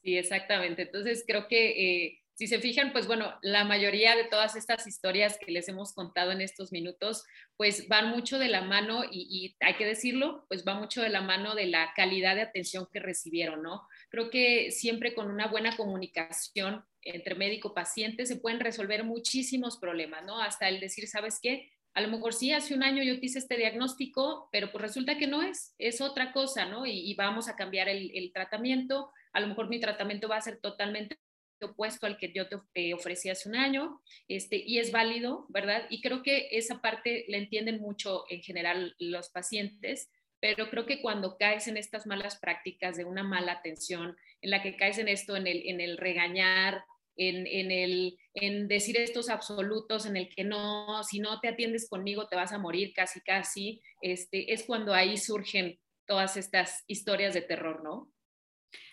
Sí, 0.02 0.18
exactamente. 0.18 0.84
Entonces 0.84 1.24
creo 1.26 1.48
que 1.48 2.06
eh, 2.06 2.20
si 2.36 2.48
se 2.48 2.60
fijan, 2.60 2.92
pues 2.92 3.06
bueno, 3.06 3.38
la 3.42 3.64
mayoría 3.64 4.16
de 4.16 4.26
todas 4.26 4.56
estas 4.56 4.88
historias 4.88 5.38
que 5.38 5.52
les 5.52 5.70
hemos 5.70 5.94
contado 5.94 6.32
en 6.32 6.42
estos 6.42 6.72
minutos, 6.72 7.24
pues 7.58 7.88
van 7.88 8.10
mucho 8.10 8.40
de 8.40 8.48
la 8.48 8.62
mano 8.62 9.04
y, 9.04 9.28
y 9.30 9.56
hay 9.60 9.76
que 9.76 9.86
decirlo, 9.86 10.46
pues 10.48 10.66
va 10.68 10.74
mucho 10.74 11.02
de 11.02 11.10
la 11.10 11.22
mano 11.22 11.54
de 11.54 11.68
la 11.68 11.94
calidad 11.96 12.36
de 12.36 12.42
atención 12.42 12.88
que 12.92 13.00
recibieron, 13.00 13.62
¿no? 13.62 13.88
Creo 14.10 14.30
que 14.30 14.72
siempre 14.72 15.14
con 15.14 15.30
una 15.30 15.48
buena 15.48 15.78
comunicación 15.78 16.84
entre 17.02 17.36
médico-paciente 17.36 18.26
se 18.26 18.38
pueden 18.38 18.60
resolver 18.60 19.04
muchísimos 19.04 19.78
problemas, 19.78 20.26
¿no? 20.26 20.42
Hasta 20.42 20.70
el 20.70 20.80
decir, 20.80 21.08
¿sabes 21.08 21.40
qué? 21.42 21.72
A 21.94 22.02
lo 22.02 22.08
mejor 22.08 22.34
sí, 22.34 22.52
hace 22.52 22.74
un 22.74 22.84
año 22.84 23.04
yo 23.04 23.20
te 23.20 23.28
hice 23.28 23.40
este 23.40 23.58
diagnóstico, 23.58 24.50
pero 24.52 24.72
pues 24.72 24.82
resulta 24.82 25.18
que 25.18 25.28
no 25.28 25.44
es, 25.44 25.76
es 25.78 26.02
otra 26.02 26.32
cosa, 26.34 26.66
¿no? 26.66 26.86
Y, 26.86 27.14
vamos 27.16 27.48
a 27.48 27.56
cambiar 27.56 27.88
el, 27.88 28.32
tratamiento, 28.34 29.12
a 29.32 29.40
lo 29.40 29.48
mejor 29.48 29.70
mi 29.70 29.80
tratamiento 29.80 30.28
va 30.28 30.38
a 30.38 30.42
ser 30.42 30.60
totalmente 30.60 31.18
opuesto 31.62 32.08
al 32.08 32.18
que 32.18 32.34
yo 32.34 32.48
te 32.74 32.94
ofrecí 32.94 33.30
hace 33.30 33.48
un 33.48 33.56
año, 33.56 34.02
este, 34.28 34.58
y 34.58 34.80
es 34.80 34.92
válido, 34.92 35.46
¿verdad? 35.50 35.86
Y 35.90 36.02
creo 36.02 36.24
que 36.24 36.50
esa 36.52 36.82
parte 36.82 37.26
la 37.28 37.38
entienden 37.38 37.80
mucho 37.80 38.26
en 38.30 38.42
general 38.42 38.96
los 38.98 39.30
pacientes, 39.30 40.10
pero 40.40 40.70
creo 40.70 40.86
que 40.86 41.02
cuando 41.02 41.38
caes 41.38 41.68
en 41.68 41.78
estas 41.78 42.06
malas 42.06 42.38
prácticas 42.38 42.98
de 42.98 43.06
una 43.06 43.24
mala 43.24 43.54
atención, 43.54 44.18
en 44.42 44.50
la 44.50 44.62
que 44.62 44.76
caes 44.76 44.98
en 44.98 45.08
esto, 45.08 45.38
en 45.38 45.48
el 45.48 45.98
regañar, 45.98 46.84
en, 47.16 47.48
en, 47.48 47.72
el, 47.72 48.18
en 48.34 48.68
decir 48.68 48.98
estos 48.98 49.30
absolutos, 49.30 50.06
en 50.06 50.18
el 50.18 50.30
que 50.30 50.44
no, 50.44 51.04
si 51.04 51.20
no 51.20 51.40
te 51.40 51.50
atiendes 51.50 51.90
conmigo 51.90 52.28
te 52.28 52.36
vas 52.36 52.52
a 52.52 52.60
morir 52.60 52.94
casi, 52.94 53.22
casi, 53.22 53.82
este, 54.02 54.54
es 54.54 54.64
cuando 54.64 54.94
ahí 54.94 55.18
surgen 55.18 55.80
todas 56.06 56.38
estas 56.38 56.84
historias 56.88 57.34
de 57.34 57.42
terror, 57.42 57.84
¿no? 57.84 58.12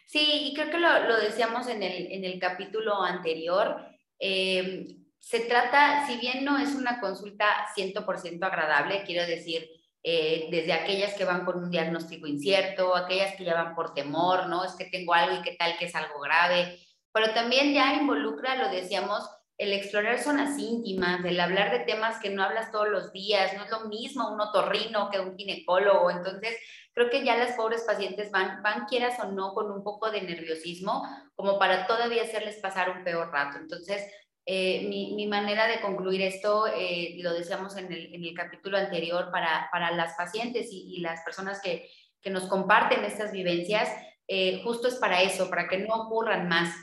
Sí, 0.07 0.51
y 0.51 0.55
creo 0.55 0.71
que 0.71 0.79
lo, 0.79 1.09
lo 1.09 1.21
decíamos 1.21 1.69
en 1.69 1.83
el, 1.83 2.13
en 2.13 2.25
el 2.25 2.39
capítulo 2.41 3.01
anterior. 3.03 3.87
Eh, 4.19 4.87
se 5.21 5.41
trata, 5.41 6.07
si 6.07 6.19
bien 6.19 6.45
no 6.45 6.59
es 6.59 6.75
una 6.75 7.01
consulta 7.01 7.47
100% 7.77 8.45
agradable, 8.45 9.05
quiero 9.05 9.27
decir, 9.27 9.69
eh, 10.03 10.49
desde 10.51 10.73
aquellas 10.73 11.15
que 11.15 11.27
van 11.27 11.45
con 11.45 11.63
un 11.63 11.71
diagnóstico 11.71 12.27
incierto, 12.27 12.97
aquellas 12.97 13.37
que 13.37 13.45
ya 13.45 13.55
van 13.55 13.75
por 13.75 13.93
temor, 13.93 14.49
¿no? 14.49 14.65
Es 14.65 14.73
que 14.73 14.87
tengo 14.87 15.13
algo 15.13 15.37
y 15.37 15.43
qué 15.43 15.57
tal 15.57 15.77
que 15.79 15.85
es 15.85 15.95
algo 15.95 16.19
grave, 16.21 16.79
pero 17.13 17.33
también 17.35 17.75
ya 17.75 17.95
involucra, 17.95 18.57
lo 18.57 18.71
decíamos, 18.71 19.29
el 19.59 19.75
explorar 19.75 20.19
zonas 20.19 20.59
íntimas, 20.59 21.23
el 21.25 21.39
hablar 21.39 21.71
de 21.71 21.85
temas 21.85 22.19
que 22.21 22.31
no 22.31 22.43
hablas 22.43 22.73
todos 22.73 22.89
los 22.89 23.13
días, 23.13 23.53
no 23.55 23.65
es 23.65 23.71
lo 23.71 23.81
mismo 23.89 24.33
un 24.33 24.41
otorrino 24.41 25.11
que 25.11 25.21
un 25.21 25.37
ginecólogo, 25.37 26.11
entonces 26.11 26.57
creo 26.95 27.11
que 27.11 27.25
ya 27.25 27.37
las 27.37 27.57
pobres 27.57 27.83
pacientes 27.83 28.31
van, 28.31 28.63
van 28.63 28.87
quieras 28.87 29.19
o 29.21 29.31
no 29.31 29.53
con 29.53 29.71
un 29.71 29.85
poco 29.85 30.11
de 30.11 30.23
nerviosismo, 30.23 31.07
como 31.35 31.59
para 31.59 31.87
todavía 31.87 32.23
hacerles 32.23 32.57
pasar 32.57 32.91
un 32.91 33.05
peor 33.05 33.31
rato. 33.31 33.59
Entonces, 33.59 34.03
eh, 34.47 34.87
mi, 34.89 35.27
manera 35.27 35.67
de 35.67 35.81
concluir 35.81 36.23
esto, 36.23 36.67
eh, 36.67 37.17
lo 37.19 37.35
decíamos 37.35 37.77
en 37.77 37.93
el, 37.93 38.15
en 38.15 38.25
el, 38.25 38.35
capítulo 38.35 38.79
anterior, 38.79 39.31
para, 39.31 39.69
para 39.71 39.91
las 39.93 40.15
pacientes 40.17 40.69
y, 40.73 41.01
las 41.01 41.21
personas 41.23 41.61
que, 41.61 41.89
que, 42.21 42.31
nos 42.31 42.45
comparten 42.45 43.05
estas 43.05 43.31
vivencias, 43.31 43.89
eh, 44.27 44.61
justo 44.65 44.89
es 44.89 44.95
para 44.97 45.23
eso, 45.23 45.51
para 45.51 45.69
que 45.69 45.79
no 45.79 45.95
ocurran 45.95 46.49
más 46.49 46.75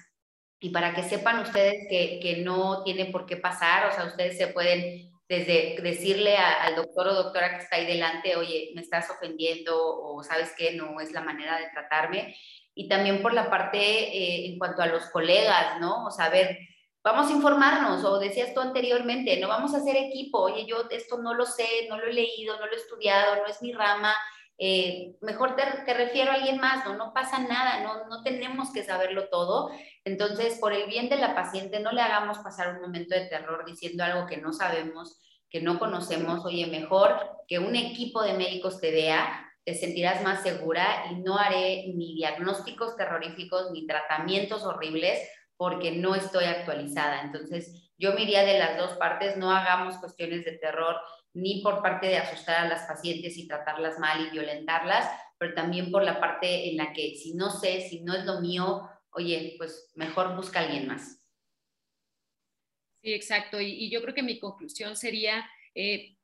y 0.59 0.69
para 0.71 0.93
que 0.93 1.03
sepan 1.03 1.39
ustedes 1.39 1.87
que, 1.89 2.19
que, 2.21 2.37
no 2.37 2.83
tiene 2.83 3.05
por 3.05 3.25
qué 3.25 3.37
pasar, 3.37 3.89
o 3.89 3.93
sea, 3.93 4.05
ustedes 4.05 4.37
se 4.37 4.47
pueden 4.47 5.11
desde 5.29 5.79
decirle 5.81 6.37
al 6.37 6.75
doctor 6.75 7.07
o 7.07 7.13
doctora 7.13 7.51
que 7.51 7.63
está 7.63 7.75
ahí 7.75 7.85
delante, 7.85 8.35
oye, 8.35 8.71
me 8.75 8.81
estás 8.81 9.09
ofendiendo 9.09 9.75
o 9.77 10.23
sabes 10.23 10.53
que 10.57 10.73
no 10.73 11.01
es 11.01 11.11
la 11.11 11.21
manera 11.21 11.57
de 11.59 11.69
tratarme. 11.69 12.35
Y 12.73 12.87
también 12.87 13.21
por 13.21 13.33
la 13.33 13.49
parte 13.49 14.45
en 14.45 14.57
cuanto 14.57 14.81
a 14.81 14.87
los 14.87 15.07
colegas, 15.07 15.79
¿no? 15.81 16.05
O 16.05 16.11
sea, 16.11 16.29
ver, 16.29 16.57
vamos 17.03 17.29
a 17.29 17.33
informarnos, 17.33 18.03
o 18.05 18.19
decías 18.19 18.53
tú 18.53 18.61
anteriormente, 18.61 19.37
no 19.39 19.47
vamos 19.47 19.73
a 19.73 19.77
hacer 19.77 19.95
equipo, 19.95 20.39
oye, 20.39 20.65
yo 20.65 20.83
esto 20.89 21.17
no 21.17 21.33
lo 21.33 21.45
sé, 21.45 21.87
no 21.89 21.97
lo 21.97 22.07
he 22.07 22.13
leído, 22.13 22.57
no 22.59 22.65
lo 22.65 22.73
he 22.73 22.75
estudiado, 22.75 23.37
no 23.37 23.47
es 23.47 23.61
mi 23.61 23.73
rama, 23.73 24.13
eh, 24.59 25.15
mejor 25.21 25.55
te, 25.55 25.93
refiero 25.93 26.31
a 26.31 26.35
alguien 26.35 26.59
más, 26.59 26.83
no, 26.85 26.95
no 26.95 27.13
pasa 27.13 27.39
nada, 27.39 27.83
no, 27.83 28.07
no 28.07 28.23
tenemos 28.23 28.71
que 28.71 28.83
saberlo 28.83 29.29
todo. 29.29 29.69
Entonces, 30.03 30.57
por 30.59 30.73
el 30.73 30.87
bien 30.87 31.09
de 31.09 31.17
la 31.17 31.35
paciente, 31.35 31.79
no 31.79 31.91
le 31.91 32.01
hagamos 32.01 32.39
pasar 32.39 32.75
un 32.75 32.81
momento 32.81 33.13
de 33.13 33.27
terror 33.27 33.65
diciendo 33.65 34.03
algo 34.03 34.25
que 34.25 34.37
no 34.37 34.53
sabemos, 34.53 35.19
que 35.49 35.61
no 35.61 35.77
conocemos, 35.77 36.43
oye, 36.43 36.65
mejor 36.67 37.19
que 37.47 37.59
un 37.59 37.75
equipo 37.75 38.21
de 38.23 38.33
médicos 38.33 38.81
te 38.81 38.91
vea, 38.91 39.43
te 39.63 39.75
sentirás 39.75 40.23
más 40.23 40.43
segura 40.43 41.05
y 41.11 41.15
no 41.15 41.37
haré 41.37 41.93
ni 41.93 42.15
diagnósticos 42.15 42.95
terroríficos 42.95 43.71
ni 43.71 43.85
tratamientos 43.85 44.63
horribles 44.63 45.19
porque 45.55 45.91
no 45.91 46.15
estoy 46.15 46.45
actualizada. 46.45 47.21
Entonces, 47.21 47.91
yo 47.97 48.13
me 48.13 48.23
iría 48.23 48.43
de 48.43 48.59
las 48.59 48.77
dos 48.77 48.93
partes, 48.93 49.37
no 49.37 49.51
hagamos 49.51 49.97
cuestiones 49.97 50.45
de 50.45 50.53
terror 50.53 50.95
ni 51.37 51.61
por 51.61 51.83
parte 51.83 52.07
de 52.07 52.17
asustar 52.17 52.65
a 52.65 52.67
las 52.67 52.87
pacientes 52.87 53.37
y 53.37 53.47
tratarlas 53.47 53.99
mal 53.99 54.25
y 54.25 54.31
violentarlas, 54.31 55.07
pero 55.37 55.53
también 55.53 55.91
por 55.91 56.03
la 56.03 56.19
parte 56.19 56.69
en 56.69 56.77
la 56.77 56.91
que 56.93 57.13
si 57.15 57.35
no 57.35 57.51
sé, 57.51 57.81
si 57.81 58.01
no 58.01 58.15
es 58.15 58.25
lo 58.25 58.41
mío, 58.41 58.89
oye, 59.11 59.53
pues 59.59 59.91
mejor 59.93 60.35
busca 60.35 60.59
a 60.59 60.63
alguien 60.63 60.87
más. 60.87 61.23
Sí, 63.03 63.13
exacto. 63.13 63.61
Y, 63.61 63.89
yo 63.91 64.01
creo 64.01 64.15
que 64.15 64.23
mi 64.23 64.39
conclusión 64.39 64.95
sería, 64.95 65.47
eh, 65.75 66.17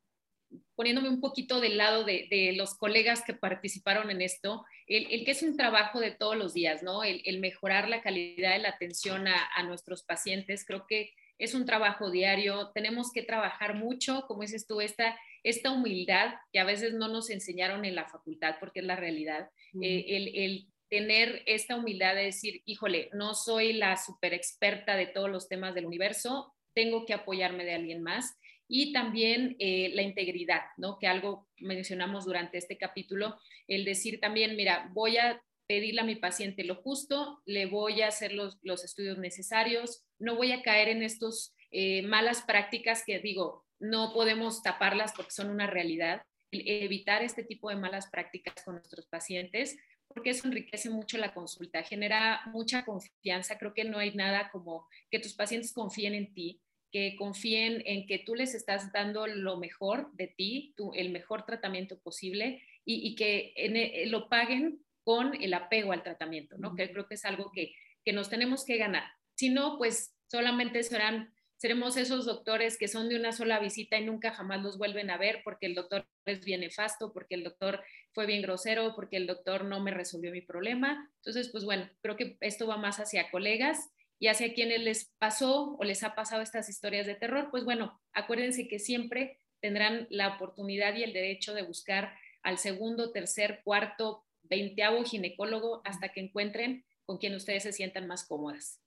poniéndome 0.76 1.09
un 1.09 1.22
poquito 1.22 1.61
del 1.61 1.78
lado 1.78 2.03
de, 2.03 2.53
los 2.57 2.76
colegas 2.76 3.24
que 3.24 3.36
participaron 3.36 4.09
en 4.09 4.24
esto, 4.24 4.66
el, 4.88 5.24
que 5.26 5.32
es 5.32 5.43
un 5.43 5.55
trabajo 5.55 5.99
de 5.99 6.09
todos 6.09 6.36
los 6.36 6.55
días, 6.55 6.82
¿no? 6.82 7.03
El, 7.03 7.39
mejorar 7.39 7.88
la 7.88 8.01
calidad 8.01 8.53
de 8.53 8.59
la 8.64 8.70
atención 8.70 9.28
a, 9.28 9.64
nuestros 9.64 10.03
pacientes, 10.03 10.66
creo 10.66 10.88
que 10.88 11.14
es 11.44 11.54
un 11.54 11.66
trabajo 11.66 12.10
diario, 12.10 12.72
tenemos 12.74 13.12
que 13.12 13.22
trabajar 13.22 13.76
mucho, 13.76 14.26
como 14.28 14.44
dices 14.44 14.66
tú, 14.66 14.80
esta, 14.80 15.20
esta 15.44 15.72
humildad 15.72 16.36
que 16.54 16.60
a 16.60 16.64
veces 16.64 16.94
no 16.94 17.10
nos 17.10 17.30
enseñaron 17.30 17.84
en 17.84 17.96
la 17.96 18.08
facultad, 18.08 18.56
porque 18.62 18.80
es 18.80 18.86
la 18.86 18.96
realidad, 18.96 19.50
eh, 19.82 20.06
el, 20.08 20.36
el 20.36 20.68
tener 20.89 21.44
esta 21.46 21.76
humildad 21.76 22.16
de 22.16 22.26
decir, 22.26 22.62
híjole, 22.66 23.10
no 23.14 23.34
soy 23.34 23.74
la 23.74 23.98
super 23.98 24.34
experta 24.34 24.96
de 24.96 25.08
todos 25.08 25.30
los 25.30 25.50
temas 25.50 25.76
del 25.76 25.86
universo, 25.86 26.54
tengo 26.74 27.06
que 27.06 27.14
apoyarme 27.14 27.66
de 27.66 27.74
alguien 27.74 28.02
más 28.02 28.38
y 28.68 28.94
también 28.94 29.58
eh, 29.60 29.91
la 29.94 30.02
integridad, 30.02 30.62
¿no? 30.78 30.98
Que 30.98 31.08
algo 31.08 31.48
mencionamos 31.58 32.26
durante 32.26 32.58
este 32.58 32.78
capítulo, 32.78 33.38
el 33.68 33.84
decir 33.84 34.20
también, 34.22 34.56
mira, 34.56 34.89
voy 34.94 35.18
a 35.18 35.41
pedirle 35.68 36.01
a 36.01 36.05
mi 36.05 36.16
paciente 36.16 36.64
lo 36.64 36.76
justo, 36.76 37.41
le 37.45 37.66
voy 37.66 38.01
a 38.01 38.07
hacer 38.07 38.34
los, 38.34 38.57
los 38.61 38.84
estudios 38.84 39.18
necesarios, 39.18 40.03
no 40.20 40.36
voy 40.36 40.51
a 40.51 40.61
caer 40.61 40.89
en 40.89 41.03
estas 41.03 41.55
eh, 41.72 42.01
malas 42.03 42.41
prácticas 42.41 43.03
que 43.05 43.20
digo, 43.20 43.66
no 43.80 44.14
podemos 44.14 44.61
taparlas 44.61 45.14
porque 45.16 45.32
son 45.32 45.49
una 45.49 45.68
realidad, 45.68 46.24
evitar 46.51 47.24
este 47.24 47.43
tipo 47.43 47.70
de 47.70 47.76
malas 47.76 48.07
prácticas 48.09 48.64
con 48.64 48.76
nuestros 48.76 49.07
pacientes, 49.07 49.78
porque 50.07 50.32
eso 50.32 50.47
enriquece 50.47 50.89
mucho 50.89 51.18
la 51.18 51.34
consulta, 51.34 51.84
genera 51.84 52.41
mucha 52.47 52.86
confianza, 52.86 53.57
creo 53.57 53.74
que 53.74 53.84
no 53.84 53.97
hay 53.97 54.14
nada 54.14 54.49
como 54.51 54.88
que 55.09 55.20
tus 55.20 55.34
pacientes 55.34 55.74
confíen 55.74 56.14
en 56.14 56.34
ti, 56.34 56.61
que 56.91 57.16
confíen 57.18 57.82
en 57.86 58.05
que 58.05 58.20
tú 58.20 58.36
les 58.36 58.53
estás 58.53 58.91
dando 58.91 59.26
lo 59.26 59.57
mejor 59.57 60.11
de 60.14 60.28
ti, 60.28 60.76
el 60.93 61.09
mejor 61.09 61.43
tratamiento 61.43 61.99
posible 61.99 62.61
y, 62.86 63.16
que 63.16 63.53
e, 63.55 64.05
lo 64.05 64.30
paguen 64.30 64.84
con 65.04 65.36
el 65.41 65.54
apego 65.54 65.91
al 65.91 66.04
tratamiento, 66.04 66.58
¿no? 66.58 66.76
Que 66.76 66.91
creo 66.91 67.08
que 67.08 67.16
es 67.16 67.26
algo 67.26 67.51
que, 67.51 67.74
que 68.04 68.14
nos 68.14 68.30
tenemos 68.30 68.66
que 68.66 68.78
ganar. 68.78 69.04
Si 69.36 69.49
no, 69.49 69.78
pues 69.78 70.16
solamente 70.28 70.82
serán, 70.84 71.34
seremos 71.58 71.97
esos 71.97 72.26
doctores 72.26 72.78
que 72.78 72.88
son 72.88 73.10
de 73.10 73.16
una 73.16 73.32
sola 73.32 73.60
visita 73.60 73.97
y 73.97 74.06
nunca 74.06 74.34
jamás 74.34 74.62
los 74.62 74.78
vuelven 74.78 75.10
a 75.10 75.18
ver 75.18 75.41
porque 75.43 75.66
el 75.66 75.76
doctor 75.76 76.08
es 76.26 76.43
bien 76.43 76.62
nefasto, 76.62 77.12
porque 77.14 77.36
el 77.36 77.43
doctor 77.43 77.84
fue 78.14 78.26
bien 78.26 78.41
grosero, 78.41 78.93
porque 78.95 79.18
el 79.18 79.28
doctor 79.28 79.66
no 79.66 79.80
me 79.80 79.91
resolvió 79.91 80.32
mi 80.32 80.41
problema. 80.41 81.12
Entonces, 81.18 81.49
pues 81.49 81.66
bueno, 81.66 81.89
creo 82.01 82.16
que 82.16 82.38
esto 82.41 82.68
va 82.68 82.78
más 82.78 82.99
hacia 82.99 83.30
colegas 83.32 83.91
y 84.20 84.28
hacia 84.28 84.54
quienes 84.54 84.82
les 84.82 85.12
pasó 85.18 85.76
o 85.78 85.84
les 85.84 86.04
ha 86.04 86.16
pasado 86.16 86.41
estas 86.41 86.70
historias 86.70 87.06
de 87.08 87.16
terror, 87.16 87.49
pues 87.51 87.66
bueno, 87.66 87.99
acuérdense 88.14 88.68
que 88.68 88.80
siempre 88.80 89.38
tendrán 89.60 90.08
la 90.10 90.36
oportunidad 90.36 90.95
y 90.95 91.04
el 91.04 91.14
derecho 91.14 91.54
de 91.54 91.64
buscar 91.64 92.14
al 92.41 92.58
segundo, 92.58 93.12
tercer, 93.12 93.62
cuarto, 93.64 94.24
veinteavo 94.54 95.04
ginecólogo 95.04 95.82
hasta 95.84 96.10
que 96.10 96.22
encuentren 96.22 96.86
con 97.06 97.18
quien 97.18 97.36
ustedes 97.36 97.64
se 97.64 97.74
sientan 97.74 98.08
más 98.08 98.26
cómodas. 98.26 98.80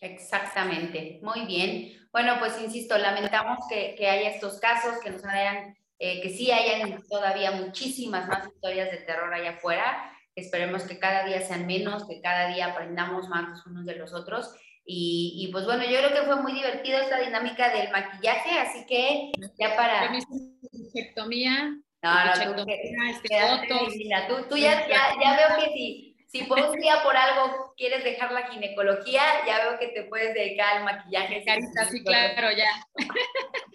Exactamente, 0.00 1.20
muy 1.22 1.46
bien. 1.46 2.08
Bueno, 2.12 2.36
pues 2.38 2.60
insisto, 2.60 2.96
lamentamos 2.96 3.58
que, 3.68 4.08
haya 4.08 4.30
estos 4.30 4.58
casos, 4.58 4.98
que 5.02 5.10
nos 5.10 5.24
hayan, 5.24 5.76
eh, 5.98 6.22
que 6.22 6.30
sí 6.30 6.50
hayan 6.50 7.02
todavía 7.08 7.50
muchísimas 7.52 8.26
más 8.28 8.46
historias 8.46 8.90
de 8.90 8.98
terror 8.98 9.32
allá 9.32 9.50
afuera. 9.50 10.12
Esperemos 10.34 10.84
que 10.84 10.98
cada 10.98 11.24
día 11.26 11.42
sean 11.42 11.66
menos, 11.66 12.06
que 12.06 12.20
cada 12.20 12.48
día 12.48 12.66
aprendamos 12.66 13.28
más 13.28 13.66
unos 13.66 13.84
de 13.84 13.96
los 13.96 14.14
otros. 14.14 14.54
Y, 14.92 15.48
pues 15.52 15.66
bueno, 15.66 15.84
yo 15.84 15.98
creo 15.98 16.12
que 16.12 16.26
fue 16.26 16.42
muy 16.42 16.52
divertido 16.52 16.98
esta 16.98 17.20
dinámica 17.20 17.72
del 17.72 17.92
maquillaje, 17.92 18.58
así 18.58 18.86
que 18.86 19.30
ya 19.56 19.76
para... 19.76 20.10
Bichectomía. 20.72 21.76
No, 22.02 22.24
no, 22.24 22.32
tú, 22.56 22.64
tú, 24.28 24.48
tú 24.48 24.56
ya, 24.56 24.88
ya, 24.88 25.14
ya, 25.22 25.36
veo 25.36 25.58
que 25.58 25.72
si, 25.72 26.16
si 26.28 26.44
por 26.44 26.58
un 26.58 26.80
día 26.80 27.02
por 27.02 27.14
algo 27.14 27.74
quieres 27.76 28.04
dejar 28.04 28.32
la 28.32 28.46
ginecología, 28.48 29.22
ya 29.46 29.64
veo 29.64 29.78
que 29.78 29.88
te 29.88 30.04
puedes 30.04 30.32
dedicar 30.32 30.78
al 30.78 30.84
maquillaje. 30.84 31.44
sí, 31.90 32.02
claro, 32.04 32.52
ya. 32.52 32.70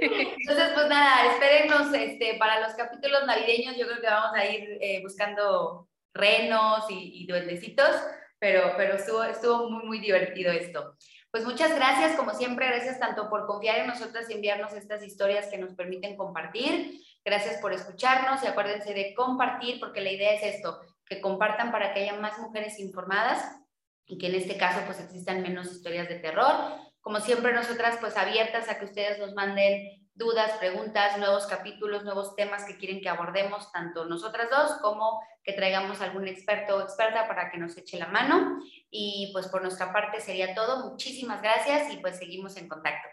Entonces, 0.00 0.70
pues 0.74 0.88
nada, 0.88 1.32
espérennos 1.32 1.92
este, 1.92 2.34
para 2.38 2.60
los 2.60 2.72
capítulos 2.74 3.26
navideños. 3.26 3.76
Yo 3.76 3.86
creo 3.86 4.00
que 4.00 4.06
vamos 4.06 4.34
a 4.34 4.46
ir 4.46 4.78
eh, 4.80 5.00
buscando 5.02 5.88
renos 6.14 6.84
y, 6.88 7.26
duendecitos, 7.26 7.90
pero, 8.38 8.72
pero 8.76 8.94
estuvo, 8.94 9.22
estuvo 9.22 9.70
muy, 9.70 9.84
muy 9.84 9.98
divertido 10.00 10.50
esto. 10.50 10.96
Pues 11.30 11.44
muchas 11.44 11.74
gracias, 11.74 12.16
como 12.16 12.34
siempre, 12.34 12.66
gracias 12.66 12.98
tanto 12.98 13.30
por 13.30 13.46
confiar 13.46 13.78
en 13.78 13.86
nosotras 13.86 14.28
y 14.28 14.32
enviarnos 14.32 14.72
estas 14.72 15.04
historias 15.04 15.46
que 15.46 15.58
nos 15.58 15.74
permiten 15.74 16.16
compartir. 16.16 17.00
Gracias 17.24 17.60
por 17.60 17.72
escucharnos 17.72 18.42
y 18.42 18.46
acuérdense 18.46 18.94
de 18.94 19.14
compartir, 19.14 19.78
porque 19.78 20.00
la 20.00 20.10
idea 20.10 20.32
es 20.32 20.54
esto, 20.54 20.80
que 21.04 21.20
compartan 21.20 21.70
para 21.70 21.92
que 21.92 22.00
haya 22.00 22.14
más 22.14 22.38
mujeres 22.38 22.78
informadas 22.78 23.58
y 24.06 24.18
que 24.18 24.28
en 24.28 24.36
este 24.36 24.56
caso 24.56 24.80
pues 24.86 25.00
existan 25.00 25.42
menos 25.42 25.70
historias 25.70 26.08
de 26.08 26.16
terror. 26.16 26.54
Como 27.00 27.20
siempre 27.20 27.52
nosotras 27.52 27.98
pues 28.00 28.16
abiertas 28.16 28.68
a 28.68 28.78
que 28.78 28.86
ustedes 28.86 29.18
nos 29.18 29.34
manden 29.34 30.00
dudas, 30.14 30.52
preguntas, 30.58 31.16
nuevos 31.18 31.46
capítulos, 31.46 32.04
nuevos 32.04 32.36
temas 32.36 32.64
que 32.64 32.76
quieren 32.76 33.00
que 33.00 33.08
abordemos, 33.08 33.70
tanto 33.72 34.04
nosotras 34.04 34.48
dos 34.50 34.78
como 34.82 35.22
que 35.42 35.52
traigamos 35.52 36.00
algún 36.00 36.28
experto 36.28 36.76
o 36.76 36.82
experta 36.82 37.26
para 37.26 37.50
que 37.50 37.58
nos 37.58 37.76
eche 37.76 37.98
la 37.98 38.08
mano. 38.08 38.58
Y 38.90 39.30
pues 39.32 39.48
por 39.48 39.62
nuestra 39.62 39.92
parte 39.92 40.20
sería 40.20 40.54
todo. 40.54 40.90
Muchísimas 40.90 41.40
gracias 41.40 41.92
y 41.92 41.96
pues 41.98 42.18
seguimos 42.18 42.56
en 42.56 42.68
contacto. 42.68 43.08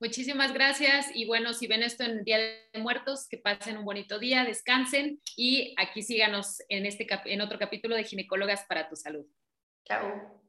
Muchísimas 0.00 0.52
gracias 0.52 1.06
y 1.14 1.24
bueno, 1.24 1.52
si 1.54 1.66
ven 1.66 1.82
esto 1.82 2.04
en 2.04 2.24
Día 2.24 2.38
de 2.38 2.80
Muertos, 2.80 3.28
que 3.28 3.38
pasen 3.38 3.78
un 3.78 3.84
bonito 3.84 4.18
día, 4.18 4.44
descansen 4.44 5.20
y 5.36 5.74
aquí 5.78 6.02
síganos 6.02 6.58
en, 6.68 6.84
este, 6.84 7.06
en 7.26 7.40
otro 7.40 7.58
capítulo 7.58 7.94
de 7.94 8.04
Ginecólogas 8.04 8.64
para 8.68 8.88
tu 8.88 8.96
Salud. 8.96 9.26
Chao. 9.84 10.43